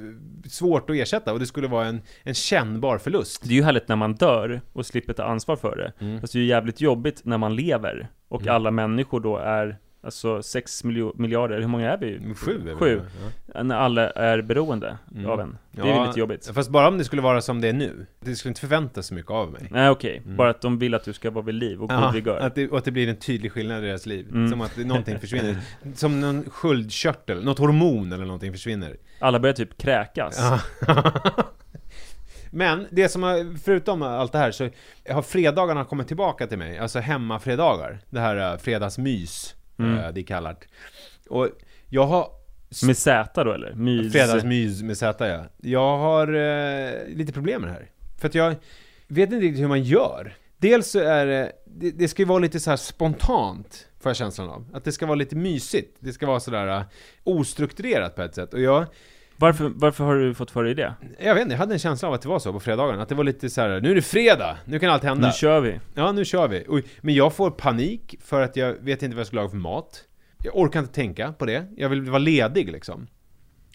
svårt 0.49 0.91
att 0.91 0.97
ersätta 0.97 1.33
och 1.33 1.39
det 1.39 1.47
skulle 1.47 1.69
vara 1.69 1.87
en, 1.87 2.03
en 2.23 2.35
kännbar 2.35 2.99
förlust. 2.99 3.43
Det 3.43 3.51
är 3.51 3.57
ju 3.57 3.63
härligt 3.63 3.89
när 3.89 3.97
man 3.97 4.15
dör 4.15 4.61
och 4.73 4.87
slipper 4.87 5.13
ta 5.13 5.25
ansvar 5.25 5.57
för 5.57 5.77
det. 5.77 6.05
Mm. 6.05 6.21
Fast 6.21 6.33
det 6.33 6.39
är 6.39 6.41
ju 6.41 6.49
jävligt 6.49 6.81
jobbigt 6.81 7.21
när 7.25 7.39
man 7.39 7.57
lever 7.57 8.09
och 8.29 8.47
alla 8.47 8.71
människor 8.71 9.21
då 9.21 9.37
är 9.37 9.79
Alltså 10.05 10.43
6 10.43 10.85
miljo- 10.85 11.13
miljarder, 11.17 11.61
hur 11.61 11.67
många 11.69 11.91
är 11.93 11.97
vi? 11.99 12.35
Sju 12.35 12.71
är 12.71 12.75
Sju. 12.77 13.01
ja. 13.55 13.63
När 13.63 13.77
alla 13.77 14.11
är 14.11 14.43
beroende 14.43 14.99
Mm. 15.15 15.31
av 15.31 15.41
en. 15.41 15.59
Det 15.71 15.81
är 15.83 15.87
Ja, 15.87 15.99
väl 15.99 16.07
lite 16.09 16.21
jobbigt. 16.21 16.51
Fast 16.55 16.71
bara 16.71 16.89
om 16.89 16.99
det 16.99 17.05
skulle 17.05 17.23
vara 17.23 17.41
som 17.41 17.61
det 17.61 17.69
är 17.69 17.73
nu. 17.73 18.07
Det 18.21 18.35
skulle 18.37 18.51
inte 18.51 18.61
förväntas 18.61 19.07
så 19.07 19.15
mycket 19.15 19.31
av 19.31 19.53
mig. 19.53 19.69
Nej 19.71 19.89
okej, 19.91 20.23
Mm. 20.25 20.37
bara 20.37 20.51
att 20.51 20.61
de 20.61 20.79
vill 20.79 20.95
att 20.95 21.05
du 21.05 21.13
ska 21.13 21.31
vara 21.31 21.45
vid 21.45 21.55
liv 21.55 21.83
och 21.83 21.89
god 21.89 21.99
Ja, 21.99 22.11
vigör. 22.11 22.39
att 22.41 22.55
det, 22.55 22.69
och 22.69 22.79
att 22.79 22.85
det 22.85 22.91
blir 22.91 23.09
en 23.09 23.17
tydlig 23.17 23.53
skillnad 23.53 23.85
i 23.85 23.87
deras 23.87 24.07
liv. 24.07 24.27
Mm. 24.31 24.51
Som 24.51 24.61
att 24.61 24.77
någonting 24.77 25.19
försvinner. 25.19 25.57
Som 25.95 26.21
någon 26.21 26.45
sköldkörtel, 26.51 27.45
något 27.45 27.59
hormon 27.59 28.13
eller 28.13 28.25
någonting 28.25 28.53
försvinner. 28.53 28.97
Alla 29.19 29.41
börjar 29.41 29.55
typ 29.55 29.79
kräkas. 29.79 30.39
Ja. 30.41 30.61
Men 32.51 32.87
det 32.91 33.09
som 33.09 33.23
har, 33.23 33.59
förutom 33.59 34.03
allt 34.03 34.33
det 34.33 34.39
här 34.39 34.51
så 34.51 34.69
har 35.11 35.23
fredagarna 35.23 35.85
kommit 35.85 36.07
tillbaka 36.09 36.47
till 36.47 36.59
mig, 36.59 36.79
alltså 36.79 36.99
hemmafredagar. 36.99 37.99
Det 38.11 38.21
här 38.21 38.53
uh, 38.53 38.59
fredagsmys, 38.59 39.55
Mm. 39.85 40.15
det 40.15 40.21
är 40.21 40.25
kallat. 40.25 40.65
Och 41.29 41.49
jag 41.89 42.07
har... 42.07 42.29
Med 42.87 42.97
Z 42.97 43.45
då 43.45 43.53
eller? 43.53 43.75
Mys? 43.75 44.13
Fredagsmys 44.13 44.83
med 44.83 44.99
Z 44.99 45.29
ja. 45.29 45.45
Jag 45.61 45.99
har 45.99 46.35
eh, 46.35 47.07
lite 47.07 47.33
problem 47.33 47.61
med 47.61 47.71
det 47.71 47.75
här. 47.75 47.91
För 48.21 48.29
att 48.29 48.35
jag 48.35 48.55
vet 49.09 49.33
inte 49.33 49.47
riktigt 49.47 49.63
hur 49.63 49.69
man 49.69 49.83
gör. 49.83 50.37
Dels 50.57 50.91
så 50.91 50.99
är 50.99 51.27
det, 51.27 51.53
det, 51.67 51.91
det 51.91 52.09
ska 52.09 52.23
ju 52.23 52.27
vara 52.27 52.39
lite 52.39 52.61
så 52.61 52.71
här 52.71 52.77
spontant, 52.77 53.87
får 54.01 54.11
jag 54.11 54.17
känslan 54.17 54.49
av. 54.49 54.67
Att 54.73 54.85
det 54.85 54.93
ska 54.93 55.07
vara 55.07 55.15
lite 55.15 55.37
mysigt. 55.37 55.97
Det 56.01 56.13
ska 56.13 56.27
vara 56.27 56.41
sådär 56.41 56.79
uh, 56.79 56.83
ostrukturerat 57.25 58.17
på 58.17 58.23
ett 58.23 58.35
sätt. 58.35 58.55
Och 58.55 58.61
jag, 58.61 58.87
Varför, 59.43 59.73
varför 59.75 60.05
har 60.05 60.17
du 60.17 60.35
fått 60.35 60.51
för 60.51 60.65
dig 60.65 60.75
det? 60.75 60.95
jag 61.19 61.35
vet 61.35 61.43
inte, 61.43 61.55
jag 61.55 61.59
hade 61.59 61.75
en 61.75 61.79
känsla 61.79 62.09
av 62.09 62.15
att 62.15 62.23
det 62.23 62.29
var 62.29 62.39
så 62.39 62.53
på 62.53 62.61
fredagarna. 62.61 63.03
Att 63.03 63.09
det 63.09 63.15
var 63.15 63.25
lite 63.25 63.51
så 63.51 63.61
här: 63.61 63.81
nu 63.81 63.91
är 63.91 63.95
det 63.95 64.03
fredag, 64.03 64.59
nu 64.65 64.79
kan 64.79 64.91
allt 64.91 65.03
hända. 65.03 65.27
Nu 65.27 65.33
kör 65.33 65.61
vi! 65.61 65.81
Ja, 65.95 66.13
nu 66.13 66.25
kör 66.25 66.49
vi. 66.49 66.65
Och, 66.69 66.81
men 67.01 67.15
jag 67.15 67.33
får 67.33 67.51
panik 67.51 68.15
för 68.21 68.43
att 68.43 68.57
jag 68.57 68.73
vet 68.73 69.03
inte 69.03 69.17
vad 69.17 69.21
jag 69.21 69.27
ska 69.27 69.37
laga 69.37 69.49
för 69.49 69.57
mat. 69.57 70.05
Jag 70.45 70.57
orkar 70.57 70.81
inte 70.81 70.93
tänka 70.93 71.33
på 71.33 71.47
det. 71.47 71.67
Jag 71.77 71.89
vill 71.89 72.03
vara 72.03 72.19
ledig 72.19 72.73
liksom. 72.73 73.07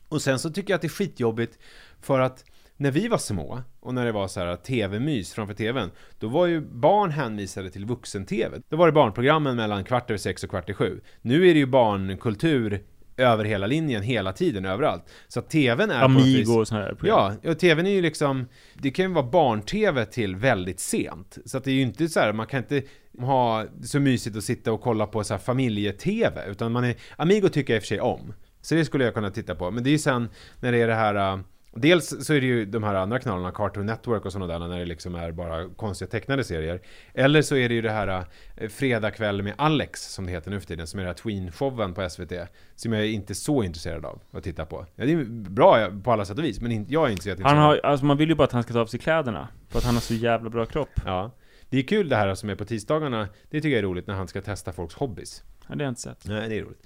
Och 0.10 0.21
sen 0.21 0.39
så 0.39 0.49
tycker 0.49 0.73
jag 0.73 0.75
att 0.75 0.82
det 0.82 0.88
är 0.88 0.89
skitjobbigt 0.89 1.60
för 2.01 2.19
att 2.19 2.43
när 2.77 2.91
vi 2.91 3.08
var 3.08 3.17
små 3.17 3.62
och 3.80 3.93
när 3.93 4.06
det 4.06 4.12
var 4.12 4.27
så 4.27 4.39
här 4.39 4.56
tv-mys 4.56 5.34
framför 5.34 5.53
tvn, 5.53 5.91
då 6.19 6.27
var 6.27 6.45
ju 6.45 6.62
barn 6.62 7.12
hänvisade 7.12 7.69
till 7.69 7.86
vuxen-tv. 7.86 8.62
Då 8.69 8.77
var 8.77 8.86
det 8.86 8.91
barnprogrammen 8.91 9.56
mellan 9.56 9.84
kvart 9.84 10.10
över 10.10 10.17
sex 10.17 10.43
och 10.43 10.49
kvart 10.49 10.69
i 10.69 10.73
sju. 10.73 11.01
Nu 11.21 11.49
är 11.49 11.53
det 11.53 11.60
ju 11.60 11.65
barnkultur 11.65 12.84
över 13.17 13.45
hela 13.45 13.67
linjen, 13.67 14.03
hela 14.03 14.34
tiden, 14.34 14.65
överallt. 14.65 15.03
Så 15.27 15.39
att 15.39 15.49
tvn 15.49 15.91
är 15.91 16.03
Amigo 16.03 16.60
och 16.60 16.67
sådana 16.67 16.86
här 16.86 16.93
program. 16.93 17.38
Ja, 17.43 17.51
och 17.51 17.60
tvn 17.60 17.86
är 17.86 17.91
ju 17.91 18.01
liksom, 18.01 18.47
det 18.73 18.91
kan 18.91 19.06
ju 19.06 19.13
vara 19.13 19.25
barn-tv 19.25 20.06
till 20.06 20.36
väldigt 20.36 20.80
sent. 20.80 21.38
Så 21.45 21.58
att 21.58 21.63
det 21.63 21.71
är 21.71 21.75
ju 21.75 21.82
inte 21.82 22.10
så 22.10 22.19
här, 22.19 22.34
man 22.34 22.47
kan 22.47 22.58
inte 22.58 22.84
ha 23.19 23.65
så 23.84 23.99
mysigt 23.99 24.38
att 24.38 24.43
sitta 24.43 24.71
och 24.71 24.82
kolla 24.82 25.08
på 25.08 25.23
så 25.23 25.34
här 25.34 25.41
familje-tv, 25.41 26.45
utan 26.49 26.71
man 26.71 26.84
är, 26.84 26.95
Amigo 27.15 27.49
tycker 27.49 27.73
jag 27.73 27.77
i 27.77 27.80
och 27.80 27.84
för 27.84 27.88
sig 27.88 28.01
om. 28.01 28.34
Så 28.62 28.75
det 28.75 28.86
skulle 28.86 29.03
jag 29.03 29.13
kunna 29.13 29.30
titta 29.30 29.56
på, 29.56 29.71
men 29.71 29.84
det 29.84 29.89
är 29.89 29.91
ju 29.91 29.99
sen 29.99 30.30
när 30.60 30.71
det 30.71 30.77
är 30.77 30.88
det 30.88 30.95
här 30.95 31.34
äh, 31.34 31.39
Dels 31.71 32.25
så 32.25 32.34
är 32.34 32.41
det 32.41 32.47
ju 32.47 32.65
de 32.65 32.84
här 32.84 32.95
andra 32.95 33.19
kanalerna, 33.19 33.51
Cartoon 33.51 33.86
Network 33.86 34.25
och 34.25 34.32
sådana 34.32 34.53
där, 34.53 34.67
när 34.67 34.80
det 34.80 34.86
liksom 34.86 35.15
är 35.15 35.32
bara 35.32 35.69
konstiga 35.69 36.10
tecknade 36.10 36.43
serier. 36.43 36.82
Eller 37.13 37.41
så 37.41 37.56
är 37.56 37.69
det 37.69 37.75
ju 37.75 37.82
det 37.82 37.91
här 37.91 38.25
eh, 38.56 38.69
Fredag 38.69 39.12
kväll 39.12 39.43
med 39.43 39.53
Alex, 39.58 40.13
som 40.13 40.25
det 40.25 40.32
heter 40.32 40.51
nu 40.51 40.60
för 40.60 40.67
tiden, 40.67 40.88
som 40.88 40.99
är 40.99 41.03
den 41.03 41.10
här 41.10 41.23
Tween-showen 41.23 41.93
på 41.93 42.10
SVT. 42.10 42.49
Som 42.75 42.93
jag 42.93 43.03
är 43.03 43.08
inte 43.08 43.36
så 43.36 43.63
intresserad 43.63 44.06
av 44.06 44.21
att 44.32 44.43
titta 44.43 44.65
på. 44.65 44.86
Ja, 44.95 45.06
det 45.06 45.12
är 45.12 45.23
bra 45.49 45.91
på 46.03 46.12
alla 46.12 46.25
sätt 46.25 46.38
och 46.38 46.43
vis, 46.43 46.62
men 46.62 46.86
jag 46.89 47.08
är 47.08 47.12
inte 47.12 47.23
så 47.23 47.43
Han 47.43 47.58
har, 47.58 47.80
alltså 47.84 48.06
man 48.06 48.17
vill 48.17 48.30
ju 48.30 48.36
bara 48.36 48.43
att 48.43 48.51
han 48.51 48.63
ska 48.63 48.73
ta 48.73 48.80
av 48.80 48.86
sig 48.86 48.99
kläderna. 48.99 49.47
För 49.69 49.80
att 49.80 49.86
han 49.86 49.93
har 49.93 50.01
så 50.01 50.13
jävla 50.13 50.49
bra 50.49 50.65
kropp. 50.65 51.01
Ja. 51.06 51.32
Det 51.69 51.77
är 51.77 51.84
kul 51.84 52.10
det 52.10 52.15
här 52.15 52.36
som 52.36 52.49
är 52.49 52.56
på 52.56 52.65
tisdagarna, 52.65 53.27
det 53.49 53.62
tycker 53.62 53.69
jag 53.69 53.80
är 53.80 53.84
roligt 53.84 54.08
när 54.08 54.13
han 54.13 54.27
ska 54.27 54.41
testa 54.41 54.73
folks 54.73 54.95
hobbys. 54.95 55.43
Ja, 55.67 55.75
det 55.75 55.75
har 55.75 55.82
jag 55.84 55.91
inte 55.91 56.01
sett. 56.01 56.27
Nej, 56.27 56.49
det 56.49 56.58
är 56.58 56.63
roligt. 56.63 56.86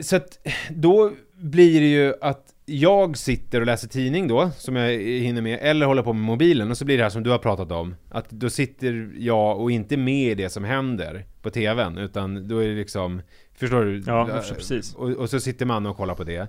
Så 0.00 0.16
att 0.16 0.38
då 0.70 1.12
blir 1.34 1.80
det 1.80 1.86
ju 1.86 2.14
att 2.20 2.52
jag 2.68 3.16
sitter 3.16 3.60
och 3.60 3.66
läser 3.66 3.88
tidning 3.88 4.28
då, 4.28 4.50
som 4.56 4.76
jag 4.76 4.92
hinner 5.02 5.42
med, 5.42 5.58
eller 5.62 5.86
håller 5.86 6.02
på 6.02 6.12
med 6.12 6.22
mobilen, 6.22 6.70
och 6.70 6.78
så 6.78 6.84
blir 6.84 6.96
det 6.96 7.02
här 7.02 7.10
som 7.10 7.22
du 7.22 7.30
har 7.30 7.38
pratat 7.38 7.72
om, 7.72 7.94
att 8.08 8.30
då 8.30 8.50
sitter 8.50 9.12
jag 9.18 9.60
och 9.60 9.70
inte 9.70 9.96
med 9.96 10.30
i 10.30 10.34
det 10.34 10.50
som 10.50 10.64
händer 10.64 11.24
på 11.42 11.50
TVn, 11.50 11.98
utan 11.98 12.48
då 12.48 12.58
är 12.58 12.68
det 12.68 12.74
liksom, 12.74 13.22
förstår 13.54 13.84
du? 13.84 14.02
Ja, 14.06 14.42
precis. 14.56 14.94
Och, 14.94 15.10
och 15.10 15.30
så 15.30 15.40
sitter 15.40 15.66
man 15.66 15.86
och 15.86 15.96
kollar 15.96 16.14
på 16.14 16.24
det. 16.24 16.48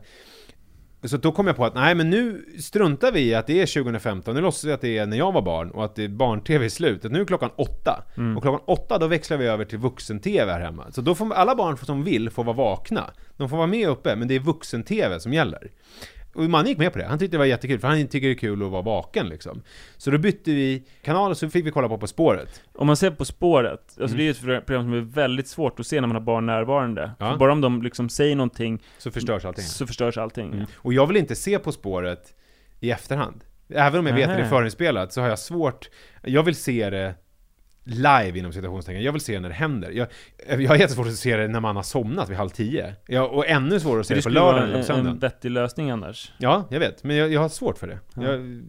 Så 1.03 1.17
då 1.17 1.31
kom 1.31 1.47
jag 1.47 1.55
på 1.55 1.65
att 1.65 1.75
nej 1.75 1.95
men 1.95 2.09
nu 2.09 2.45
struntar 2.59 3.11
vi 3.11 3.19
i 3.19 3.35
att 3.35 3.47
det 3.47 3.61
är 3.61 3.65
2015, 3.65 4.35
nu 4.35 4.41
låtsas 4.41 4.63
vi 4.63 4.71
att 4.71 4.81
det 4.81 4.97
är 4.97 5.05
när 5.05 5.17
jag 5.17 5.31
var 5.31 5.41
barn 5.41 5.71
och 5.71 5.85
att 5.85 5.95
det 5.95 6.03
är 6.03 6.07
barn-tv 6.07 6.65
i 6.65 6.69
slutet. 6.69 7.11
Nu 7.11 7.21
är 7.21 7.25
klockan 7.25 7.49
åtta. 7.55 8.03
Mm. 8.17 8.37
Och 8.37 8.43
klockan 8.43 8.61
åtta 8.67 8.97
då 8.97 9.07
växlar 9.07 9.37
vi 9.37 9.45
över 9.45 9.65
till 9.65 9.77
vuxen-tv 9.77 10.51
här 10.51 10.59
hemma. 10.59 10.91
Så 10.91 11.01
då 11.01 11.15
får 11.15 11.33
alla 11.33 11.55
barn 11.55 11.77
som 11.77 12.03
vill 12.03 12.29
få 12.29 12.43
vara 12.43 12.55
vakna. 12.55 13.03
De 13.37 13.49
får 13.49 13.57
vara 13.57 13.67
med 13.67 13.89
uppe, 13.89 14.15
men 14.15 14.27
det 14.27 14.35
är 14.35 14.39
vuxen-tv 14.39 15.19
som 15.19 15.33
gäller. 15.33 15.71
Och 16.37 16.43
man 16.43 16.65
gick 16.65 16.77
med 16.77 16.93
på 16.93 16.99
det, 16.99 17.05
han 17.05 17.19
tyckte 17.19 17.33
det 17.37 17.39
var 17.39 17.45
jättekul, 17.45 17.79
för 17.79 17.87
han 17.87 18.07
tycker 18.07 18.27
det 18.27 18.33
är 18.33 18.37
kul 18.37 18.63
att 18.63 18.71
vara 18.71 18.81
vaken 18.81 19.29
liksom. 19.29 19.61
Så 19.97 20.11
då 20.11 20.17
bytte 20.17 20.51
vi 20.51 20.83
kanal 21.01 21.31
och 21.31 21.37
så 21.37 21.49
fick 21.49 21.65
vi 21.65 21.71
kolla 21.71 21.87
på 21.89 21.97
På 21.97 22.07
spåret. 22.07 22.61
Om 22.75 22.87
man 22.87 22.97
ser 22.97 23.11
På 23.11 23.25
spåret, 23.25 23.71
alltså 23.79 24.03
Mm. 24.03 24.17
det 24.17 24.23
är 24.23 24.25
ju 24.49 24.57
ett 24.57 24.65
program 24.65 24.83
som 24.83 24.93
är 24.93 24.99
väldigt 24.99 25.47
svårt 25.47 25.79
att 25.79 25.87
se 25.87 26.01
när 26.01 26.07
man 26.07 26.15
har 26.15 26.21
barn 26.21 26.45
närvarande. 26.45 27.11
Ja. 27.19 27.31
För 27.31 27.37
bara 27.37 27.51
om 27.51 27.61
de 27.61 27.81
liksom 27.81 28.09
säger 28.09 28.35
någonting 28.35 28.83
Så 28.97 29.11
förstörs 29.11 29.45
allting. 29.45 29.63
så 29.65 29.87
förstörs 29.87 30.17
allting. 30.17 30.53
Mm. 30.53 30.65
Och 30.75 30.93
jag 30.93 31.07
vill 31.07 31.17
inte 31.17 31.35
se 31.35 31.59
På 31.59 31.71
spåret 31.71 32.33
i 32.79 32.91
efterhand. 32.91 33.43
Även 33.69 33.99
om 33.99 34.07
jag 34.07 34.13
vet 34.15 34.29
att 34.29 34.37
det 34.37 34.43
är 34.43 34.49
förinspelat 34.49 35.13
så 35.13 35.21
har 35.21 35.27
jag 35.29 35.39
svårt, 35.39 35.89
jag 36.23 36.43
vill 36.43 36.55
se 36.55 36.89
det 36.89 37.15
live 37.87 38.39
inom 38.39 38.53
citationstecken. 38.53 39.03
Jag 39.03 39.11
vill 39.11 39.21
se 39.21 39.39
när 39.39 39.49
det 39.49 39.55
händer. 39.55 39.91
Jag, 39.91 40.07
jag 40.47 40.69
har 40.69 40.75
jättesvårt 40.75 41.07
att 41.07 41.13
se 41.13 41.37
det 41.37 41.47
när 41.47 41.59
man 41.59 41.75
har 41.75 41.83
somnat 41.83 42.29
vid 42.29 42.37
halv 42.37 42.49
tio. 42.49 42.95
Jag, 43.07 43.33
och 43.33 43.47
ännu 43.47 43.79
svårare 43.79 43.99
att 43.99 44.07
se 44.07 44.13
det, 44.13 44.19
det 44.19 44.23
på 44.23 44.29
lördagen 44.29 44.63
eller 44.63 44.73
på 44.73 44.79
en, 44.79 44.85
söndagen. 44.85 45.11
en 45.11 45.19
vettig 45.19 45.51
lösning 45.51 45.89
annars. 45.89 46.31
Ja, 46.37 46.67
jag 46.69 46.79
vet. 46.79 47.03
Men 47.03 47.15
jag, 47.15 47.33
jag 47.33 47.41
har 47.41 47.49
svårt 47.49 47.77
för 47.77 47.87
det. 47.87 47.99
Ja. 48.15 48.23
Jag, 48.23 48.61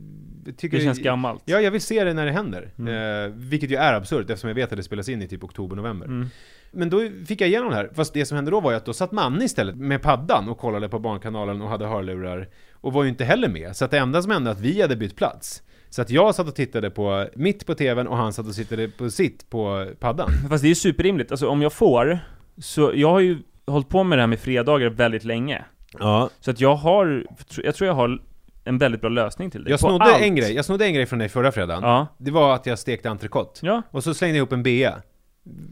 tycker 0.57 0.79
Det 0.79 0.85
känns 0.85 0.99
gammalt. 0.99 1.43
Ja, 1.45 1.61
jag 1.61 1.71
vill 1.71 1.81
se 1.81 2.05
det 2.05 2.15
när 2.15 2.27
det 2.27 2.33
händer. 2.33 2.71
Mm. 2.79 3.25
Eh, 3.25 3.31
vilket 3.37 3.71
ju 3.71 3.77
är 3.77 3.93
absurt 3.93 4.31
eftersom 4.31 4.49
jag 4.49 4.55
vet 4.55 4.73
att 4.73 4.77
det 4.77 4.83
spelas 4.83 5.09
in 5.09 5.23
i 5.23 5.29
typ 5.29 5.45
oktober-november. 5.45 6.07
Mm. 6.07 6.29
Men 6.71 6.91
då 6.91 7.01
fick 7.27 7.41
jag 7.41 7.49
igenom 7.49 7.71
det 7.71 7.77
här. 7.77 7.91
Fast 7.95 8.15
det 8.15 8.27
som 8.27 8.37
hände 8.37 8.51
då 8.51 8.61
var 8.61 8.71
ju 8.71 8.77
att 8.77 8.85
då 8.85 8.93
satt 8.93 9.13
Manne 9.13 9.45
istället 9.45 9.77
med 9.77 10.03
paddan 10.03 10.49
och 10.49 10.59
kollade 10.59 10.89
på 10.89 10.99
Barnkanalen 10.99 11.63
och 11.63 11.69
hade 11.69 11.87
hörlurar. 11.87 12.49
Och 12.73 12.93
var 12.93 13.03
ju 13.03 13.09
inte 13.09 13.25
heller 13.25 13.49
med. 13.49 13.77
Så 13.77 13.85
att 13.85 13.91
det 13.91 13.99
enda 13.99 14.23
som 14.23 14.33
hände 14.33 14.51
var 14.51 14.55
att 14.55 14.61
vi 14.61 14.83
hade 14.83 14.97
bytt 14.97 15.17
plats. 15.17 15.63
Så 15.91 16.03
att 16.03 16.11
jag 16.11 16.35
satt 16.35 16.49
och 16.49 16.55
tittade 16.55 16.91
på 16.91 17.27
mitt 17.35 17.67
på 17.67 17.75
TVn 17.75 18.07
och 18.07 18.17
han 18.17 18.33
satt 18.33 18.47
och 18.47 18.55
tittade 18.55 18.89
på 18.89 19.11
sitt 19.11 19.51
på 19.51 19.87
paddan. 20.01 20.31
Fast 20.49 20.63
det 20.63 20.67
är 20.67 20.71
ju 20.71 20.75
superrimligt, 20.75 21.31
alltså 21.31 21.49
om 21.49 21.63
jag 21.63 21.73
får, 21.73 22.19
så 22.59 22.93
jag 22.95 23.11
har 23.11 23.21
ju 23.21 23.39
hållit 23.67 23.89
på 23.89 24.05
med 24.05 24.19
det 24.19 24.23
här 24.23 24.27
med 24.27 24.41
fredagar 24.41 24.89
väldigt 24.89 25.25
länge. 25.25 25.65
Ja. 25.99 26.31
Så 26.41 26.51
att 26.51 26.61
jag 26.61 26.75
har, 26.75 27.27
jag 27.57 27.75
tror 27.75 27.87
jag 27.87 27.95
har 27.95 28.21
en 28.65 28.79
väldigt 28.79 29.01
bra 29.01 29.11
lösning 29.11 29.51
till 29.51 29.65
det. 29.65 29.71
Jag 29.71 29.81
snodde 29.81 30.05
allt. 30.05 30.23
en 30.23 30.35
grej, 30.37 30.55
jag 30.55 30.65
snodde 30.65 30.87
en 30.87 30.95
grej 30.95 31.07
från 31.07 31.19
dig 31.19 31.29
förra 31.29 31.53
fredagen. 31.53 31.83
Ja. 31.83 32.07
Det 32.19 32.31
var 32.31 32.55
att 32.55 32.67
jag 32.67 32.79
stekte 32.79 33.11
entrecote. 33.11 33.67
Ja. 33.67 33.83
Och 33.91 34.05
så 34.05 34.15
slängde 34.15 34.37
jag 34.37 34.43
ihop 34.43 34.53
en 34.53 34.63
bea. 34.63 35.03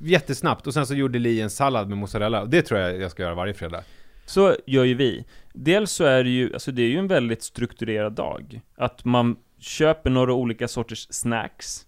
Jättesnabbt. 0.03 0.67
Och 0.67 0.75
sen 0.75 0.87
så 0.87 0.95
gjorde 0.95 1.19
Li 1.19 1.41
en 1.41 1.51
sallad 1.51 1.89
med 1.89 1.99
mozzarella. 1.99 2.43
Och 2.43 2.49
det 2.49 2.63
tror 2.63 2.81
jag 2.81 3.01
jag 3.01 3.11
ska 3.11 3.23
göra 3.23 3.35
varje 3.35 3.55
fredag. 3.55 3.83
Så 4.27 4.55
gör 4.67 4.85
ju 4.85 4.95
vi. 4.95 5.25
Dels 5.53 5.91
så 5.91 6.05
är 6.05 6.25
det 6.25 6.31
ju, 6.31 6.53
alltså 6.53 6.73
det 6.73 6.83
är 6.83 6.89
ju 6.89 6.99
en 6.99 7.09
väldigt 7.09 7.43
strukturerad 7.43 8.13
dag. 8.13 8.61
Att 8.77 9.05
man 9.05 9.37
köper 9.59 10.11
några 10.11 10.33
olika 10.33 10.69
sorters 10.69 11.07
snacks. 11.11 11.87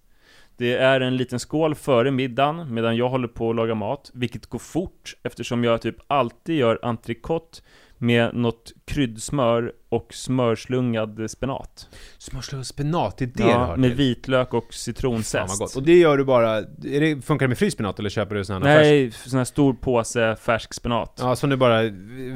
Det 0.56 0.74
är 0.76 1.00
en 1.00 1.16
liten 1.16 1.38
skål 1.38 1.74
före 1.74 2.10
middagen, 2.10 2.74
medan 2.74 2.96
jag 2.96 3.08
håller 3.08 3.28
på 3.28 3.50
att 3.50 3.56
laga 3.56 3.74
mat, 3.74 4.10
vilket 4.14 4.46
går 4.46 4.58
fort, 4.58 5.16
eftersom 5.22 5.64
jag 5.64 5.82
typ 5.82 5.96
alltid 6.06 6.56
gör 6.56 6.78
entrecote 6.82 7.58
med 7.98 8.34
något 8.34 8.72
kryddsmör 8.84 9.72
och 9.88 10.14
smörslungad 10.14 11.30
spenat. 11.30 11.88
Smörslö 12.18 12.58
och 12.58 12.66
spenat, 12.66 13.18
det 13.18 13.24
är 13.24 13.26
det 13.26 13.42
du 13.42 13.48
Ja, 13.48 13.58
har 13.58 13.76
med 13.76 13.90
till. 13.90 13.96
vitlök 13.96 14.46
och 14.46 14.52
Fan 14.52 14.62
vad 14.66 14.74
citronzest. 14.74 15.58
gott. 15.58 15.76
Och 15.76 15.82
det 15.82 15.98
gör 15.98 16.16
du 16.18 16.24
bara, 16.24 16.56
är 16.58 17.00
det, 17.00 17.22
funkar 17.24 17.46
det 17.46 17.48
med 17.48 17.58
fryst 17.58 17.74
spenat 17.76 17.98
eller 17.98 18.10
köper 18.10 18.34
du 18.34 18.44
sån 18.44 18.62
här 18.62 18.74
färsk? 18.76 18.84
Nej, 18.90 19.10
sån 19.10 19.38
här 19.38 19.44
stor 19.44 19.74
påse 19.74 20.36
färsk 20.36 20.74
spenat. 20.74 21.18
Ja, 21.22 21.36
som 21.36 21.50
du 21.50 21.56
bara 21.56 21.82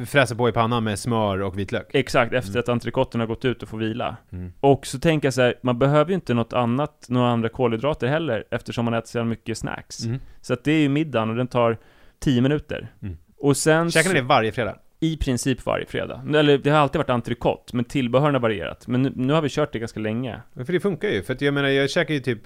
fräser 0.07 0.35
på 0.35 0.49
i 0.49 0.53
pannan 0.53 0.85
med 0.85 0.99
smör 0.99 1.43
och 1.43 1.59
vitlök? 1.59 1.87
Exakt, 1.93 2.33
efter 2.33 2.59
att 2.59 2.69
entrecoten 2.69 3.21
har 3.21 3.27
gått 3.29 3.45
ut 3.45 3.63
och 3.63 3.69
får 3.69 3.79
vila. 3.79 4.17
Mm. 4.33 4.53
Och 4.61 4.87
så 4.87 4.99
tänker 4.99 5.27
jag 5.27 5.35
så 5.35 5.43
här, 5.43 5.55
man 5.63 5.79
behöver 5.79 6.09
ju 6.11 6.15
inte 6.15 6.35
något 6.35 6.53
annat, 6.53 7.07
några 7.09 7.31
andra 7.31 7.49
kolhydrater 7.49 8.07
heller, 8.07 8.45
eftersom 8.51 8.85
man 8.85 8.95
äter 8.95 9.07
så 9.09 9.25
mycket 9.25 9.59
snacks. 9.59 10.05
Mm. 10.05 10.19
Så 10.41 10.53
att 10.53 10.65
det 10.65 10.73
är 10.73 10.81
ju 10.81 10.89
middagen 10.89 11.31
och 11.31 11.37
den 11.37 11.49
tar 11.49 11.79
10 12.21 12.41
minuter. 12.41 12.93
Mm. 13.03 13.17
Och 13.39 13.57
sen 13.57 13.91
Käkar 13.91 14.09
ni 14.09 14.15
det 14.21 14.27
varje 14.27 14.53
fredag? 14.53 14.77
I 15.03 15.17
princip 15.17 15.67
varje 15.67 15.87
fredag. 15.87 16.25
Eller 16.35 16.59
det 16.59 16.71
har 16.71 16.79
alltid 16.79 16.99
varit 16.99 17.11
entrecote, 17.11 17.77
men 17.77 17.85
tillbehören 17.85 18.35
har 18.35 18.41
varierat. 18.41 18.87
Men 18.87 19.03
nu, 19.03 19.13
nu 19.17 19.33
har 19.33 19.43
vi 19.43 19.49
kört 19.49 19.73
det 19.73 19.79
ganska 19.79 20.01
länge. 20.01 20.41
För 20.65 20.73
det 20.73 20.81
funkar 20.81 21.09
ju, 21.09 21.23
för 21.23 21.33
att 21.35 21.41
jag 21.41 21.55
menar 21.55 21.69
jag 21.69 21.91
käkar 21.91 22.15
ju 22.15 22.21
typ 22.21 22.39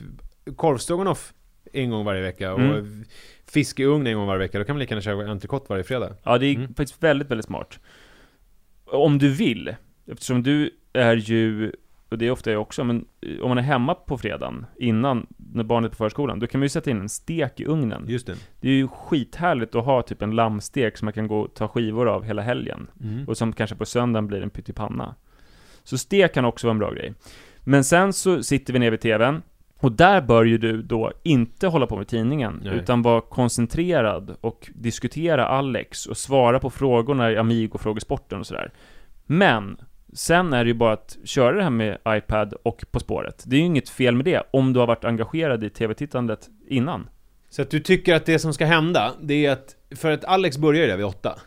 korvstroganoff 0.57 1.33
en 1.73 1.90
gång 1.90 2.05
varje 2.05 2.23
vecka 2.23 2.53
och 2.55 2.61
Mm. 2.61 3.04
fisk 3.46 3.81
i 3.81 3.85
ugn 3.85 4.07
en 4.07 4.17
gång 4.17 4.27
varje 4.27 4.38
vecka, 4.38 4.59
då 4.59 4.65
kan 4.65 4.75
man 4.77 4.81
lika 4.81 4.94
gärna 4.94 5.02
köra 5.02 5.31
entrecote 5.31 5.67
varje 5.69 5.85
fredag. 5.85 6.17
Ja, 6.23 6.38
det 6.38 6.46
är 6.46 6.54
Mm. 6.54 6.75
faktiskt 6.75 7.02
väldigt, 7.02 7.31
väldigt 7.31 7.46
smart. 7.46 7.79
Om 8.85 9.19
du 9.19 9.31
vill, 9.31 9.75
eftersom 10.13 10.42
du 10.42 10.71
är 10.92 11.17
ju 11.17 11.73
och 12.09 12.19
det 12.19 12.27
är 12.27 12.31
ofta 12.31 12.52
jag 12.52 12.63
också, 12.63 12.85
men 12.85 13.04
eh, 13.21 13.40
om 13.40 13.48
man 13.48 13.59
är 13.59 13.63
hemma 13.63 13.94
på 13.94 14.19
fredagen 14.19 14.67
innan, 14.79 15.27
när 15.37 15.65
barnet 15.65 15.88
är 15.88 15.90
på 15.90 15.96
förskolan, 15.96 16.38
då 16.38 16.46
kan 16.46 16.61
man 16.61 16.65
ju 16.65 16.69
sätta 16.69 16.90
in 16.90 17.00
en 17.00 17.09
stek 17.09 17.61
i 17.61 17.65
ugnen. 17.65 18.04
Just 18.09 18.27
det. 18.27 18.37
Det 18.61 18.69
är 18.69 18.73
ju 18.73 18.88
skithärligt 18.88 19.75
att 19.75 19.85
ha 19.85 20.02
typ 20.02 20.23
en 20.23 20.31
lammstek 20.31 20.96
som 20.96 21.07
man 21.07 21.13
kan 21.13 21.29
gå 21.29 21.40
och 21.40 21.54
ta 21.54 21.69
skivor 21.69 22.09
av 22.09 22.25
hela 22.25 22.42
helgen. 22.42 22.87
Mm. 23.02 23.29
Och 23.29 23.37
som 23.37 23.52
kanske 23.52 23.77
på 23.77 23.87
söndagen 23.87 24.27
blir 24.27 24.42
en 24.42 24.50
pyttipanna. 24.50 25.15
Så 25.85 25.98
stek 25.98 26.35
kan 26.35 26.44
också 26.44 26.67
vara 26.67 26.73
en 26.73 26.79
bra 26.79 26.90
grej. 26.90 27.15
Men 27.61 27.85
sen 27.85 28.13
så 28.13 28.42
sitter 28.42 28.73
vi 28.73 28.79
ner 28.79 28.90
vid 28.90 29.00
TVn, 29.00 29.42
och 29.81 29.92
där 29.92 30.21
bör 30.21 30.44
ju 30.44 30.59
du 30.59 30.83
då 30.83 31.13
inte 31.23 31.67
hålla 31.67 31.87
på 31.87 31.96
med 31.96 32.09
tidningen, 32.09 32.61
Nej. 32.65 32.75
utan 32.75 33.02
vara 33.02 33.21
koncentrerad 33.21 34.37
och 34.40 34.71
diskutera 34.75 35.46
Alex 35.46 36.07
och 36.07 36.17
svara 36.17 36.59
på 36.59 36.71
frågorna 36.71 37.33
i 37.33 37.37
Amigo-frågesporten 37.37 38.40
och 38.40 38.46
sådär. 38.46 38.73
Men, 39.27 39.77
sen 40.13 40.52
är 40.52 40.65
det 40.65 40.69
ju 40.69 40.75
bara 40.75 40.92
att 40.92 41.17
köra 41.25 41.57
det 41.57 41.63
här 41.63 41.71
med 41.71 41.98
iPad 42.09 42.54
och 42.63 42.85
På 42.90 43.00
spåret. 43.00 43.44
Det 43.46 43.57
är 43.57 43.61
ju 43.61 43.67
inget 43.67 43.88
fel 43.88 44.15
med 44.15 44.25
det, 44.25 44.42
om 44.50 44.73
du 44.73 44.81
har 44.81 44.87
varit 44.87 45.04
engagerad 45.04 45.65
i 45.65 45.71
TV-tittandet 45.71 46.48
innan. 46.69 47.09
Så 47.48 47.63
att 47.63 47.71
du 47.71 47.81
tycker 47.81 48.15
att 48.15 48.27
det 48.27 48.38
som 48.38 48.52
ska 48.54 48.67
hända, 48.67 49.13
det 49.23 49.46
är 49.46 49.52
att, 49.52 49.77
för 49.96 50.11
att 50.11 50.25
Alex 50.25 50.59
börjar 50.59 50.83
ju 50.83 50.88
där 50.88 50.96
vid 50.96 51.07
åtta. 51.07 51.38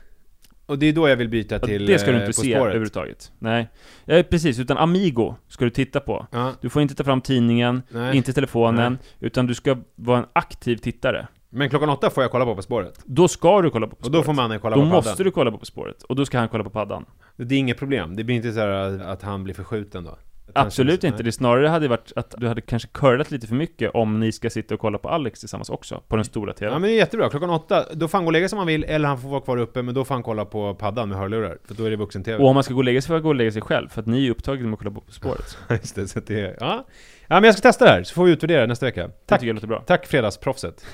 Och 0.65 0.79
det 0.79 0.85
är 0.85 0.93
då 0.93 1.09
jag 1.09 1.15
vill 1.15 1.29
byta 1.29 1.55
Ja, 1.55 1.59
till 1.67 1.85
det 1.85 1.99
ska 1.99 2.11
du 2.11 2.17
eh, 2.17 2.23
inte 2.23 2.29
På 2.37 2.41
se 2.41 2.51
spåret. 2.51 2.61
överhuvudtaget. 2.63 3.31
Nej. 3.39 3.69
Ja, 4.05 4.23
precis, 4.29 4.59
utan 4.59 4.77
Amigo 4.77 5.35
ska 5.47 5.65
du 5.65 5.71
titta 5.71 5.99
på. 5.99 6.27
Ja, 6.31 6.53
Du 6.61 6.69
får 6.69 6.81
inte 6.81 6.95
ta 6.95 7.03
fram 7.03 7.21
tidningen, 7.21 7.81
nej. 7.89 8.17
inte 8.17 8.33
telefonen, 8.33 8.97
utan 9.19 9.47
du 9.47 9.55
ska 9.55 9.77
vara 9.95 10.17
en 10.19 10.25
aktiv 10.33 10.77
tittare. 10.77 11.27
Men 11.49 11.69
klockan 11.69 11.89
åtta 11.89 12.09
får 12.09 12.23
jag 12.23 12.31
kolla 12.31 12.45
på 12.45 12.55
På 12.55 12.61
spåret. 12.61 12.99
Då 13.05 13.27
ska 13.27 13.61
du 13.61 13.69
kolla 13.69 13.87
på 13.87 13.95
På 13.95 14.05
Och 14.05 14.11
då 14.11 14.17
spåret. 14.17 14.25
får 14.25 14.33
mannen 14.33 14.59
kolla 14.59 14.75
Då 14.75 14.81
på 14.81 14.87
måste 14.87 15.11
paddan. 15.11 15.23
du 15.25 15.31
kolla 15.31 15.51
på 15.51 15.57
På 15.57 15.65
spåret, 15.65 16.03
och 16.03 16.15
då 16.15 16.25
ska 16.25 16.39
han 16.39 16.49
kolla 16.49 16.63
på 16.63 16.69
paddan. 16.69 17.05
Det 17.37 17.55
är 17.55 17.59
inget 17.59 17.77
problem. 17.77 18.15
Det 18.15 18.23
blir 18.23 18.35
inte 18.35 18.51
så 18.53 18.59
här 18.59 18.99
att 18.99 19.21
han 19.21 19.43
blir 19.43 19.53
förskjuten 19.53 20.03
då. 20.03 20.17
Han 20.55 20.65
Absolut 20.65 21.03
inte, 21.03 21.23
det 21.23 21.31
snarare 21.31 21.67
hade 21.67 21.87
varit 21.87 22.11
att 22.15 22.35
du 22.37 22.47
hade 22.47 22.61
kanske 22.61 22.87
curlat 22.91 23.31
lite 23.31 23.47
för 23.47 23.55
mycket 23.55 23.91
om 23.93 24.19
ni 24.19 24.31
ska 24.31 24.49
sitta 24.49 24.73
och 24.73 24.79
kolla 24.79 24.97
på 24.97 25.09
Alex 25.09 25.39
tillsammans 25.39 25.69
också, 25.69 26.03
på 26.07 26.15
den 26.15 26.25
stora 26.25 26.49
Ja 26.49 26.53
TVn. 26.53 26.71
men 26.71 26.81
det 26.81 26.91
är 26.91 26.97
jättebra, 26.97 27.29
klockan 27.29 27.49
åtta, 27.49 27.85
då 27.93 28.07
får 28.07 28.17
han 28.17 28.25
gå 28.25 28.29
och 28.29 28.33
lägga 28.33 28.49
sig 28.49 28.55
om 28.55 28.59
han 28.59 28.67
vill, 28.67 28.83
eller 28.83 29.07
han 29.07 29.21
får 29.21 29.29
vara 29.29 29.41
kvar 29.41 29.57
uppe, 29.57 29.81
men 29.81 29.95
då 29.95 30.05
får 30.05 30.15
han 30.15 30.23
kolla 30.23 30.45
på 30.45 30.75
paddan 30.75 31.09
med 31.09 31.17
hörlurar, 31.17 31.57
för 31.65 31.73
då 31.75 31.83
är 31.85 31.89
det 31.89 31.95
vuxen-tv. 31.95 32.43
Och 32.43 32.49
om 32.49 32.53
man 32.53 32.63
ska 32.63 32.73
gå 32.73 32.79
och 32.79 32.83
lägga 32.83 33.01
sig 33.01 33.07
får 33.07 33.13
man 33.13 33.23
gå 33.23 33.29
och 33.29 33.35
lägga 33.35 33.51
sig 33.51 33.61
själv, 33.61 33.87
för 33.89 34.01
att 34.01 34.07
ni 34.07 34.27
är 34.27 34.31
upptagna 34.31 34.63
med 34.63 34.73
att 34.73 34.79
kolla 34.79 34.91
på 34.91 35.01
På 35.01 35.11
spåret. 35.11 35.57
Just 35.69 35.95
det, 35.95 36.07
så 36.07 36.19
det 36.19 36.41
är, 36.41 36.57
ja. 36.59 36.85
ja 37.27 37.35
men 37.35 37.43
jag 37.43 37.53
ska 37.53 37.61
testa 37.61 37.85
det 37.85 37.91
här, 37.91 38.03
så 38.03 38.13
får 38.13 38.25
vi 38.25 38.31
utvärdera 38.31 38.65
nästa 38.65 38.85
vecka. 38.85 39.07
Det 39.07 39.13
Tack, 39.25 39.43
jag 39.43 39.53
låter 39.53 39.67
bra. 39.67 39.83
tack 39.87 40.05
fredagsproffset. 40.07 40.85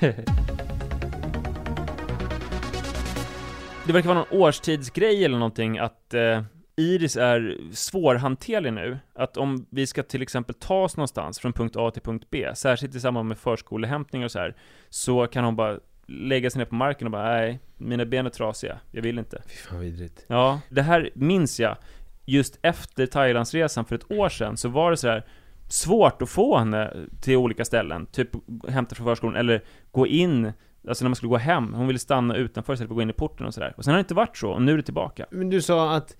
Det 3.86 3.92
verkar 3.92 4.08
vara 4.08 4.18
någon 4.18 4.40
årstidsgrej 4.40 5.24
eller 5.24 5.38
någonting 5.38 5.78
att 5.78 6.14
eh, 6.14 6.42
Iris 6.76 7.16
är 7.16 7.58
svårhanterlig 7.72 8.72
nu. 8.72 8.98
Att 9.14 9.36
om 9.36 9.66
vi 9.70 9.86
ska 9.86 10.02
till 10.02 10.22
exempel 10.22 10.54
ta 10.54 10.82
oss 10.82 10.96
någonstans 10.96 11.38
från 11.38 11.52
punkt 11.52 11.76
A 11.76 11.90
till 11.90 12.02
punkt 12.02 12.26
B, 12.30 12.50
särskilt 12.54 12.94
i 12.94 13.00
samband 13.00 13.28
med 13.28 13.38
förskolehämtning 13.38 14.24
och 14.24 14.30
så 14.30 14.38
här, 14.38 14.56
så 14.88 15.26
kan 15.26 15.44
hon 15.44 15.56
bara 15.56 15.78
lägga 16.06 16.50
sig 16.50 16.58
ner 16.58 16.66
på 16.66 16.74
marken 16.74 17.06
och 17.06 17.12
bara 17.12 17.28
nej, 17.28 17.60
mina 17.76 18.04
ben 18.04 18.26
är 18.26 18.30
trasiga, 18.30 18.78
jag 18.90 19.02
vill 19.02 19.18
inte. 19.18 19.42
Fy 19.46 19.56
fan 19.56 19.80
vidrigt. 19.80 20.24
Ja, 20.26 20.60
det 20.68 20.82
här 20.82 21.10
minns 21.14 21.60
jag. 21.60 21.76
Just 22.24 22.58
efter 22.62 23.06
Thailandsresan 23.06 23.84
för 23.84 23.94
ett 23.94 24.10
år 24.10 24.28
sedan 24.28 24.56
så 24.56 24.68
var 24.68 24.90
det 24.90 24.96
så 24.96 25.08
här 25.08 25.26
svårt 25.68 26.22
att 26.22 26.28
få 26.28 26.58
henne 26.58 26.96
till 27.22 27.36
olika 27.36 27.64
ställen. 27.64 28.06
Typ 28.06 28.28
hämta 28.68 28.94
från 28.94 29.06
förskolan 29.06 29.36
eller 29.36 29.64
gå 29.90 30.06
in, 30.06 30.52
alltså 30.88 31.04
när 31.04 31.08
man 31.08 31.16
skulle 31.16 31.30
gå 31.30 31.36
hem. 31.36 31.74
Hon 31.74 31.86
ville 31.86 31.98
stanna 31.98 32.36
utanför 32.36 32.72
istället 32.72 32.88
för 32.88 32.94
att 32.94 32.96
gå 32.96 33.02
in 33.02 33.10
i 33.10 33.12
porten 33.12 33.46
och 33.46 33.54
sådär. 33.54 33.74
Och 33.76 33.84
sen 33.84 33.90
har 33.90 33.98
det 33.98 34.00
inte 34.00 34.14
varit 34.14 34.36
så, 34.36 34.50
och 34.50 34.62
nu 34.62 34.72
är 34.72 34.76
det 34.76 34.82
tillbaka. 34.82 35.26
Men 35.30 35.50
du 35.50 35.62
sa 35.62 35.96
att, 35.96 36.16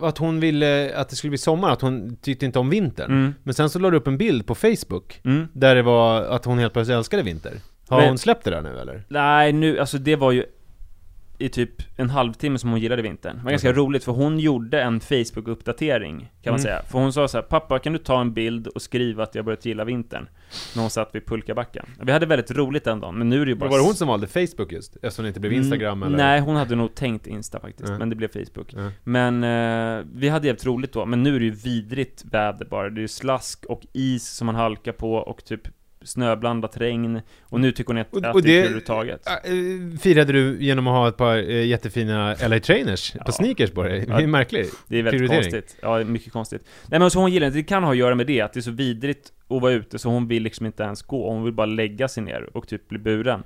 att 0.00 0.18
hon 0.18 0.40
ville 0.40 0.96
att 0.96 1.08
det 1.08 1.16
skulle 1.16 1.28
bli 1.30 1.38
sommar, 1.38 1.70
att 1.70 1.80
hon 1.80 2.16
tyckte 2.16 2.46
inte 2.46 2.58
om 2.58 2.70
vintern. 2.70 3.10
Mm. 3.10 3.34
Men 3.42 3.54
sen 3.54 3.70
så 3.70 3.78
la 3.78 3.90
du 3.90 3.96
upp 3.96 4.06
en 4.06 4.18
bild 4.18 4.46
på 4.46 4.54
Facebook, 4.54 5.20
Mm. 5.24 5.48
där 5.52 5.74
det 5.74 5.82
var 5.82 6.22
att 6.22 6.44
hon 6.44 6.58
helt 6.58 6.72
plötsligt 6.72 6.96
älskade 6.96 7.22
vinter. 7.22 7.52
Har 7.88 7.98
Men- 8.00 8.08
hon 8.08 8.18
släppt 8.18 8.44
det 8.44 8.50
där 8.50 8.62
nu 8.62 8.78
eller? 8.78 9.04
Nej, 9.08 9.52
nu, 9.52 9.78
alltså 9.78 9.98
det 9.98 10.16
var 10.16 10.32
ju 10.32 10.44
i 11.42 11.48
typ 11.48 11.70
en 11.96 12.10
halvtimme 12.10 12.58
som 12.58 12.70
hon 12.70 12.80
gillade 12.80 13.02
vintern. 13.02 13.36
Det 13.36 13.44
var 13.44 13.50
ganska 13.50 13.72
roligt 13.72 14.04
för 14.04 14.12
hon 14.12 14.38
gjorde 14.38 14.82
en 14.82 15.00
Facebook-uppdatering 15.00 16.18
kan 16.42 16.52
man 16.52 16.60
Mm. 16.60 16.62
säga. 16.62 16.82
För 16.90 16.98
hon 16.98 17.12
sa 17.12 17.28
så 17.28 17.36
här: 17.38 17.42
'Pappa, 17.42 17.78
kan 17.78 17.92
du 17.92 17.98
ta 17.98 18.20
en 18.20 18.32
bild 18.34 18.66
och 18.66 18.82
skriva 18.82 19.22
att 19.22 19.34
jag 19.34 19.44
börjat 19.44 19.64
gilla 19.66 19.84
vintern?' 19.84 20.28
När 20.74 20.80
hon 20.82 20.90
satt 20.90 21.14
vid 21.14 21.26
Pulkabacken. 21.26 21.86
Vi 22.02 22.12
hade 22.12 22.26
väldigt 22.26 22.50
roligt 22.50 22.84
den 22.84 23.00
dagen, 23.00 23.18
men 23.18 23.28
nu 23.28 23.40
är 23.40 23.44
det 23.44 23.50
ju 23.50 23.54
bara... 23.54 23.64
Men 23.64 23.70
var 23.70 23.78
det 23.78 23.84
hon 23.84 23.94
som 23.94 24.08
valde 24.08 24.26
Facebook 24.26 24.72
just? 24.72 24.96
Eftersom 24.96 25.22
det 25.22 25.28
inte 25.28 25.40
blev 25.40 25.52
Instagram 25.52 26.02
Mm, 26.02 26.06
eller? 26.14 26.24
Nej, 26.24 26.40
hon 26.40 26.56
hade 26.56 26.74
nog 26.76 26.94
tänkt 26.94 27.26
Insta 27.26 27.60
faktiskt, 27.60 27.88
Ja. 27.90 27.98
men 27.98 28.10
det 28.10 28.16
blev 28.16 28.28
Facebook. 28.28 28.72
Ja. 28.76 28.90
Men 29.04 29.44
eh, 29.44 30.04
vi 30.14 30.28
hade 30.28 30.46
jävligt 30.46 30.66
roligt 30.66 30.92
då, 30.92 31.06
men 31.06 31.22
nu 31.22 31.34
är 31.36 31.38
det 31.40 31.44
ju 31.44 31.50
vidrigt 31.50 32.24
väder 32.24 32.64
bara. 32.66 32.90
Det 32.90 32.98
är 32.98 33.02
ju 33.02 33.08
slask 33.08 33.64
och 33.68 33.82
is 33.92 34.28
som 34.28 34.46
man 34.46 34.54
halkar 34.54 34.92
på 34.92 35.14
och 35.14 35.44
typ 35.44 35.60
snöblandat 36.04 36.76
regn. 36.76 37.20
Och 37.42 37.60
nu 37.60 37.72
tycker 37.72 37.88
hon 37.94 37.98
att, 37.98 38.12
Och- 38.12 38.24
att 38.24 38.34
och 38.34 38.42
det 38.42 38.48
är 38.48 38.52
det- 38.62 38.68
kul 38.68 38.92
överhuvudtaget. 38.92 39.26
Äh, 39.26 39.98
Firade 40.00 40.32
du 40.32 40.56
genom 40.62 40.86
att 40.86 40.92
ha 40.94 41.08
ett 41.08 41.16
par 41.16 41.36
eh, 41.36 41.64
jättefina 41.66 42.34
LA 42.48 42.60
Trainers 42.60 43.12
Ja. 43.14 43.24
på 43.24 43.32
sneakers 43.32 43.70
på 43.70 43.82
dig? 43.82 44.04
Det 44.06 44.12
är 44.12 44.26
märkligt. 44.26 44.74
Det 44.88 44.98
är 44.98 45.02
väldigt 45.02 45.30
konstigt. 45.30 45.76
Ja, 45.82 46.00
är 46.00 46.04
mycket 46.04 46.32
konstigt. 46.32 46.62
Nej 46.86 47.00
men 47.00 47.10
så 47.10 47.18
hon 47.20 47.30
gillar 47.32 47.46
inte, 47.46 47.58
det 47.58 47.62
kan 47.64 47.84
ha 47.84 47.90
att 47.90 47.96
göra 47.96 48.14
med 48.14 48.26
det, 48.26 48.40
att 48.40 48.52
det 48.52 48.60
är 48.60 48.62
så 48.62 48.70
vidrigt 48.70 49.32
att 49.48 49.62
vara 49.62 49.72
ute, 49.72 49.98
så 49.98 50.08
hon 50.08 50.28
vill 50.28 50.42
liksom 50.42 50.66
inte 50.66 50.82
ens 50.82 51.02
gå. 51.02 51.30
Hon 51.30 51.44
vill 51.44 51.52
bara 51.52 51.66
lägga 51.66 52.08
sig 52.08 52.22
ner 52.22 52.56
och 52.56 52.68
typ 52.68 52.88
bli 52.88 52.98
buren. 52.98 53.42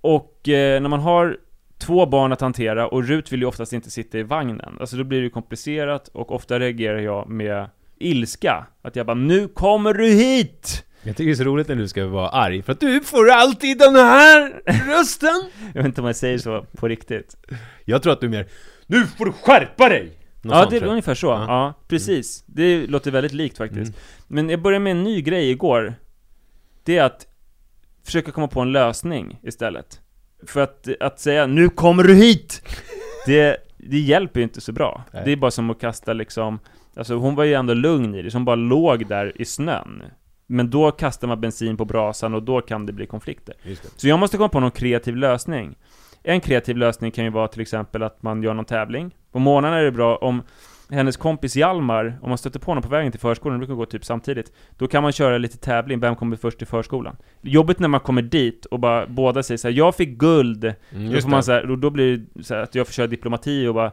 Och 0.00 0.48
eh, 0.48 0.80
när 0.82 0.88
man 0.88 1.00
har 1.00 1.36
två 1.78 2.06
barn 2.06 2.32
att 2.32 2.40
hantera, 2.40 2.86
och 2.88 3.04
Rut 3.08 3.32
vill 3.32 3.40
ju 3.40 3.46
oftast 3.46 3.72
inte 3.72 3.90
sitta 3.90 4.18
i 4.18 4.22
vagnen, 4.22 4.76
alltså 4.80 4.96
då 4.96 5.04
blir 5.04 5.18
det 5.18 5.24
ju 5.24 5.30
komplicerat, 5.30 6.08
och 6.08 6.32
ofta 6.32 6.58
reagerar 6.60 6.98
jag 6.98 7.28
med 7.28 7.66
ilska. 7.98 8.66
Att 8.82 8.96
jag 8.96 9.06
bara 9.06 9.14
'Nu 9.14 9.48
kommer 9.48 9.94
du 9.94 10.06
hit!' 10.06 10.84
Jag 11.04 11.16
tycker 11.16 11.26
det 11.26 11.32
är 11.32 11.36
så 11.36 11.44
roligt 11.44 11.68
när 11.68 11.76
du 11.76 11.88
ska 11.88 12.06
vara 12.06 12.28
arg, 12.28 12.62
för 12.62 12.72
att 12.72 12.80
du 12.80 13.00
får 13.00 13.30
alltid 13.30 13.78
den 13.78 13.94
här 13.94 14.62
rösten! 14.96 15.50
Jag 15.74 15.82
vet 15.82 15.86
inte 15.86 16.00
om 16.00 16.06
jag 16.06 16.16
säger 16.16 16.38
så 16.38 16.66
på 16.76 16.88
riktigt. 16.88 17.36
Jag 17.84 18.02
tror 18.02 18.12
att 18.12 18.20
du 18.20 18.26
är 18.26 18.30
mer 18.30 18.46
Nu 18.86 19.06
får 19.06 19.24
du 19.24 19.32
skärpa 19.32 19.88
dig! 19.88 20.18
Något 20.42 20.54
ja, 20.54 20.66
det 20.70 20.76
är 20.76 20.84
ungefär 20.84 21.14
så. 21.14 21.26
Ja. 21.26 21.44
Ja, 21.48 21.74
precis. 21.88 22.44
Det 22.46 22.86
låter 22.86 23.10
väldigt 23.10 23.32
likt 23.32 23.58
faktiskt. 23.58 23.92
Mm. 23.92 23.94
Men 24.26 24.50
jag 24.50 24.62
började 24.62 24.84
med 24.84 24.90
en 24.90 25.02
ny 25.02 25.22
grej 25.22 25.50
igår. 25.50 25.94
Det 26.84 26.98
är 26.98 27.04
att 27.04 27.26
försöka 28.04 28.32
komma 28.32 28.48
på 28.48 28.60
en 28.60 28.72
lösning 28.72 29.40
istället. 29.42 30.00
För 30.46 30.60
att, 30.60 30.88
att 31.00 31.20
säga 31.20 31.46
'Nu 31.46 31.68
kommer 31.68 32.04
du 32.04 32.14
hit!' 32.14 32.62
Det, 33.26 33.56
det 33.76 33.98
hjälper 33.98 34.40
ju 34.40 34.44
inte 34.44 34.60
så 34.60 34.72
bra. 34.72 35.04
Nej. 35.12 35.22
Det 35.24 35.32
är 35.32 35.36
bara 35.36 35.50
som 35.50 35.70
att 35.70 35.80
kasta 35.80 36.12
liksom 36.12 36.58
Alltså 36.96 37.14
hon 37.14 37.34
var 37.34 37.44
ju 37.44 37.54
ändå 37.54 37.74
lugn 37.74 38.14
i 38.14 38.22
det, 38.22 38.30
så 38.30 38.36
hon 38.36 38.44
bara 38.44 38.56
låg 38.56 39.06
där 39.06 39.32
i 39.40 39.44
snön. 39.44 40.02
Men 40.46 40.70
då 40.70 40.90
kastar 40.90 41.28
man 41.28 41.40
bensin 41.40 41.76
på 41.76 41.84
brasan 41.84 42.34
och 42.34 42.42
då 42.42 42.60
kan 42.60 42.86
det 42.86 42.92
bli 42.92 43.06
konflikter. 43.06 43.54
Så 43.96 44.08
jag 44.08 44.18
måste 44.18 44.36
komma 44.36 44.48
på 44.48 44.60
någon 44.60 44.70
kreativ 44.70 45.16
lösning. 45.16 45.74
En 46.22 46.40
kreativ 46.40 46.76
lösning 46.76 47.10
kan 47.10 47.24
ju 47.24 47.30
vara 47.30 47.48
till 47.48 47.60
exempel 47.60 48.02
att 48.02 48.22
man 48.22 48.42
gör 48.42 48.54
någon 48.54 48.64
tävling. 48.64 49.14
På 49.32 49.38
morgonen 49.38 49.72
är 49.72 49.82
det 49.82 49.90
bra 49.90 50.16
om 50.16 50.42
hennes 50.90 51.16
kompis 51.16 51.56
Hjalmar, 51.56 52.18
om 52.22 52.28
man 52.28 52.38
stöter 52.38 52.60
på 52.60 52.70
honom 52.70 52.82
på 52.82 52.88
vägen 52.88 53.12
till 53.12 53.20
förskolan, 53.20 53.60
det 53.60 53.66
brukar 53.66 53.74
gå 53.78 53.86
typ 53.86 54.04
samtidigt, 54.04 54.52
då 54.78 54.86
kan 54.86 55.02
man 55.02 55.12
köra 55.12 55.38
lite 55.38 55.58
tävling, 55.58 56.00
vem 56.00 56.16
kommer 56.16 56.36
först 56.36 56.58
till 56.58 56.66
förskolan? 56.66 57.16
Jobbigt 57.40 57.78
när 57.78 57.88
man 57.88 58.00
kommer 58.00 58.22
dit 58.22 58.64
och 58.64 58.80
bara 58.80 59.06
båda 59.06 59.42
säger 59.42 59.58
så 59.58 59.68
här, 59.68 59.74
'Jag 59.74 59.94
fick 59.94 60.08
guld' 60.08 60.74
Mm, 60.94 61.12
Då 61.12 61.20
får 61.20 61.28
man 61.28 61.42
så 61.42 61.52
här, 61.52 61.76
då 61.76 61.90
blir 61.90 62.26
det 62.34 62.44
så 62.44 62.54
här 62.54 62.62
att 62.62 62.74
jag 62.74 62.86
får 62.86 62.92
köra 62.92 63.06
diplomati 63.06 63.66
och 63.66 63.74
bara 63.74 63.92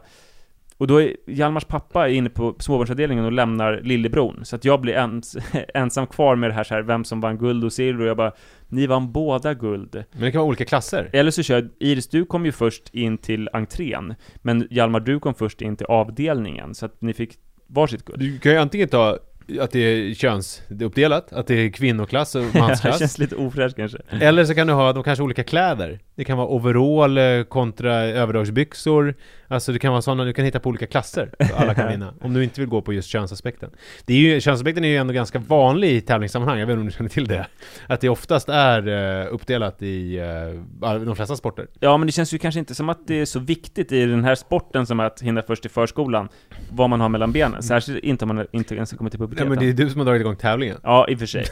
och 0.80 0.86
då 0.86 1.02
är 1.02 1.16
Hjalmars 1.26 1.64
pappa 1.64 2.08
är 2.08 2.12
inne 2.12 2.30
på 2.30 2.54
småbarnsavdelningen 2.58 3.24
och 3.24 3.32
lämnar 3.32 3.80
lillebron 3.82 4.40
Så 4.44 4.56
att 4.56 4.64
jag 4.64 4.80
blir 4.80 4.92
ens, 4.92 5.36
ensam 5.74 6.06
kvar 6.06 6.36
med 6.36 6.50
det 6.50 6.54
här, 6.54 6.64
så 6.64 6.74
här 6.74 6.82
vem 6.82 7.04
som 7.04 7.20
vann 7.20 7.38
guld 7.38 7.64
och 7.64 7.72
silver 7.72 8.02
och 8.02 8.08
jag 8.10 8.16
bara 8.16 8.32
Ni 8.68 8.86
vann 8.86 9.12
båda 9.12 9.54
guld 9.54 10.04
Men 10.12 10.20
det 10.22 10.32
kan 10.32 10.38
vara 10.38 10.48
olika 10.48 10.64
klasser. 10.64 11.10
Eller 11.12 11.30
så 11.30 11.42
kör 11.42 11.54
jag, 11.54 11.68
Iris 11.80 12.08
du 12.08 12.24
kom 12.24 12.46
ju 12.46 12.52
först 12.52 12.94
in 12.94 13.18
till 13.18 13.48
entrén 13.52 14.14
Men 14.42 14.68
Hjalmar 14.70 15.00
du 15.00 15.20
kom 15.20 15.34
först 15.34 15.62
in 15.62 15.76
till 15.76 15.86
avdelningen 15.86 16.74
Så 16.74 16.86
att 16.86 17.00
ni 17.00 17.12
fick 17.12 17.38
varsitt 17.66 18.04
guld 18.04 18.18
Du 18.20 18.38
kan 18.38 18.52
ju 18.52 18.58
antingen 18.58 18.88
ta 18.88 19.18
att 19.60 19.70
det 19.70 19.78
är 19.80 20.14
könsuppdelat, 20.14 21.32
att 21.32 21.46
det 21.46 21.54
är 21.54 21.70
kvinnoklass 21.70 22.34
och 22.34 22.42
Det 22.52 22.58
mansklass. 22.58 22.98
känns 22.98 23.18
lite 23.18 23.36
ofräscht 23.36 23.76
kanske 23.76 23.98
Eller 24.10 24.44
så 24.44 24.54
kan 24.54 24.66
du 24.66 24.72
ha 24.72 24.92
de 24.92 25.02
kanske 25.02 25.22
olika 25.24 25.44
kläder. 25.44 25.98
Det 26.14 26.24
kan 26.24 26.38
vara 26.38 26.48
overall 26.48 27.18
eh, 27.18 27.42
kontra 27.42 27.94
överdragsbyxor. 27.94 29.14
Alltså 29.48 29.72
det 29.72 29.78
kan 29.78 29.92
vara 29.92 30.02
sådana, 30.02 30.24
du 30.24 30.32
kan 30.32 30.44
hitta 30.44 30.60
på 30.60 30.68
olika 30.68 30.86
klasser. 30.86 31.30
Alla 31.56 31.74
kan 31.74 31.88
vinna. 31.88 32.14
Om 32.20 32.34
du 32.34 32.44
inte 32.44 32.60
vill 32.60 32.70
gå 32.70 32.82
på 32.82 32.92
just 32.92 33.08
könsaspekten. 33.08 33.70
Det 34.04 34.14
är 34.14 34.18
ju, 34.18 34.40
könsaspekten 34.40 34.84
är 34.84 34.88
ju 34.88 34.96
ändå 34.96 35.12
ganska 35.12 35.38
vanlig 35.38 35.90
i 35.90 36.00
tävlingssammanhang, 36.00 36.58
jag 36.58 36.66
vet 36.66 36.72
inte 36.72 36.80
om 36.80 36.86
du 36.86 36.92
känner 36.92 37.10
till 37.10 37.26
det? 37.26 37.46
Att 37.86 38.00
det 38.00 38.08
oftast 38.08 38.48
är 38.48 38.88
eh, 38.88 39.34
uppdelat 39.34 39.82
i 39.82 40.18
eh, 40.18 40.98
de 41.04 41.16
flesta 41.16 41.36
sporter. 41.36 41.66
Ja 41.80 41.96
men 41.96 42.06
det 42.06 42.12
känns 42.12 42.34
ju 42.34 42.38
kanske 42.38 42.58
inte 42.58 42.74
som 42.74 42.88
att 42.88 43.06
det 43.06 43.20
är 43.20 43.24
så 43.24 43.38
viktigt 43.38 43.92
i 43.92 44.06
den 44.06 44.24
här 44.24 44.34
sporten 44.34 44.86
som 44.86 45.00
att 45.00 45.22
hinna 45.22 45.42
först 45.42 45.62
till 45.62 45.70
förskolan 45.70 46.28
Vad 46.70 46.90
man 46.90 47.00
har 47.00 47.08
mellan 47.08 47.32
benen, 47.32 47.62
särskilt 47.62 48.04
inte 48.04 48.24
om 48.24 48.36
man 48.36 48.46
inte 48.52 48.74
ens 48.74 48.90
har 48.90 48.98
kommit 48.98 49.12
till 49.12 49.20
Nej 49.20 49.26
puberteten 49.26 49.48
men 49.48 49.58
det 49.58 49.68
är 49.68 49.72
du 49.72 49.90
som 49.90 50.00
har 50.00 50.06
dragit 50.06 50.20
igång 50.20 50.36
tävlingen. 50.36 50.76
Ja, 50.82 51.06
i 51.08 51.14
och 51.14 51.18
för 51.18 51.26
sig. 51.26 51.44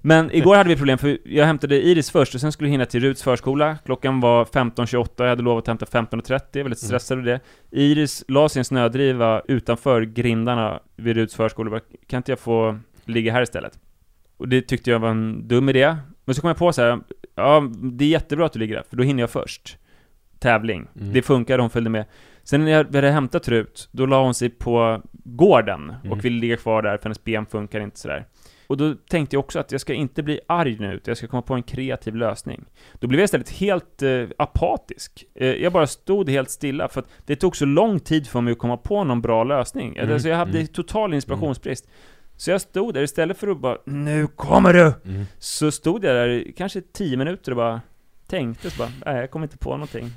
Men 0.00 0.30
igår 0.32 0.56
hade 0.56 0.68
vi 0.68 0.76
problem, 0.76 0.98
för 0.98 1.18
jag 1.24 1.46
hämtade 1.46 1.76
Iris 1.86 2.10
först 2.10 2.34
och 2.34 2.40
sen 2.40 2.52
skulle 2.52 2.68
jag 2.68 2.72
hinna 2.72 2.84
till 2.86 3.00
Ruts 3.00 3.22
förskola. 3.22 3.78
Klockan 3.84 4.20
var 4.20 4.44
15.28, 4.44 5.08
jag 5.16 5.28
hade 5.28 5.42
lovat 5.42 5.68
att 5.68 5.68
hämta 5.68 5.86
15.30, 5.86 6.40
jag 6.52 6.58
var 6.58 6.60
Mm. 6.60 6.70
lite 6.70 6.84
stressad 6.84 7.18
över 7.18 7.26
det. 7.30 7.40
Iris 7.70 8.24
la 8.28 8.48
sin 8.48 8.64
snödriva 8.64 9.42
utanför 9.48 10.02
grindarna 10.02 10.80
vid 10.96 11.16
Ruts 11.16 11.34
förskola, 11.34 11.70
bara, 11.70 11.80
kan 12.06 12.16
inte 12.16 12.32
jag 12.32 12.38
få 12.38 12.78
ligga 13.04 13.32
här 13.32 13.42
istället? 13.42 13.78
Och 14.36 14.48
det 14.48 14.62
tyckte 14.62 14.90
jag 14.90 14.98
var 14.98 15.08
en 15.10 15.48
dum 15.48 15.68
idé. 15.68 15.96
Men 16.24 16.34
så 16.34 16.40
kom 16.40 16.48
jag 16.48 16.56
på 16.56 16.72
så 16.72 16.82
här, 16.82 16.98
ja, 17.34 17.70
det 17.82 18.04
är 18.04 18.08
jättebra 18.08 18.46
att 18.46 18.52
du 18.52 18.58
ligger 18.58 18.74
där, 18.74 18.84
för 18.90 18.96
då 18.96 19.02
hinner 19.02 19.22
jag 19.22 19.30
först. 19.30 19.78
Tävling. 20.38 20.86
Mm. 21.00 21.12
Det 21.12 21.22
funkar, 21.22 21.58
hon 21.58 21.70
följde 21.70 21.90
med. 21.90 22.04
Sen 22.44 22.64
när 22.64 22.70
jag 22.72 22.84
hade 22.94 23.10
hämtat 23.10 23.48
Rut, 23.48 23.88
då 23.92 24.06
la 24.06 24.22
hon 24.22 24.34
sig 24.34 24.50
på 24.50 25.02
gården 25.12 25.90
och 26.00 26.06
Mm. 26.06 26.18
ville 26.18 26.40
ligga 26.40 26.56
kvar 26.56 26.82
där, 26.82 26.96
för 26.96 27.04
hennes 27.04 27.24
ben 27.24 27.46
funkar 27.46 27.80
inte 27.80 27.98
sådär. 27.98 28.24
Och 28.68 28.76
då 28.76 28.94
tänkte 28.94 29.36
jag 29.36 29.40
också 29.40 29.58
att 29.58 29.72
jag 29.72 29.80
ska 29.80 29.94
inte 29.94 30.22
bli 30.22 30.40
arg 30.46 30.76
nu, 30.80 30.86
utan 30.92 31.10
jag 31.10 31.16
ska 31.16 31.26
komma 31.26 31.42
på 31.42 31.54
en 31.54 31.62
kreativ 31.62 32.16
lösning. 32.16 32.64
Då 33.00 33.06
blev 33.06 33.20
jag 33.20 33.24
istället 33.24 33.50
helt 33.50 34.02
eh, 34.02 34.24
apatisk. 34.38 35.24
Eh, 35.34 35.46
jag 35.48 35.72
bara 35.72 35.86
stod 35.86 36.30
helt 36.30 36.50
stilla, 36.50 36.88
för 36.88 37.00
att 37.00 37.08
det 37.26 37.36
tog 37.36 37.56
så 37.56 37.64
lång 37.64 38.00
tid 38.00 38.26
för 38.28 38.40
mig 38.40 38.52
att 38.52 38.58
komma 38.58 38.76
på 38.76 39.04
någon 39.04 39.20
bra 39.20 39.44
lösning. 39.44 39.96
Mm, 39.96 40.12
Alltså 40.12 40.28
jag 40.28 40.36
hade 40.36 40.58
mm. 40.58 40.66
total 40.66 41.14
inspirationsbrist. 41.14 41.88
Så 42.36 42.50
jag 42.50 42.60
stod 42.60 42.94
där, 42.94 43.02
istället 43.02 43.38
för 43.38 43.48
att 43.48 43.58
bara 43.60 43.78
'Nu 43.84 44.26
kommer 44.26 44.72
du!' 44.72 44.92
Mm. 45.04 45.24
Så 45.38 45.70
stod 45.70 46.04
jag 46.04 46.14
där 46.16 46.28
i 46.28 46.52
kanske 46.56 46.80
10 46.80 47.16
minuter 47.16 47.52
och 47.52 47.56
bara 47.56 47.80
tänkte 48.26 48.70
så 48.70 48.78
bara 48.78 48.92
'Nej, 49.06 49.16
jag 49.20 49.30
kommer 49.30 49.46
inte 49.46 49.58
på 49.58 49.76
någonting' 49.76 50.10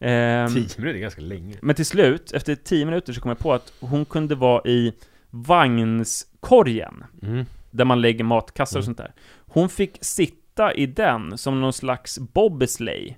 Ehm, 0.00 0.48
Tio 0.54 0.68
minuter 0.78 0.94
är 0.96 0.98
ganska 1.02 1.20
länge. 1.20 1.56
men 1.62 1.74
till 1.74 1.86
slut, 1.86 2.32
efter 2.32 2.54
10 2.54 2.84
minuter, 2.84 3.12
så 3.12 3.20
kom 3.20 3.28
jag 3.28 3.38
på 3.38 3.52
att 3.52 3.72
hon 3.80 4.04
kunde 4.04 4.34
vara 4.34 4.62
i 4.64 4.92
vagnskorgen, 5.30 7.04
Mm. 7.22 7.46
Där 7.74 7.84
man 7.84 8.00
lägger 8.00 8.24
matkassar 8.24 8.78
och 8.78 8.84
Mm. 8.84 8.84
sånt 8.84 8.98
där. 8.98 9.12
Hon 9.46 9.68
fick 9.68 9.98
sitta 10.00 10.74
i 10.74 10.86
den 10.86 11.38
som 11.38 11.60
någon 11.60 11.72
slags 11.72 12.18
bobsleigh, 12.18 13.14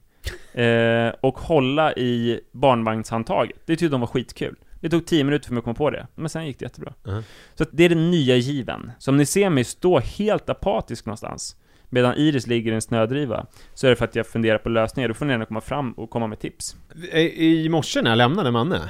eh, 0.54 1.14
och 1.20 1.38
hålla 1.38 1.92
i 1.94 2.40
barnvagnshandtaget. 2.52 3.56
Det 3.66 3.76
tyckte 3.76 3.88
de 3.94 4.00
var 4.00 4.06
skitkul. 4.08 4.56
Det 4.80 4.90
tog 4.90 5.06
10 5.06 5.24
minuter 5.24 5.46
för 5.46 5.54
mig 5.54 5.58
att 5.58 5.64
komma 5.64 5.74
på 5.74 5.90
det, 5.90 6.06
men 6.14 6.28
sen 6.28 6.46
gick 6.46 6.58
det 6.58 6.64
jättebra. 6.64 6.92
Mhm. 7.06 7.22
Så 7.54 7.64
det 7.72 7.84
är 7.84 7.88
den 7.88 8.10
nya 8.10 8.36
given. 8.36 8.90
Så 8.98 9.10
om 9.10 9.16
ni 9.16 9.26
ser 9.26 9.50
mig 9.50 9.64
stå 9.64 9.98
helt 9.98 10.48
apatisk 10.50 11.06
någonstans, 11.06 11.56
medan 11.88 12.14
Iris 12.14 12.46
ligger 12.46 12.72
i 12.72 12.74
en 12.74 12.82
snödriva, 12.82 13.46
så 13.74 13.86
är 13.86 13.90
det 13.90 13.96
för 13.96 14.04
att 14.04 14.14
jag 14.14 14.26
funderar 14.26 14.58
på 14.58 14.68
lösningar. 14.68 15.08
Då 15.08 15.14
får 15.14 15.24
ni 15.26 15.32
gärna 15.32 15.44
komma 15.44 15.60
fram 15.60 15.92
och 15.92 16.10
komma 16.10 16.26
med 16.26 16.38
tips. 16.40 16.76
I 17.12 17.64
i 17.64 17.68
morse 17.68 18.02
när 18.02 18.10
jag 18.10 18.16
lämnade 18.16 18.50
Manne, 18.50 18.80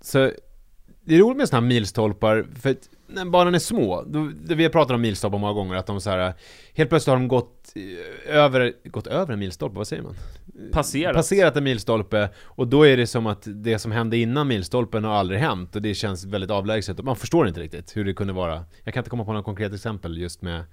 så 0.00 0.30
det 1.04 1.14
är 1.14 1.18
roligt 1.18 1.36
med 1.36 1.48
sådana 1.48 1.64
här 1.66 1.68
milstolpar, 1.68 2.46
för 2.60 2.76
när 3.14 3.24
barnen 3.24 3.54
är 3.54 3.58
små, 3.58 4.02
då, 4.06 4.30
då 4.44 4.54
vi 4.54 4.62
har 4.62 4.70
pratat 4.70 4.94
om 4.94 5.00
milstolpar 5.00 5.38
många 5.38 5.52
gånger, 5.52 5.74
att 5.74 5.86
de 5.86 6.00
så 6.00 6.10
här 6.10 6.32
helt 6.74 6.90
plötsligt 6.90 7.08
har 7.12 7.16
de 7.16 7.28
gått 7.28 7.72
över, 8.28 8.72
gått 8.84 9.06
över 9.06 9.32
en 9.32 9.38
milstolpe, 9.38 9.76
vad 9.76 9.86
säger 9.88 10.02
man? 10.02 10.14
Passerat. 10.72 11.14
Passerat 11.14 11.56
en 11.56 11.64
milstolpe, 11.64 12.28
och 12.44 12.68
då 12.68 12.86
är 12.86 12.96
det 12.96 13.06
som 13.06 13.26
att 13.26 13.42
det 13.46 13.78
som 13.78 13.92
hände 13.92 14.16
innan 14.16 14.48
milstolpen 14.48 15.04
har 15.04 15.12
aldrig 15.14 15.40
hänt, 15.40 15.76
och 15.76 15.82
det 15.82 15.94
känns 15.94 16.24
väldigt 16.24 16.50
avlägset, 16.50 16.98
och 16.98 17.04
man 17.04 17.16
förstår 17.16 17.48
inte 17.48 17.60
riktigt 17.60 17.96
hur 17.96 18.04
det 18.04 18.14
kunde 18.14 18.32
vara. 18.32 18.64
Jag 18.84 18.94
kan 18.94 19.00
inte 19.00 19.10
komma 19.10 19.24
på 19.24 19.32
något 19.32 19.44
konkret 19.44 19.74
exempel 19.74 20.18
just 20.18 20.42
med... 20.42 20.64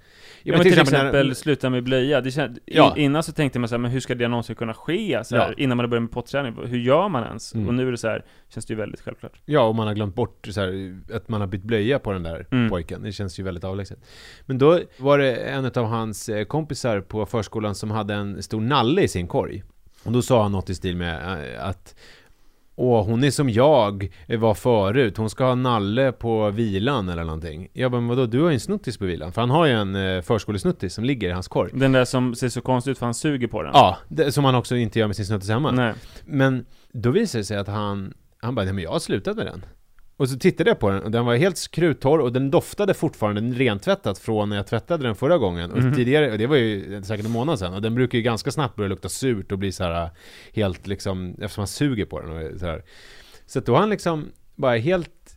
Ja, 0.43 0.53
men 0.57 0.63
till 0.63 0.79
exempel, 0.79 1.27
när- 1.27 1.33
sluta 1.33 1.69
med 1.69 1.83
blöja. 1.83 2.21
Det 2.21 2.31
känd, 2.31 2.59
Ja. 2.65 2.93
innan 2.97 3.23
så 3.23 3.31
tänkte 3.31 3.59
man 3.59 3.69
så 3.69 3.75
här, 3.75 3.79
men 3.79 3.91
hur 3.91 3.99
ska 3.99 4.15
det 4.15 4.27
någonsin 4.27 4.55
kunna 4.55 4.73
ske? 4.73 5.21
Så 5.23 5.35
här, 5.37 5.47
Ja. 5.57 5.63
Innan 5.63 5.77
man 5.77 5.89
börjar 5.89 6.01
med 6.01 6.11
potträning, 6.11 6.55
hur 6.67 6.79
gör 6.79 7.09
man 7.09 7.23
ens? 7.23 7.53
Mm. 7.53 7.67
Och 7.67 7.73
nu 7.73 7.87
är 7.87 7.91
det 7.91 7.97
så 7.97 8.07
här, 8.07 8.25
känns 8.49 8.65
det 8.65 8.73
ju 8.73 8.77
väldigt 8.77 9.01
självklart. 9.01 9.41
Ja, 9.45 9.61
och 9.61 9.75
man 9.75 9.87
har 9.87 9.93
glömt 9.93 10.15
bort 10.15 10.47
så 10.51 10.59
här, 10.61 10.99
att 11.13 11.29
man 11.29 11.41
har 11.41 11.47
bytt 11.47 11.63
blöja 11.63 11.99
på 11.99 12.11
den 12.11 12.23
där 12.23 12.47
Mm. 12.51 12.69
pojken. 12.69 13.01
Det 13.03 13.11
känns 13.11 13.39
ju 13.39 13.43
väldigt 13.43 13.63
avlägset. 13.63 13.99
Men 14.45 14.57
då 14.57 14.79
var 14.97 15.17
det 15.17 15.35
en 15.35 15.65
av 15.65 15.85
hans 15.85 16.29
eh, 16.29 16.43
kompisar 16.45 17.01
på 17.01 17.25
förskolan 17.25 17.75
som 17.75 17.91
hade 17.91 18.13
en 18.13 18.43
stor 18.43 18.61
nalle 18.61 19.01
i 19.01 19.07
sin 19.07 19.27
korg. 19.27 19.63
Och 20.03 20.11
då 20.11 20.21
sa 20.21 20.41
han 20.43 20.51
något 20.51 20.69
i 20.69 20.75
stil 20.75 20.95
med 20.95 21.43
eh, 21.55 21.65
att 21.65 21.95
Åh, 22.81 23.05
hon 23.05 23.23
är 23.23 23.31
som 23.31 23.49
jag 23.49 24.09
var 24.27 24.53
förut, 24.53 25.17
hon 25.17 25.29
ska 25.29 25.45
ha 25.45 25.55
nalle 25.55 26.11
på 26.11 26.49
vilan 26.49 27.09
eller 27.09 27.23
någonting. 27.23 27.67
Jag 27.73 27.91
bara, 27.91 28.01
men 28.01 28.07
vadå, 28.09 28.25
du 28.25 28.41
har 28.41 28.49
ju 28.49 28.53
en 28.53 28.59
snuttis 28.59 28.97
på 28.97 29.05
vilan? 29.05 29.31
För 29.31 29.41
han 29.41 29.49
har 29.49 29.65
ju 29.65 29.71
en 29.73 29.95
eh, 29.95 30.21
förskolesnuttis 30.21 30.93
som 30.93 31.03
ligger 31.03 31.29
i 31.29 31.31
hans 31.31 31.47
korg. 31.47 31.71
Den 31.73 31.91
där 31.91 32.05
som 32.05 32.35
ser 32.35 32.49
så 32.49 32.61
konstigt 32.61 32.91
ut 32.91 32.97
för 32.97 33.05
han 33.05 33.13
suger 33.13 33.47
på 33.47 33.63
den. 33.63 33.71
Ja, 33.73 33.97
det, 34.07 34.31
som 34.31 34.45
han 34.45 34.55
också 34.55 34.75
inte 34.75 34.99
gör 34.99 35.07
med 35.07 35.15
sin 35.15 35.25
snuttis 35.25 35.49
hemma. 35.49 35.71
Nej. 35.71 35.93
Men 36.25 36.65
då 36.91 37.11
visade 37.11 37.39
det 37.41 37.45
sig 37.45 37.57
att 37.57 37.67
han, 37.67 38.13
han 38.41 38.55
bara, 38.55 38.65
nej 38.65 38.73
men 38.73 38.83
jag 38.83 38.91
har 38.91 38.99
slutat 38.99 39.37
med 39.37 39.45
den. 39.45 39.65
Och 40.17 40.29
så 40.29 40.39
tittade 40.39 40.69
jag 40.69 40.79
på 40.79 40.89
den 40.89 41.03
och 41.03 41.11
den 41.11 41.25
var 41.25 41.35
helt 41.35 41.71
kruttorr 41.71 42.19
och 42.19 42.33
den 42.33 42.51
doftade 42.51 42.93
fortfarande 42.93 43.41
rentvättat 43.41 44.17
från 44.19 44.49
när 44.49 44.55
jag 44.55 44.67
tvättade 44.67 45.03
den 45.03 45.15
förra 45.15 45.37
gången. 45.37 45.71
Och 45.71 45.77
Mhm. 45.77 45.93
tidigare, 45.93 46.31
och 46.31 46.37
det 46.37 46.47
var 46.47 46.55
ju 46.55 47.01
säkert 47.03 47.25
en 47.25 47.31
månad 47.31 47.59
sedan, 47.59 47.73
och 47.73 47.81
den 47.81 47.95
brukar 47.95 48.17
ju 48.17 48.21
ganska 48.21 48.51
snabbt 48.51 48.75
börja 48.75 48.87
lukta 48.87 49.09
surt 49.09 49.51
och 49.51 49.57
bli 49.59 49.71
så 49.71 49.83
här 49.83 50.09
helt 50.53 50.87
liksom, 50.87 51.35
eftersom 51.41 51.61
man 51.61 51.67
suger 51.67 52.05
på 52.05 52.21
den 52.21 52.29
och 52.53 52.59
så 52.59 52.65
här. 52.65 52.83
Så 53.45 53.59
då 53.59 53.73
har 53.73 53.79
han 53.79 53.89
liksom 53.89 54.25
bara 54.55 54.77
helt 54.77 55.35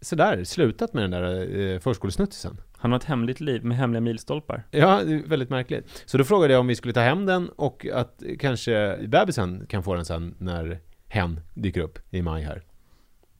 sådär 0.00 0.44
slutat 0.44 0.94
med 0.94 1.02
den 1.04 1.10
där 1.10 1.58
eh, 1.60 1.78
förskolesnuttisen. 1.80 2.60
Han 2.76 2.92
har 2.92 2.98
ett 2.98 3.04
hemligt 3.04 3.40
liv 3.40 3.64
med 3.64 3.76
hemliga 3.76 4.00
milstolpar. 4.00 4.62
Ja, 4.70 5.00
det 5.04 5.12
är 5.14 5.22
väldigt 5.28 5.50
märkligt. 5.50 6.02
Så 6.06 6.18
då 6.18 6.24
frågade 6.24 6.52
jag 6.52 6.60
om 6.60 6.66
vi 6.66 6.74
skulle 6.76 6.94
ta 6.94 7.00
hem 7.00 7.26
den 7.26 7.48
och 7.48 7.86
att 7.94 8.22
kanske 8.38 8.98
bebisen 9.08 9.66
kan 9.68 9.82
få 9.82 9.94
den 9.94 10.04
sen 10.04 10.34
när 10.38 10.80
hen 11.12 11.40
dyker 11.54 11.80
upp 11.80 11.98
i 12.10 12.22
maj 12.22 12.42
här. 12.42 12.62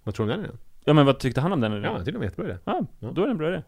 Vad 0.05 0.15
tror 0.15 0.27
du 0.27 0.33
om 0.33 0.39
den 0.39 0.47
idén? 0.47 0.59
Ja 0.85 0.93
men 0.93 1.07
vad 1.07 1.19
tyckte 1.19 1.41
han 1.41 1.53
om 1.53 1.61
den 1.61 1.73
idén? 1.73 1.85
Ja, 1.85 1.91
jag 1.97 1.99
tycker 2.01 2.13
det 2.13 2.19
var 2.19 2.25
jättebra 2.25 2.49
idé. 2.51 2.59
Ja, 2.65 2.87
Ja. 2.99 3.11
då 3.15 3.23
är 3.23 3.27
det 3.27 3.31
en 3.31 3.39
bra 3.39 3.49
idé. 3.49 3.63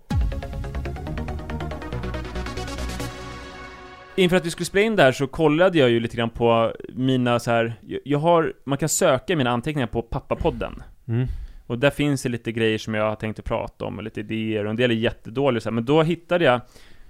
Inför 4.17 4.37
att 4.37 4.47
vi 4.47 4.51
skulle 4.51 4.67
spela 4.67 4.87
in 4.87 4.97
det 4.97 5.03
här 5.03 5.13
så 5.13 5.27
kollade 5.27 5.79
jag 5.79 5.91
ju 5.91 6.01
lite 6.01 6.17
grann 6.17 6.31
på 6.31 6.73
mina 6.95 7.41
så 7.41 7.51
här. 7.51 7.75
jag- 7.87 8.01
jag 8.05 8.19
har, 8.19 8.53
man 8.65 8.79
kan 8.79 8.89
söka 8.89 9.37
mina 9.37 9.51
anteckningar 9.51 9.87
på 9.87 10.03
pappapodden. 10.03 10.83
Mm. 11.09 11.27
Och 11.67 11.79
där 11.79 11.91
finns 11.91 12.23
det 12.23 12.29
lite 12.29 12.53
grejer 12.53 12.79
som 12.79 12.95
jag 12.95 13.05
har 13.09 13.17
tänkt 13.17 13.39
att 13.39 13.45
prata 13.45 13.85
om, 13.85 13.97
och 13.99 14.05
lite 14.05 14.21
idéer, 14.21 14.65
och 14.65 14.71
en 14.71 14.77
del 14.77 14.91
är 14.91 14.95
jättedåliga 14.95 15.61
så 15.61 15.69
här. 15.69 15.75
men 15.75 15.85
då 15.85 16.03
hittade 16.03 16.45
jag 16.45 16.61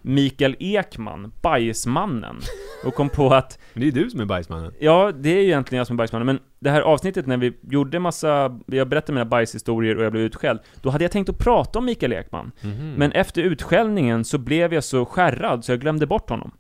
Mikael 0.02 0.56
Ekman, 0.58 1.32
Bajsmannen, 1.42 2.36
och 2.84 2.94
kom 2.94 3.08
på 3.08 3.34
att 3.34 3.58
Men 3.72 3.80
det 3.80 3.84
är 3.88 3.92
ju 3.92 4.04
du 4.04 4.10
som 4.10 4.20
är 4.20 4.24
bajsmannen. 4.24 4.72
Ja, 4.78 5.12
det 5.16 5.28
är 5.30 5.36
ju 5.40 5.44
egentligen 5.44 5.78
jag 5.78 5.86
som 5.86 5.96
är 5.96 5.98
bajsmannen, 5.98 6.26
men 6.26 6.38
det 6.64 6.70
här 6.70 6.80
avsnittet 6.80 7.26
när 7.26 7.36
vi 7.36 7.52
gjorde 7.62 7.98
massa, 7.98 8.60
jag 8.66 8.88
berättade 8.88 9.12
mina 9.12 9.24
bajshistorier 9.24 9.96
och 9.96 10.04
jag 10.04 10.12
blev 10.12 10.24
utskälld, 10.24 10.60
då 10.82 10.90
hade 10.90 11.04
jag 11.04 11.10
tänkt 11.12 11.28
att 11.28 11.38
prata 11.38 11.78
om 11.78 11.84
Mikael 11.84 12.12
Ekman. 12.12 12.52
Mhm. 12.60 12.94
Men 12.94 13.12
efter 13.12 13.42
utskällningen 13.42 14.24
så 14.24 14.38
blev 14.38 14.74
jag 14.74 14.84
så 14.84 15.04
skärrad 15.04 15.64
så 15.64 15.72
jag 15.72 15.80
glömde 15.80 16.06
bort 16.06 16.30
honom. 16.30 16.50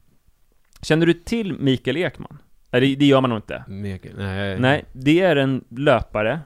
Känner 0.82 1.06
du 1.06 1.12
till 1.12 1.52
Mikael 1.52 1.96
Ekman? 1.96 2.38
Nej, 2.70 2.80
det, 2.80 2.96
det 2.96 3.06
gör 3.06 3.20
man 3.20 3.30
nog 3.30 3.38
inte. 3.38 3.64
Mikael, 3.68 4.14
nej. 4.16 4.58
Nej, 4.60 4.84
det 4.92 5.20
är 5.20 5.36
en 5.36 5.64
löpare, 5.68 6.40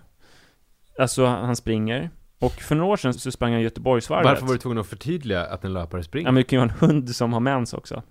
alltså 0.98 1.26
han 1.26 1.56
springer, 1.56 2.10
och 2.38 2.52
för 2.52 2.74
några 2.74 2.92
år 2.92 2.96
sedan 2.96 3.14
så 3.14 3.30
sprang 3.30 3.52
han 3.52 3.62
Göteborgsvarvet. 3.62 4.24
Varför 4.24 4.46
var 4.46 4.52
du 4.52 4.58
tvungen 4.58 4.78
att 4.78 4.86
förtydliga 4.86 5.44
att 5.44 5.64
en 5.64 5.72
löpare 5.72 6.02
springer? 6.02 6.28
Ja 6.28 6.32
men 6.32 6.40
det 6.40 6.44
kan 6.44 6.58
ju 6.58 6.66
vara 6.66 6.74
en 6.80 6.88
hund 6.88 7.16
som 7.16 7.32
har 7.32 7.40
mens 7.40 7.72
också. 7.72 8.02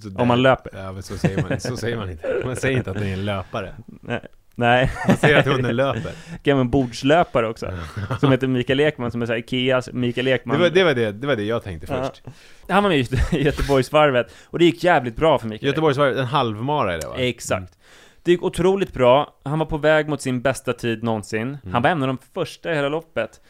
Så 0.00 0.18
om 0.18 0.28
man 0.28 0.42
löper. 0.42 0.70
Ja, 0.78 0.92
men 0.92 1.02
så 1.02 1.18
säger 1.18 1.42
man, 1.48 1.60
så 1.60 1.76
säger 1.76 1.96
man 1.96 2.10
inte. 2.10 2.42
Man 2.44 2.56
säger 2.56 2.78
inte 2.78 2.90
att 2.90 2.96
den 2.96 3.06
är 3.06 3.12
en 3.12 3.24
löpare. 3.24 3.74
Nej. 3.86 4.20
Nej. 4.58 4.90
Man 5.08 5.16
säger 5.16 5.36
att 5.38 5.46
hunden 5.46 5.76
löper. 5.82 6.12
En 6.44 6.70
bordslöpare 6.70 7.48
också. 7.48 7.72
Som 8.20 8.30
heter 8.32 8.46
Mikael 8.46 8.80
Ekman, 8.80 9.10
som 9.10 9.22
är 9.22 9.26
såhär 9.26 9.38
Ikeas 9.38 9.88
Mikael 9.92 10.28
Ekman. 10.28 10.56
Det 10.56 10.62
var 10.62 10.70
det, 10.70 10.84
var 10.84 10.94
det, 10.94 11.12
det 11.12 11.26
var 11.26 11.36
det 11.36 11.42
jag 11.42 11.62
tänkte 11.64 11.86
Ja. 11.94 12.02
först. 12.04 12.22
Han 12.68 12.82
var 12.82 12.90
med 12.90 12.98
i 12.98 13.02
Göte- 13.02 13.36
Göteborgsvarvet, 13.38 14.34
och 14.46 14.58
det 14.58 14.64
gick 14.64 14.84
jävligt 14.84 15.16
bra 15.16 15.38
för 15.38 15.46
Mikael 15.48 15.66
Göteborgsvarvet, 15.68 16.16
en 16.18 16.24
halvmara 16.26 16.94
är 16.94 16.98
det 17.00 17.06
va? 17.06 17.14
Exakt. 17.18 17.72
Det 18.22 18.30
gick 18.30 18.42
otroligt 18.42 18.92
bra, 18.92 19.34
han 19.44 19.58
var 19.58 19.66
på 19.66 19.76
väg 19.76 20.08
mot 20.08 20.22
sin 20.22 20.40
bästa 20.42 20.72
tid 20.72 21.02
någonsin. 21.04 21.42
Mm. 21.42 21.72
Han 21.72 21.82
var 21.82 21.90
en 21.90 22.02
av 22.02 22.08
de 22.08 22.18
första 22.34 22.72
i 22.72 22.74
hela 22.74 22.88
loppet. 22.88 23.40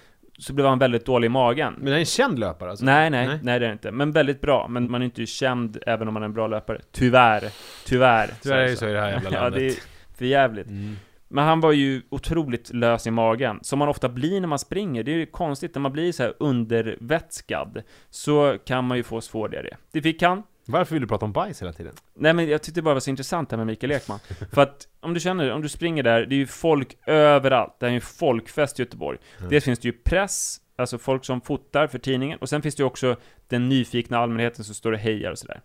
Så 0.41 0.53
blev 0.53 0.67
han 0.67 0.79
väldigt 0.79 1.07
dålig 1.07 1.27
i 1.27 1.29
magen. 1.29 1.75
Men 1.79 1.85
det 1.87 1.93
är 1.95 1.99
en 1.99 2.05
känd 2.05 2.39
löpare 2.39 2.71
alltså? 2.71 2.85
Nej, 2.85 3.11
nej, 3.11 3.27
nej, 3.29 3.39
det 3.43 3.53
är 3.53 3.61
det 3.69 3.73
inte. 3.73 3.91
Men 3.91 4.13
väldigt 4.13 4.41
bra. 4.41 4.69
Men 4.69 4.91
man 4.91 5.01
är 5.03 5.05
inte 5.05 5.27
känd 5.27 5.79
även 5.87 6.09
om 6.09 6.15
man 6.15 6.23
är 6.23 6.27
en 6.27 6.33
bra 6.33 6.47
löpare. 6.47 6.81
Tyvärr. 6.93 7.45
Tyvärr. 7.87 8.31
Tyvärr 8.43 8.59
är 8.59 8.67
det 8.69 8.77
så 8.77 8.89
i 8.89 8.93
det 8.93 9.01
här 9.01 9.11
jävla 9.11 9.31
Ja, 9.33 9.41
landet. 9.43 9.61
det 9.61 9.67
är 9.67 9.75
för 10.19 10.25
jävligt. 10.25 10.67
Mm. 10.67 10.97
Men 11.29 11.45
han 11.45 11.61
var 11.61 11.73
ju 11.73 12.03
otroligt 12.11 12.75
lös 12.75 13.07
i 13.07 13.11
magen, 13.11 13.59
som 13.63 13.79
man 13.79 13.89
ofta 13.89 14.09
blir 14.09 14.41
när 14.41 14.49
man 14.49 14.59
springer. 14.59 15.03
Det 15.03 15.13
är 15.13 15.17
ju 15.17 15.27
konstigt, 15.27 15.75
när 15.75 15.81
man 15.81 15.93
blir 15.93 16.13
så 16.13 16.23
här 16.23 16.35
undervätskad, 16.39 17.83
så 18.11 18.59
kan 18.65 18.85
man 18.85 18.97
ju 18.97 19.03
få 19.03 19.21
svår 19.21 19.49
diarré. 19.49 19.77
Det 19.93 20.03
fick 20.03 20.23
han. 20.23 20.43
Varför 20.67 20.95
vill 20.95 21.03
du 21.03 21.09
prata 21.09 21.25
om 21.25 21.33
bajs 21.33 21.63
hela 21.63 21.73
tiden? 21.73 21.93
Nej 22.15 22.33
men 22.33 22.49
jag 22.49 22.63
tyckte 22.63 22.81
det 22.81 22.83
bara 22.83 22.95
var 22.95 23.01
så 23.01 23.11
intressant 23.11 23.51
det 23.51 23.57
här 23.57 23.59
med 23.59 23.67
Mikael 23.67 23.93
Ekman. 23.93 24.19
För 24.53 24.63
att, 24.63 24.89
om 25.01 25.15
du 25.15 25.21
känner, 25.21 25.53
om 25.53 25.63
du 25.63 25.69
springer 25.69 26.03
där, 26.03 26.27
det 26.27 26.35
är 26.35 26.37
ju 26.37 26.47
folk 26.47 26.97
överallt. 27.07 27.77
Det 27.81 27.87
är 27.87 27.91
ju 27.91 28.01
folkfest 28.01 28.81
i 28.81 28.83
Göteborg. 28.83 29.19
Mm. 29.39 29.51
Dels 29.51 29.65
finns 29.65 29.79
det 29.79 29.89
ju 29.89 29.93
press, 29.93 30.61
alltså 30.77 30.99
folk 30.99 31.25
som 31.25 31.41
fotar 31.41 31.87
för 31.87 31.99
tidningen, 31.99 32.39
och 32.39 32.49
sen 32.49 32.63
finns 32.63 32.75
det 32.75 32.81
ju 32.81 32.87
också 32.87 33.17
den 33.47 33.69
nyfikna 33.69 34.19
allmänheten 34.19 34.65
som 34.65 34.75
står 34.75 34.93
och 34.93 34.99
hejar 34.99 35.31
och 35.31 35.39
sådär. 35.39 35.61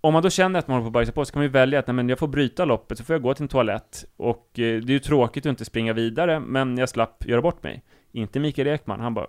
Om 0.00 0.12
man 0.12 0.22
då 0.22 0.30
känner 0.30 0.58
att 0.58 0.68
man 0.68 0.74
håller 0.74 0.84
på 0.84 0.88
att 0.88 0.92
bajsa 0.92 1.12
på 1.12 1.24
så 1.24 1.32
kan 1.32 1.40
man 1.40 1.44
ju 1.44 1.52
välja 1.52 1.78
att 1.78 1.86
nej, 1.86 1.94
men 1.94 2.08
jag 2.08 2.18
får 2.18 2.28
bryta 2.28 2.64
loppet, 2.64 2.98
så 2.98 3.04
får 3.04 3.14
jag 3.14 3.22
gå 3.22 3.34
till 3.34 3.42
en 3.42 3.48
toalett. 3.48 4.04
Och 4.16 4.58
eh, 4.58 4.80
det 4.80 4.90
är 4.90 4.94
ju 4.94 4.98
tråkigt 4.98 5.46
att 5.46 5.50
inte 5.50 5.64
springa 5.64 5.92
vidare, 5.92 6.40
men 6.40 6.78
jag 6.78 6.88
slapp 6.88 7.26
göra 7.26 7.42
bort 7.42 7.62
mig. 7.62 7.82
Inte 8.12 8.40
Mikael 8.40 8.68
Ekman, 8.68 9.00
han 9.00 9.14
bara 9.14 9.26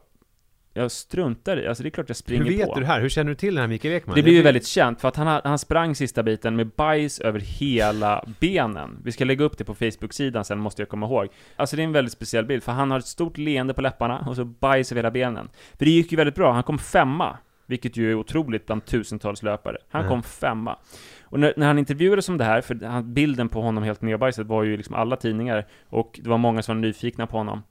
jag 0.77 0.91
struntar 0.91 1.59
i, 1.59 1.67
alltså 1.67 1.83
det 1.83 1.89
är 1.89 1.91
klart 1.91 2.09
jag 2.09 2.17
springer 2.17 2.43
Hur 2.43 2.57
vet 2.57 2.67
på. 2.67 2.75
du 2.75 2.81
det 2.81 2.87
här? 2.87 3.01
Hur 3.01 3.09
känner 3.09 3.29
du 3.29 3.35
till 3.35 3.55
den 3.55 3.61
här 3.61 3.67
Mikael 3.67 3.93
Ekman? 3.93 4.15
Det 4.15 4.23
blir 4.23 4.33
ju 4.33 4.41
väldigt 4.41 4.67
känt, 4.67 5.01
för 5.01 5.07
att 5.07 5.15
han, 5.15 5.41
han 5.43 5.59
sprang 5.59 5.95
sista 5.95 6.23
biten 6.23 6.55
med 6.55 6.67
bajs 6.67 7.19
över 7.19 7.39
hela 7.39 8.25
benen. 8.39 9.01
Vi 9.03 9.11
ska 9.11 9.25
lägga 9.25 9.45
upp 9.45 9.57
det 9.57 9.63
på 9.63 9.75
Facebook-sidan 9.75 10.45
sen, 10.45 10.59
måste 10.59 10.81
jag 10.81 10.89
komma 10.89 11.05
ihåg. 11.05 11.27
Alltså 11.55 11.75
det 11.75 11.81
är 11.81 11.83
en 11.83 11.91
väldigt 11.91 12.13
speciell 12.13 12.45
bild, 12.45 12.63
för 12.63 12.71
han 12.71 12.91
har 12.91 12.99
ett 12.99 13.05
stort 13.05 13.37
leende 13.37 13.73
på 13.73 13.81
läpparna 13.81 14.25
och 14.27 14.35
så 14.35 14.45
bajs 14.45 14.91
över 14.91 14.99
hela 14.99 15.11
benen. 15.11 15.49
För 15.77 15.85
det 15.85 15.91
gick 15.91 16.11
ju 16.11 16.17
väldigt 16.17 16.35
bra, 16.35 16.51
han 16.51 16.63
kom 16.63 16.79
femma, 16.79 17.37
vilket 17.67 17.97
ju 17.97 18.11
är 18.11 18.15
otroligt 18.15 18.65
bland 18.65 18.85
tusentals 18.85 19.43
löpare. 19.43 19.77
Han 19.89 20.01
Mm. 20.01 20.09
kom 20.09 20.23
femma. 20.23 20.77
Och 21.23 21.39
när, 21.39 21.53
när 21.57 21.67
han 21.67 21.79
intervjuades 21.79 22.29
om 22.29 22.37
det 22.37 22.43
här, 22.43 22.61
för 22.61 22.85
han, 22.85 23.13
bilden 23.13 23.49
på 23.49 23.61
honom 23.61 23.83
helt 23.83 24.01
nedbajsad 24.01 24.47
var 24.47 24.63
ju 24.63 24.77
liksom 24.77 24.95
alla 24.95 25.15
tidningar, 25.15 25.67
och 25.89 26.19
det 26.23 26.29
var 26.29 26.37
många 26.37 26.61
som 26.61 26.75
var 26.75 26.81
nyfikna 26.81 27.27
på 27.27 27.37
honom. 27.37 27.63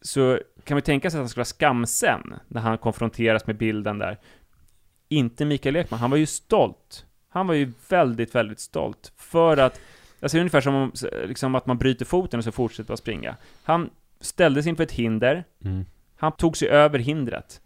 Så 0.00 0.38
kan 0.64 0.74
vi 0.76 0.82
tänka 0.82 1.10
sig 1.10 1.18
att 1.18 1.22
han 1.22 1.28
skulle 1.28 1.40
vara 1.40 1.44
skamsen 1.44 2.34
när 2.48 2.60
han 2.60 2.78
konfronteras 2.78 3.46
med 3.46 3.56
bilden 3.56 3.98
där. 3.98 4.18
Inte 5.08 5.44
Mikael 5.44 5.76
Ekman, 5.76 6.00
han 6.00 6.10
var 6.10 6.16
ju 6.18 6.26
stolt. 6.26 7.04
Han 7.28 7.46
var 7.46 7.54
ju 7.54 7.72
väldigt, 7.88 8.34
väldigt 8.34 8.60
stolt. 8.60 9.12
För 9.16 9.56
att, 9.56 9.80
alltså 10.22 10.36
det 10.36 10.38
är 10.38 10.40
ungefär 10.40 10.60
som 10.60 10.74
om, 10.74 10.92
liksom 11.26 11.54
att 11.54 11.66
man 11.66 11.78
bryter 11.78 12.04
foten 12.04 12.38
och 12.38 12.44
så 12.44 12.52
fortsätter 12.52 12.92
att 12.92 12.98
springa. 12.98 13.36
Han 13.62 13.90
ställdes 14.20 14.66
inför 14.66 14.84
ett 14.84 14.92
hinder, 14.92 15.44
Mm. 15.64 15.84
han 16.16 16.32
tog 16.32 16.56
sig 16.56 16.68
över 16.68 16.98
hindret. 16.98 17.60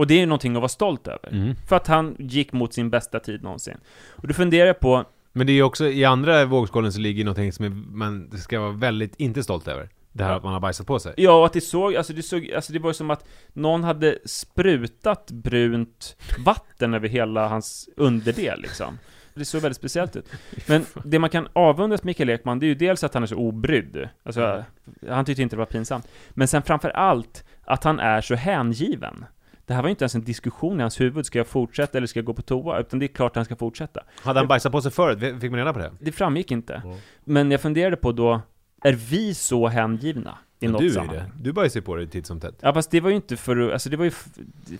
Och 0.00 0.06
det 0.06 0.14
är 0.14 0.18
ju 0.18 0.26
någonting 0.26 0.56
att 0.56 0.60
vara 0.60 0.68
stolt 0.68 1.08
över. 1.08 1.28
Mm. 1.32 1.54
För 1.68 1.76
att 1.76 1.86
han 1.86 2.16
gick 2.18 2.52
mot 2.52 2.74
sin 2.74 2.90
bästa 2.90 3.20
tid 3.20 3.42
någonsin. 3.42 3.76
Och 4.10 4.28
då 4.28 4.34
funderar 4.34 4.66
jag 4.66 4.80
på, 4.80 5.04
Men 5.32 5.46
det 5.46 5.52
är 5.52 5.54
ju 5.54 5.62
också, 5.62 5.86
i 5.86 6.04
andra 6.04 6.44
vågskålen 6.44 6.92
så 6.92 7.00
ligger 7.00 7.24
någonting 7.24 7.52
som 7.52 7.64
är, 7.64 7.70
man 7.70 8.30
ska 8.38 8.60
vara 8.60 8.70
väldigt 8.70 9.14
inte 9.16 9.42
stolt 9.42 9.68
över. 9.68 9.88
Det 10.12 10.24
här 10.24 10.36
att 10.36 10.42
man 10.42 10.52
har 10.52 10.60
bajsat 10.60 10.86
på 10.86 10.98
sig. 10.98 11.14
ja, 11.16 11.38
och 11.38 11.46
att 11.46 11.52
det 11.52 11.60
såg, 11.60 11.96
alltså 11.96 12.12
det 12.12 12.22
såg, 12.22 12.52
alltså 12.52 12.72
det 12.72 12.78
var 12.78 12.90
ju 12.90 12.94
som 12.94 13.10
att 13.10 13.28
någon 13.52 13.84
hade 13.84 14.18
sprutat 14.24 15.30
brunt 15.30 16.16
vatten 16.44 16.94
över 16.94 17.08
hela 17.08 17.48
hans 17.48 17.88
underdel 17.96 18.60
liksom. 18.60 18.98
Det 19.34 19.44
såg 19.44 19.62
väldigt 19.62 19.76
speciellt 19.76 20.16
ut. 20.16 20.32
Men 20.66 20.86
det 21.04 21.18
man 21.18 21.30
kan 21.30 21.48
avundas 21.52 22.02
Mikael 22.02 22.30
Ekman, 22.30 22.58
det 22.58 22.66
är 22.66 22.68
ju 22.68 22.74
dels 22.74 23.04
att 23.04 23.14
han 23.14 23.22
är 23.22 23.26
så 23.26 23.36
obrydd. 23.36 24.08
Alltså, 24.22 24.64
han 25.08 25.24
tyckte 25.24 25.42
inte 25.42 25.56
det 25.56 25.58
var 25.58 25.66
pinsamt. 25.66 26.08
Men 26.30 26.48
sen 26.48 26.62
framför 26.62 26.90
allt, 26.90 27.44
att 27.64 27.84
han 27.84 28.00
är 28.00 28.20
så 28.20 28.34
hängiven. 28.34 29.24
Det 29.70 29.74
här 29.74 29.82
var 29.82 29.88
ju 29.88 29.90
inte 29.90 30.02
ens 30.04 30.14
en 30.14 30.24
diskussion 30.24 30.78
i 30.78 30.82
hans 30.82 31.00
huvud, 31.00 31.26
ska 31.26 31.38
jag 31.38 31.46
fortsätta 31.46 31.98
eller 31.98 32.06
ska 32.06 32.18
jag 32.18 32.24
gå 32.24 32.34
på 32.34 32.42
toa? 32.42 32.80
Utan 32.80 32.98
det 32.98 33.06
är 33.06 33.08
klart 33.08 33.32
att 33.32 33.36
han 33.36 33.44
ska 33.44 33.56
fortsätta. 33.56 34.00
Hade 34.22 34.38
han 34.40 34.48
bajsat 34.48 34.72
på 34.72 34.82
sig 34.82 34.92
förut? 34.92 35.40
Fick 35.40 35.50
man 35.50 35.58
reda 35.60 35.72
på 35.72 35.78
det? 35.78 35.90
Det 36.00 36.12
framgick 36.12 36.50
inte. 36.50 36.82
Men 37.24 37.50
jag 37.50 37.60
funderade 37.60 37.96
på 37.96 38.12
då, 38.12 38.40
är 38.82 38.92
vi 38.92 39.34
så 39.34 39.68
hängivna 39.68 40.38
i 40.60 40.66
Men 40.66 40.72
något 40.72 40.80
du 40.80 40.86
är 40.86 40.90
sammanhang? 40.90 41.30
det. 41.36 41.42
Du 41.44 41.52
bajsar 41.52 41.80
ju 41.80 41.84
på 41.84 41.96
dig 41.96 42.06
titt 42.06 42.26
som 42.26 42.40
tätt. 42.40 42.54
Ja 42.60 42.74
fast 42.74 42.90
det 42.90 43.00
var 43.00 43.10
ju 43.10 43.16
inte 43.16 43.36
för 43.36 43.70
alltså 43.70 43.90
det 43.90 43.96
var 43.96 44.04
ju 44.04 44.10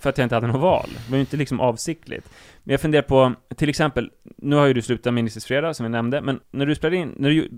för 0.01 0.11
att 0.11 0.19
jag 0.19 0.25
inte 0.25 0.35
hade 0.35 0.47
något 0.47 0.61
val. 0.61 0.89
Det 1.07 1.11
var 1.11 1.17
ju 1.17 1.21
inte 1.21 1.37
liksom 1.37 1.61
avsiktligt. 1.61 2.31
Men 2.65 2.71
jag 2.73 2.81
funderar 2.81 3.03
på, 3.03 3.33
till 3.57 3.69
exempel, 3.69 4.11
nu 4.37 4.57
har 4.57 4.67
ju 4.67 4.73
du 4.75 4.83
slutat 4.83 5.15
med 5.15 5.25
Nisses 5.25 5.45
Fredag, 5.47 5.75
som 5.75 5.85
jag 5.85 5.91
nämnde, 5.91 6.21
men 6.21 6.41
när 6.51 6.67
du 6.67 6.75
spelade 6.75 6.97
in, 6.97 7.15
när 7.17 7.29
du 7.29 7.51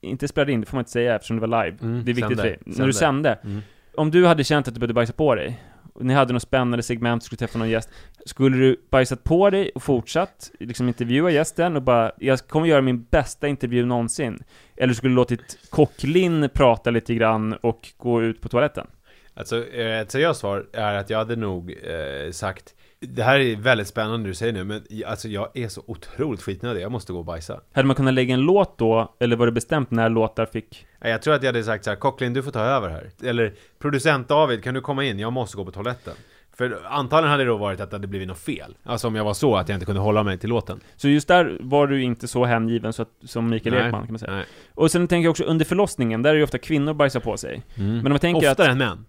inte 0.00 0.28
spelade 0.28 0.52
in, 0.52 0.60
det 0.60 0.66
får 0.66 0.76
man 0.76 0.80
inte 0.80 0.90
säga 0.90 1.14
eftersom 1.14 1.36
det 1.40 1.46
var 1.46 1.64
live. 1.64 1.76
Mm, 1.82 2.04
det 2.04 2.10
är 2.10 2.14
viktigt 2.14 2.26
sände. 2.38 2.42
för 2.42 2.48
dig. 2.48 2.58
När 2.78 2.86
du 2.86 2.92
sände, 2.92 3.38
Mm. 3.44 3.60
om 3.96 4.10
du 4.10 4.26
hade 4.26 4.44
känt 4.44 4.68
att 4.68 4.74
du 4.74 4.80
behövde 4.80 4.94
bajsa 4.94 5.12
på 5.12 5.34
dig, 5.34 5.60
ni 6.00 6.14
hade 6.14 6.32
något 6.32 6.42
spännande 6.42 6.82
segment, 6.82 7.24
skulle 7.24 7.38
träffa 7.38 7.58
någon 7.58 7.68
gäst, 7.68 7.90
skulle 8.26 8.56
du 8.56 8.80
bajsat 8.90 9.24
på 9.24 9.50
dig 9.50 9.70
och 9.74 9.82
fortsatt, 9.82 10.50
liksom 10.60 10.88
intervjua 10.88 11.30
gästen 11.30 11.76
och 11.76 11.82
bara, 11.82 12.12
jag 12.18 12.38
kommer 12.38 12.66
göra 12.66 12.82
min 12.82 13.02
bästa 13.02 13.48
intervju 13.48 13.86
någonsin? 13.86 14.42
Eller 14.76 14.94
skulle 14.94 15.10
du 15.10 15.16
låtit 15.16 15.58
Kocklin 15.70 16.48
prata 16.54 16.90
lite 16.90 17.14
grann 17.14 17.52
och 17.52 17.92
gå 17.96 18.22
ut 18.22 18.40
på 18.40 18.48
toaletten? 18.48 18.86
Alltså, 19.34 19.68
eh, 19.68 20.00
ett 20.00 20.10
seriöst 20.10 20.40
svar 20.40 20.66
är 20.72 20.94
att 20.94 21.10
jag 21.10 21.18
hade 21.18 21.36
nog 21.36 21.70
eh, 21.70 22.30
sagt 22.32 22.74
det 23.06 23.22
här 23.22 23.40
är 23.40 23.56
väldigt 23.56 23.88
spännande 23.88 24.28
du 24.28 24.34
säger 24.34 24.52
nu, 24.52 24.64
men 24.64 24.82
alltså 25.06 25.28
jag 25.28 25.48
är 25.54 25.68
så 25.68 25.82
otroligt 25.86 26.42
skitnödig, 26.42 26.82
jag 26.82 26.92
måste 26.92 27.12
gå 27.12 27.18
och 27.18 27.24
bajsa. 27.24 27.60
Hade 27.72 27.86
man 27.86 27.96
kunnat 27.96 28.14
lägga 28.14 28.34
en 28.34 28.40
låt 28.40 28.78
då, 28.78 29.14
eller 29.18 29.36
var 29.36 29.46
det 29.46 29.52
bestämt 29.52 29.90
när 29.90 30.08
låtar 30.08 30.46
fick... 30.46 30.86
Jag 31.00 31.22
tror 31.22 31.34
att 31.34 31.42
jag 31.42 31.48
hade 31.48 31.64
sagt 31.64 31.84
så 31.84 31.90
här, 31.90 31.96
Cochlin 31.96 32.32
du 32.32 32.42
får 32.42 32.50
ta 32.50 32.60
över 32.60 32.88
här. 32.88 33.10
Eller 33.22 33.54
producent 33.78 34.28
David, 34.28 34.64
kan 34.64 34.74
du 34.74 34.80
komma 34.80 35.04
in? 35.04 35.18
Jag 35.18 35.32
måste 35.32 35.56
gå 35.56 35.64
på 35.64 35.70
toaletten. 35.70 36.14
För 36.56 36.80
antagligen 36.90 37.30
hade 37.30 37.44
det 37.44 37.50
då 37.50 37.56
varit 37.56 37.80
att 37.80 37.90
det 37.90 37.96
hade 37.96 38.06
blivit 38.06 38.28
något 38.28 38.38
fel. 38.38 38.76
Alltså 38.82 39.06
om 39.06 39.14
jag 39.14 39.24
var 39.24 39.34
så 39.34 39.56
att 39.56 39.68
jag 39.68 39.76
inte 39.76 39.86
kunde 39.86 40.00
hålla 40.00 40.22
mig 40.22 40.38
till 40.38 40.50
låten. 40.50 40.80
Så 40.96 41.08
just 41.08 41.28
där 41.28 41.58
var 41.60 41.86
du 41.86 42.02
inte 42.02 42.28
så 42.28 42.44
hängiven 42.44 42.92
så 42.92 43.02
att, 43.02 43.10
som 43.24 43.50
Mikael 43.50 43.74
Nej, 43.74 43.86
Ekman 43.86 44.02
kan 44.02 44.12
man 44.12 44.18
säga. 44.18 44.32
Nej. 44.32 44.44
Och 44.74 44.90
sen 44.90 45.08
tänker 45.08 45.24
jag 45.24 45.30
också 45.30 45.44
under 45.44 45.64
förlossningen, 45.64 46.22
där 46.22 46.30
är 46.30 46.34
ju 46.34 46.42
ofta 46.42 46.58
kvinnor 46.58 46.94
bajsar 46.94 47.20
på 47.20 47.36
sig. 47.36 47.62
Mm. 47.74 47.96
Men 47.96 48.06
om 48.06 48.12
man 48.12 48.18
tänker 48.18 48.50
Oftare 48.50 48.66
att... 48.66 48.72
än 48.72 48.78
män. 48.78 49.06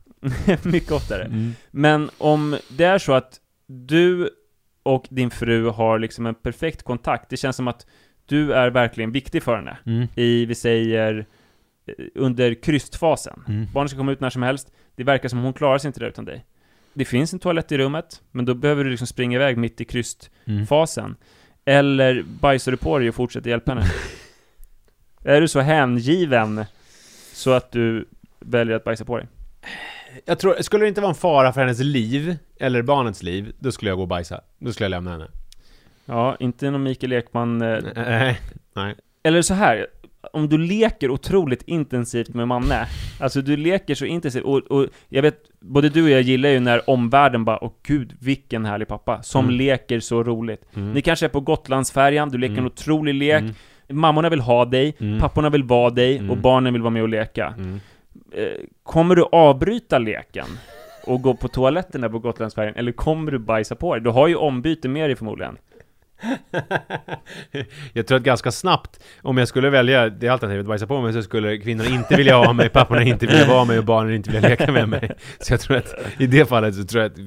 mycket 0.71 0.91
oftare. 0.91 1.23
Mm. 1.23 1.51
Men 1.71 2.09
om 2.17 2.57
det 2.69 2.83
är 2.83 2.97
så 2.97 3.13
att 3.13 3.39
du 3.71 4.29
och 4.83 5.07
din 5.09 5.31
fru 5.31 5.69
har 5.69 5.99
liksom 5.99 6.25
en 6.25 6.35
perfekt 6.35 6.83
kontakt, 6.83 7.29
det 7.29 7.37
känns 7.37 7.55
som 7.55 7.67
att 7.67 7.85
du 8.25 8.53
är 8.53 8.69
verkligen 8.69 9.11
viktig 9.11 9.43
för 9.43 9.55
henne. 9.55 9.77
Mm. 9.85 10.07
I, 10.15 10.45
vi 10.45 10.55
säger, 10.55 11.25
eh, 11.85 11.93
under 12.15 12.53
krystfasen. 12.53 13.43
Mm. 13.47 13.67
Barnet 13.73 13.89
ska 13.89 13.97
komma 13.97 14.11
ut 14.11 14.19
när 14.19 14.29
som 14.29 14.43
helst. 14.43 14.71
Det 14.95 15.03
verkar 15.03 15.29
som 15.29 15.39
hon 15.39 15.53
klarar 15.53 15.77
sig 15.77 15.87
inte 15.87 15.99
där 15.99 16.07
utan 16.07 16.25
dig. 16.25 16.45
Det 16.93 17.05
finns 17.05 17.33
en 17.33 17.39
toalett 17.39 17.71
i 17.71 17.77
rummet, 17.77 18.21
men 18.31 18.45
då 18.45 18.53
behöver 18.53 18.83
du 18.83 18.89
liksom 18.89 19.07
springa 19.07 19.35
iväg 19.35 19.57
mitt 19.57 19.81
i 19.81 19.85
krystfasen. 19.85 21.15
Eller 21.65 22.23
bajsar 22.23 22.71
du 22.71 22.77
på 22.77 22.99
dig 22.99 23.09
och 23.09 23.15
fortsätter 23.15 23.49
hjälpa 23.49 23.71
henne? 23.71 23.85
är 25.23 25.41
du 25.41 25.47
så 25.47 25.59
hängiven 25.59 26.65
så 27.33 27.51
att 27.51 27.71
du 27.71 28.05
väljer 28.39 28.75
att 28.75 28.83
bajsa 28.83 29.05
på 29.05 29.17
dig? 29.17 29.27
Jag 30.25 30.39
tror, 30.39 30.55
skulle 30.61 30.85
det 30.85 30.89
inte 30.89 31.01
vara 31.01 31.09
en 31.09 31.15
fara 31.15 31.53
för 31.53 31.61
hennes 31.61 31.79
liv, 31.79 32.35
eller 32.59 32.81
barnets 32.81 33.23
liv, 33.23 33.51
då 33.59 33.71
skulle 33.71 33.91
jag 33.91 33.97
gå 33.97 34.01
och 34.01 34.07
bajsa. 34.07 34.41
Då 34.59 34.71
skulle 34.73 34.85
jag 34.85 34.89
lämna 34.91 35.11
henne. 35.11 35.27
Ja, 36.05 36.35
inte 36.39 36.71
någon 36.71 36.83
Mikael 36.83 37.13
Ekman... 37.13 37.61
Eh, 37.61 37.77
Nej, 37.95 38.39
nej. 38.75 38.95
eller 39.23 39.41
så 39.41 39.53
här. 39.53 39.87
Om 40.33 40.49
du 40.49 40.57
leker 40.57 41.09
otroligt 41.11 41.61
intensivt 41.67 42.29
med 42.33 42.47
Manne, 42.47 42.87
alltså 43.19 43.41
du 43.41 43.57
leker 43.57 43.95
så 43.95 44.05
intensivt, 44.05 44.43
och, 44.43 44.57
och 44.57 44.87
jag 45.09 45.21
vet, 45.21 45.37
både 45.59 45.89
du 45.89 46.03
och 46.03 46.09
jag 46.09 46.21
gillar 46.21 46.49
ju 46.49 46.59
när 46.59 46.89
omvärlden 46.89 47.45
bara, 47.45 47.63
åh 47.63 47.71
gud, 47.83 48.13
vilken 48.19 48.65
härlig 48.65 48.87
pappa, 48.87 49.23
som 49.23 49.45
Mm. 49.45 49.57
leker 49.57 49.99
så 49.99 50.23
roligt. 50.23 50.63
Mm. 50.75 50.91
Ni 50.93 51.01
kanske 51.01 51.25
är 51.25 51.29
på 51.29 51.39
Gotlandsfärjan, 51.39 52.29
du 52.29 52.37
leker 52.37 52.53
Mm. 52.53 52.65
en 52.65 52.71
otrolig 52.71 53.15
lek, 53.15 53.41
Mm. 53.41 53.53
mammorna 53.89 54.29
vill 54.29 54.39
ha 54.41 54.65
dig, 54.65 54.95
Mm. 54.99 55.19
papporna 55.19 55.49
vill 55.49 55.63
vara 55.63 55.89
dig, 55.89 56.15
och 56.15 56.21
Mm. 56.23 56.41
barnen 56.41 56.73
vill 56.73 56.81
vara 56.81 56.89
med 56.91 57.01
och 57.03 57.09
leka. 57.09 57.53
Eh, 58.33 58.47
kommer 58.83 59.15
du 59.15 59.23
avbryta 59.31 59.97
leken 59.97 60.47
och 61.03 61.21
gå 61.21 61.33
på 61.33 61.47
toaletten 61.47 62.01
där 62.01 62.09
på 62.09 62.19
Gotlandsfärjan, 62.19 62.75
eller 62.75 62.91
kommer 62.91 63.31
du 63.31 63.39
bajsa 63.39 63.75
på 63.75 63.95
dig? 63.95 64.03
Du 64.03 64.09
har 64.09 64.27
ju 64.27 64.35
ombyte 64.35 64.89
med 64.89 65.09
dig 65.09 65.15
förmodligen. 65.15 65.57
jag 67.93 68.07
tror 68.07 68.17
att 68.17 68.23
ganska 68.23 68.51
snabbt, 68.51 69.03
om 69.21 69.37
jag 69.37 69.47
skulle 69.47 69.69
välja 69.69 70.09
det 70.09 70.27
alternativet, 70.27 70.65
bajsa 70.65 70.87
på 70.87 71.01
mig, 71.01 71.13
så 71.13 71.23
skulle 71.23 71.57
kvinnorna 71.57 71.89
inte 71.89 72.15
vilja 72.15 72.37
ha 72.37 72.53
mig, 72.53 72.69
papporna 72.69 73.03
inte 73.03 73.27
vilja 73.27 73.47
vara 73.47 73.65
mig 73.65 73.77
och 73.77 73.85
barnen 73.85 74.13
inte 74.13 74.31
vilja 74.31 74.49
leka 74.49 74.71
med 74.71 74.89
mig. 74.89 75.11
Så 75.39 75.53
jag 75.53 75.59
tror 75.59 75.77
att 75.77 75.95
i 76.19 76.27
det 76.27 76.45
fallet 76.45 76.75
så 76.75 76.83
tror 76.83 77.03
jag 77.03 77.11
att, 77.11 77.17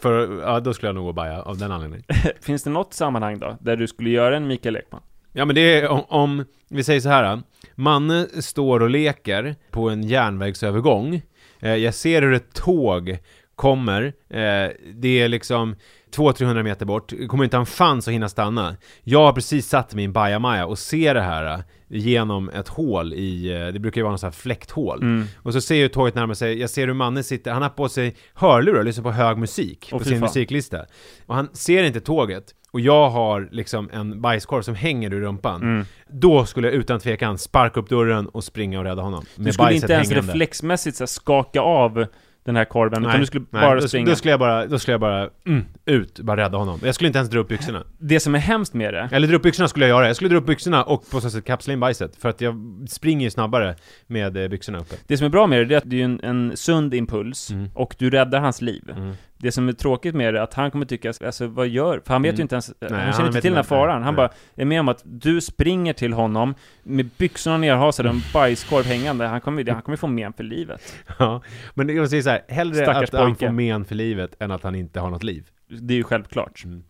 för, 0.00 0.40
ja 0.40 0.60
då 0.60 0.74
skulle 0.74 0.88
jag 0.88 0.94
nog 0.94 1.04
gå 1.04 1.08
och 1.08 1.14
baja 1.14 1.42
av 1.42 1.58
den 1.58 1.72
anledningen. 1.72 2.04
Finns 2.40 2.62
det 2.62 2.70
något 2.70 2.94
sammanhang 2.94 3.38
då, 3.38 3.56
där 3.60 3.76
du 3.76 3.86
skulle 3.86 4.10
göra 4.10 4.36
en 4.36 4.46
Mikael 4.46 4.76
Ekman? 4.76 5.00
Ja 5.32 5.44
men 5.44 5.54
det 5.54 5.60
är 5.60 5.88
om, 5.88 6.04
om 6.08 6.44
vi 6.68 6.84
säger 6.84 7.00
så 7.00 7.08
här. 7.08 7.42
Manne 7.74 8.26
står 8.40 8.80
och 8.82 8.90
leker 8.90 9.54
på 9.70 9.90
en 9.90 10.02
järnvägsövergång. 10.02 11.22
Eh, 11.60 11.74
jag 11.74 11.94
ser 11.94 12.22
hur 12.22 12.32
ett 12.32 12.54
tåg 12.54 13.18
kommer. 13.54 14.04
Eh, 14.28 14.70
det 14.94 15.20
är 15.20 15.28
liksom 15.28 15.76
200-300 16.16 16.62
meter 16.62 16.86
bort. 16.86 17.12
Kommer 17.28 17.44
inte 17.44 17.56
ha 17.56 17.62
en 17.62 17.66
chans 17.66 18.08
att 18.08 18.14
hinna 18.14 18.28
stanna. 18.28 18.76
Jag 19.02 19.24
har 19.24 19.32
precis 19.32 19.68
satt 19.68 19.94
en 19.94 20.12
bajamaja 20.12 20.66
och 20.66 20.78
ser 20.78 21.14
det 21.14 21.20
här 21.22 21.54
eh, 21.54 21.60
genom 21.88 22.48
ett 22.48 22.68
hål 22.68 23.14
i, 23.14 23.48
det 23.72 23.78
brukar 23.78 23.98
ju 23.98 24.02
vara 24.02 24.12
något 24.12 24.20
sånt 24.20 24.34
här 24.34 24.40
fläkthål. 24.40 25.02
Mm. 25.02 25.26
Och 25.36 25.52
så 25.52 25.60
ser 25.60 25.74
jag 25.74 25.82
hur 25.82 25.88
tåget 25.88 26.14
närmar 26.14 26.34
sig, 26.34 26.60
jag 26.60 26.70
ser 26.70 26.86
hur 26.86 26.94
mannen 26.94 27.24
sitter, 27.24 27.52
han 27.52 27.62
har 27.62 27.68
på 27.68 27.88
sig 27.88 28.16
hörlurar 28.34 28.78
och 28.78 28.84
lyssnar 28.84 29.04
på 29.04 29.10
hög 29.10 29.38
musik 29.38 29.88
Åh, 29.92 29.98
på 29.98 30.04
sin 30.04 30.12
fan. 30.12 30.20
musiklista. 30.20 30.86
Och 31.26 31.34
han 31.34 31.48
ser 31.52 31.84
inte 31.84 32.00
tåget. 32.00 32.54
Och 32.72 32.80
jag 32.80 33.10
har 33.10 33.48
liksom 33.50 33.90
en 33.92 34.20
bajskorv 34.20 34.62
som 34.62 34.74
hänger 34.74 35.14
ur 35.14 35.20
rumpan. 35.20 35.62
Mm. 35.62 35.84
Då 36.08 36.44
skulle 36.44 36.68
jag 36.68 36.74
utan 36.74 37.00
tvekan 37.00 37.38
sparka 37.38 37.80
upp 37.80 37.88
dörren 37.88 38.26
och 38.28 38.44
springa 38.44 38.78
och 38.78 38.84
rädda 38.84 39.02
honom. 39.02 39.24
Du 39.36 39.52
skulle 39.52 39.74
inte 39.74 39.92
ens 39.92 40.10
reflexmässigt 40.10 40.96
så 40.96 41.02
här, 41.02 41.06
skaka 41.06 41.60
av 41.60 42.06
den 42.44 42.56
här 42.56 42.64
korven, 42.64 43.06
utan 43.06 43.20
du 43.20 43.26
skulle 43.26 43.44
bara 43.50 43.74
då, 43.80 43.88
springa. 43.88 44.10
Då 44.10 44.16
skulle 44.16 44.30
jag 44.30 44.40
bara, 44.40 44.66
då 44.66 44.78
skulle 44.78 44.92
jag 44.92 45.00
bara, 45.00 45.28
mm, 45.46 45.64
ut, 45.86 46.20
bara 46.20 46.36
rädda 46.44 46.58
honom. 46.58 46.80
Jag 46.84 46.94
skulle 46.94 47.06
inte 47.06 47.18
ens 47.18 47.30
dra 47.30 47.38
upp 47.38 47.48
byxorna. 47.48 47.82
Det 47.98 48.20
som 48.20 48.34
är 48.34 48.38
hemskt 48.38 48.74
med 48.74 48.94
det, 48.94 49.08
Eller 49.12 49.28
dra 49.28 49.36
upp 49.36 49.42
byxorna 49.42 49.68
skulle 49.68 49.88
jag 49.88 49.96
göra. 49.98 50.06
Jag 50.06 50.16
skulle 50.16 50.30
dra 50.30 50.36
upp 50.36 50.46
byxorna 50.46 50.84
och 50.84 51.10
på 51.10 51.20
så 51.20 51.30
sätt 51.30 51.44
kapsla 51.44 51.72
in 51.72 51.80
bajset. 51.80 52.16
För 52.16 52.28
att 52.28 52.40
jag 52.40 52.84
springer 52.88 53.24
ju 53.24 53.30
snabbare 53.30 53.74
med 54.06 54.36
eh, 54.36 54.48
byxorna 54.48 54.78
uppe. 54.78 54.94
det 55.06 55.16
som 55.16 55.24
är 55.24 55.28
bra 55.30 55.46
med 55.46 55.58
det, 55.58 55.64
det 55.64 55.74
är 55.74 55.78
att 55.78 55.90
det 55.90 56.00
är 56.00 56.04
en, 56.04 56.20
en 56.22 56.56
sund 56.56 56.94
impuls, 56.94 57.50
Mm. 57.50 57.68
och 57.74 57.94
du 57.98 58.10
räddar 58.10 58.40
hans 58.40 58.62
liv. 58.62 58.90
Mm. 58.96 59.12
Det 59.42 59.52
som 59.52 59.68
är 59.68 59.72
tråkigt 59.72 60.14
med 60.14 60.34
det 60.34 60.40
är 60.40 60.42
att 60.44 60.54
han 60.54 60.70
kommer 60.70 60.84
tycka, 60.86 61.12
alltså 61.24 61.46
vad 61.46 61.68
gör, 61.68 62.02
för 62.06 62.12
han 62.14 62.22
vet 62.22 62.28
Mm. 62.30 62.38
ju 62.38 62.42
inte 62.42 62.54
ens, 62.54 62.72
Nej, 62.80 62.90
han 62.90 63.00
han 63.00 63.12
känner 63.12 63.26
inte 63.26 63.36
vet 63.36 63.42
till 63.42 63.50
den 63.50 63.56
här 63.56 63.60
inte. 63.62 63.68
Faran. 63.68 64.02
Han 64.02 64.14
nej. 64.14 64.16
bara 64.16 64.30
är 64.54 64.64
med 64.64 64.80
om 64.80 64.88
att 64.88 65.02
du 65.04 65.40
springer 65.40 65.92
till 65.92 66.12
honom 66.12 66.54
med 66.82 67.06
byxorna 67.18 67.56
nerhasade 67.58 68.08
och 68.08 68.14
en 68.14 68.20
bajskorv 68.34 68.84
hängande. 68.84 69.26
Han 69.26 69.40
kommer, 69.40 69.70
han 69.70 69.82
kommer 69.82 69.96
få 69.96 70.06
men 70.06 70.32
för 70.32 70.44
livet. 70.44 70.94
Ja, 71.18 71.42
men 71.74 71.96
jag 71.96 72.10
säger 72.10 72.22
så 72.22 72.30
här, 72.30 72.42
hellre 72.48 72.74
Stackars 72.74 73.02
att 73.14 73.18
han 73.20 73.26
pojke. 73.30 73.46
får 73.46 73.52
men 73.52 73.84
för 73.84 73.94
livet 73.94 74.36
än 74.42 74.50
att 74.50 74.62
han 74.62 74.74
inte 74.74 75.00
har 75.00 75.10
något 75.10 75.22
liv. 75.22 75.48
Det 75.80 75.94
är 75.94 75.98
ju 75.98 76.04
självklart. 76.04 76.64
Mm. 76.64 76.82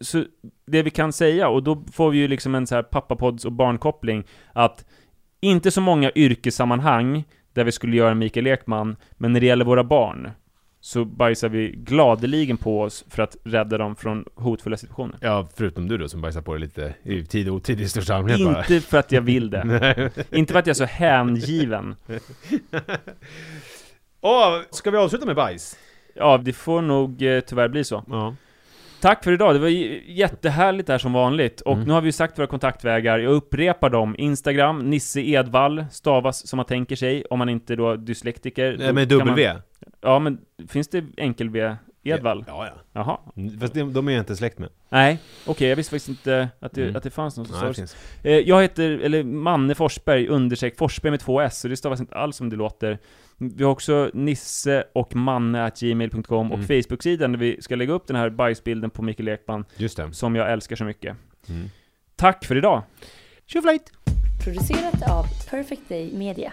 Så 0.00 0.24
det 0.66 0.82
vi 0.82 0.90
kan 0.90 1.12
säga, 1.12 1.48
och 1.48 1.62
då 1.62 1.84
får 1.92 2.10
vi 2.10 2.18
ju 2.18 2.28
liksom 2.28 2.54
en 2.54 2.66
så 2.66 2.74
här 2.74 2.82
pappapods 2.82 3.44
och 3.44 3.52
barnkoppling, 3.52 4.24
att 4.52 4.84
inte 5.40 5.70
så 5.70 5.80
många 5.80 6.10
yrkessammanhang 6.14 7.24
där 7.52 7.64
vi 7.64 7.72
skulle 7.72 7.96
göra 7.96 8.14
Mikael 8.14 8.46
Ekman, 8.46 8.96
men 9.12 9.32
när 9.32 9.40
det 9.40 9.46
gäller 9.46 9.64
våra 9.64 9.84
barn 9.84 10.30
så 10.84 11.04
bajsar 11.04 11.48
vi 11.48 11.70
gladeligen 11.76 12.56
på 12.56 12.80
oss 12.82 13.04
för 13.08 13.22
att 13.22 13.36
rädda 13.44 13.78
dem 13.78 13.96
från 13.96 14.24
hotfulla 14.34 14.76
situationer. 14.76 15.16
Ja, 15.20 15.48
förutom 15.56 15.88
du 15.88 15.98
då 15.98 16.08
som 16.08 16.20
bajsar 16.20 16.40
på 16.40 16.52
dig 16.52 16.60
lite 16.60 16.94
i 17.02 17.24
tid 17.26 17.48
och 17.48 17.54
otid 17.54 17.80
i 17.80 17.88
största 17.88 18.14
allmänhet 18.14 18.44
bara. 18.44 18.58
Inte 18.58 18.80
för 18.80 18.98
att 18.98 19.12
jag 19.12 19.20
vill 19.22 19.50
det. 19.50 20.10
Inte 20.30 20.52
för 20.52 20.58
att 20.60 20.66
jag 20.66 20.74
är 20.74 20.78
så 20.78 20.84
hängiven. 20.84 21.94
Åh, 24.20 24.60
ska 24.70 24.90
vi 24.90 24.96
avsluta 24.98 25.26
med 25.26 25.36
bajs? 25.36 25.76
Ja, 26.14 26.38
det 26.44 26.52
får 26.52 26.82
nog 26.82 27.22
eh, 27.22 27.40
tyvärr 27.40 27.68
bli 27.68 27.84
så. 27.84 28.04
Ja. 28.10 28.34
Tack 29.00 29.24
för 29.24 29.32
idag, 29.32 29.54
det 29.54 29.58
var 29.58 29.68
jättehärligt 29.68 30.88
här 30.88 30.98
som 30.98 31.12
vanligt. 31.12 31.60
Och 31.60 31.72
Mm. 31.72 31.84
nu 31.88 31.92
har 31.92 32.00
vi 32.00 32.08
ju 32.08 32.12
sagt 32.12 32.38
våra 32.38 32.46
kontaktvägar, 32.46 33.18
jag 33.18 33.32
upprepar 33.32 33.90
dem. 33.90 34.14
Instagram, 34.18 34.90
Nisse 34.90 35.20
Edvall, 35.20 35.84
stavas 35.90 36.46
som 36.48 36.56
man 36.56 36.66
tänker 36.66 36.96
sig, 36.96 37.24
om 37.24 37.38
man 37.38 37.48
inte 37.48 37.76
då 37.76 37.90
är 37.92 37.96
dyslektiker. 37.96 38.76
Nej, 38.78 38.92
med 38.92 39.08
W. 39.08 39.52
Man, 39.52 39.62
ja, 40.04 40.18
men 40.18 40.38
finns 40.68 40.88
det 40.88 41.04
enkel-V? 41.16 41.76
Edvall? 42.06 42.44
Ja, 42.48 42.66
ja. 42.66 42.72
Jaha. 42.92 43.18
Mm, 43.36 43.60
Fast 43.60 43.74
de, 43.74 43.92
de 43.92 44.08
är 44.08 44.12
jag 44.12 44.20
inte 44.20 44.36
släkt 44.36 44.58
med. 44.58 44.68
Nej, 44.88 45.18
okej, 45.46 45.68
jag 45.68 45.76
visste 45.76 45.90
faktiskt 45.90 46.08
inte 46.08 46.48
att 46.60 46.72
det, 46.72 46.82
Mm. 46.82 46.96
att 46.96 47.02
det 47.02 47.10
fanns 47.10 47.36
någon 47.36 47.46
Nej, 47.50 47.60
som 47.60 47.74
sa 47.74 47.74
finns. 47.74 47.96
Eh, 48.22 48.32
Jag 48.38 48.62
heter, 48.62 48.90
eller 48.90 49.24
Manne 49.24 49.74
Forsberg, 49.74 50.28
understreck 50.28 50.76
Forsberg 50.78 51.10
med 51.10 51.20
två 51.20 51.40
S, 51.40 51.60
så 51.60 51.68
det 51.68 51.76
stavas 51.76 52.00
inte 52.00 52.14
alls 52.14 52.36
som 52.36 52.50
det 52.50 52.56
låter. 52.56 52.98
Vi 53.38 53.64
har 53.64 53.70
också 53.70 54.10
nisse 54.14 54.84
och 54.92 55.16
manne.gmail.com 55.16 56.52
och 56.52 56.58
Mm. 56.58 56.66
Facebook-sidan 56.66 57.32
där 57.32 57.38
vi 57.38 57.62
ska 57.62 57.76
lägga 57.76 57.92
upp 57.92 58.06
den 58.06 58.16
här 58.16 58.30
bajsbilden 58.30 58.90
på 58.90 59.02
Mikael 59.02 59.28
Ekman, 59.28 59.64
Just 59.76 59.96
det. 59.96 60.12
som 60.12 60.36
jag 60.36 60.52
älskar 60.52 60.76
så 60.76 60.84
mycket. 60.84 61.16
Mm. 61.48 61.68
Tack 62.16 62.44
för 62.44 62.56
idag! 62.56 62.82
Tjoflöjt! 63.46 63.92
Producerat 64.44 65.10
av 65.10 65.24
Perfect 65.50 65.88
Day 65.88 66.12
Media. 66.14 66.52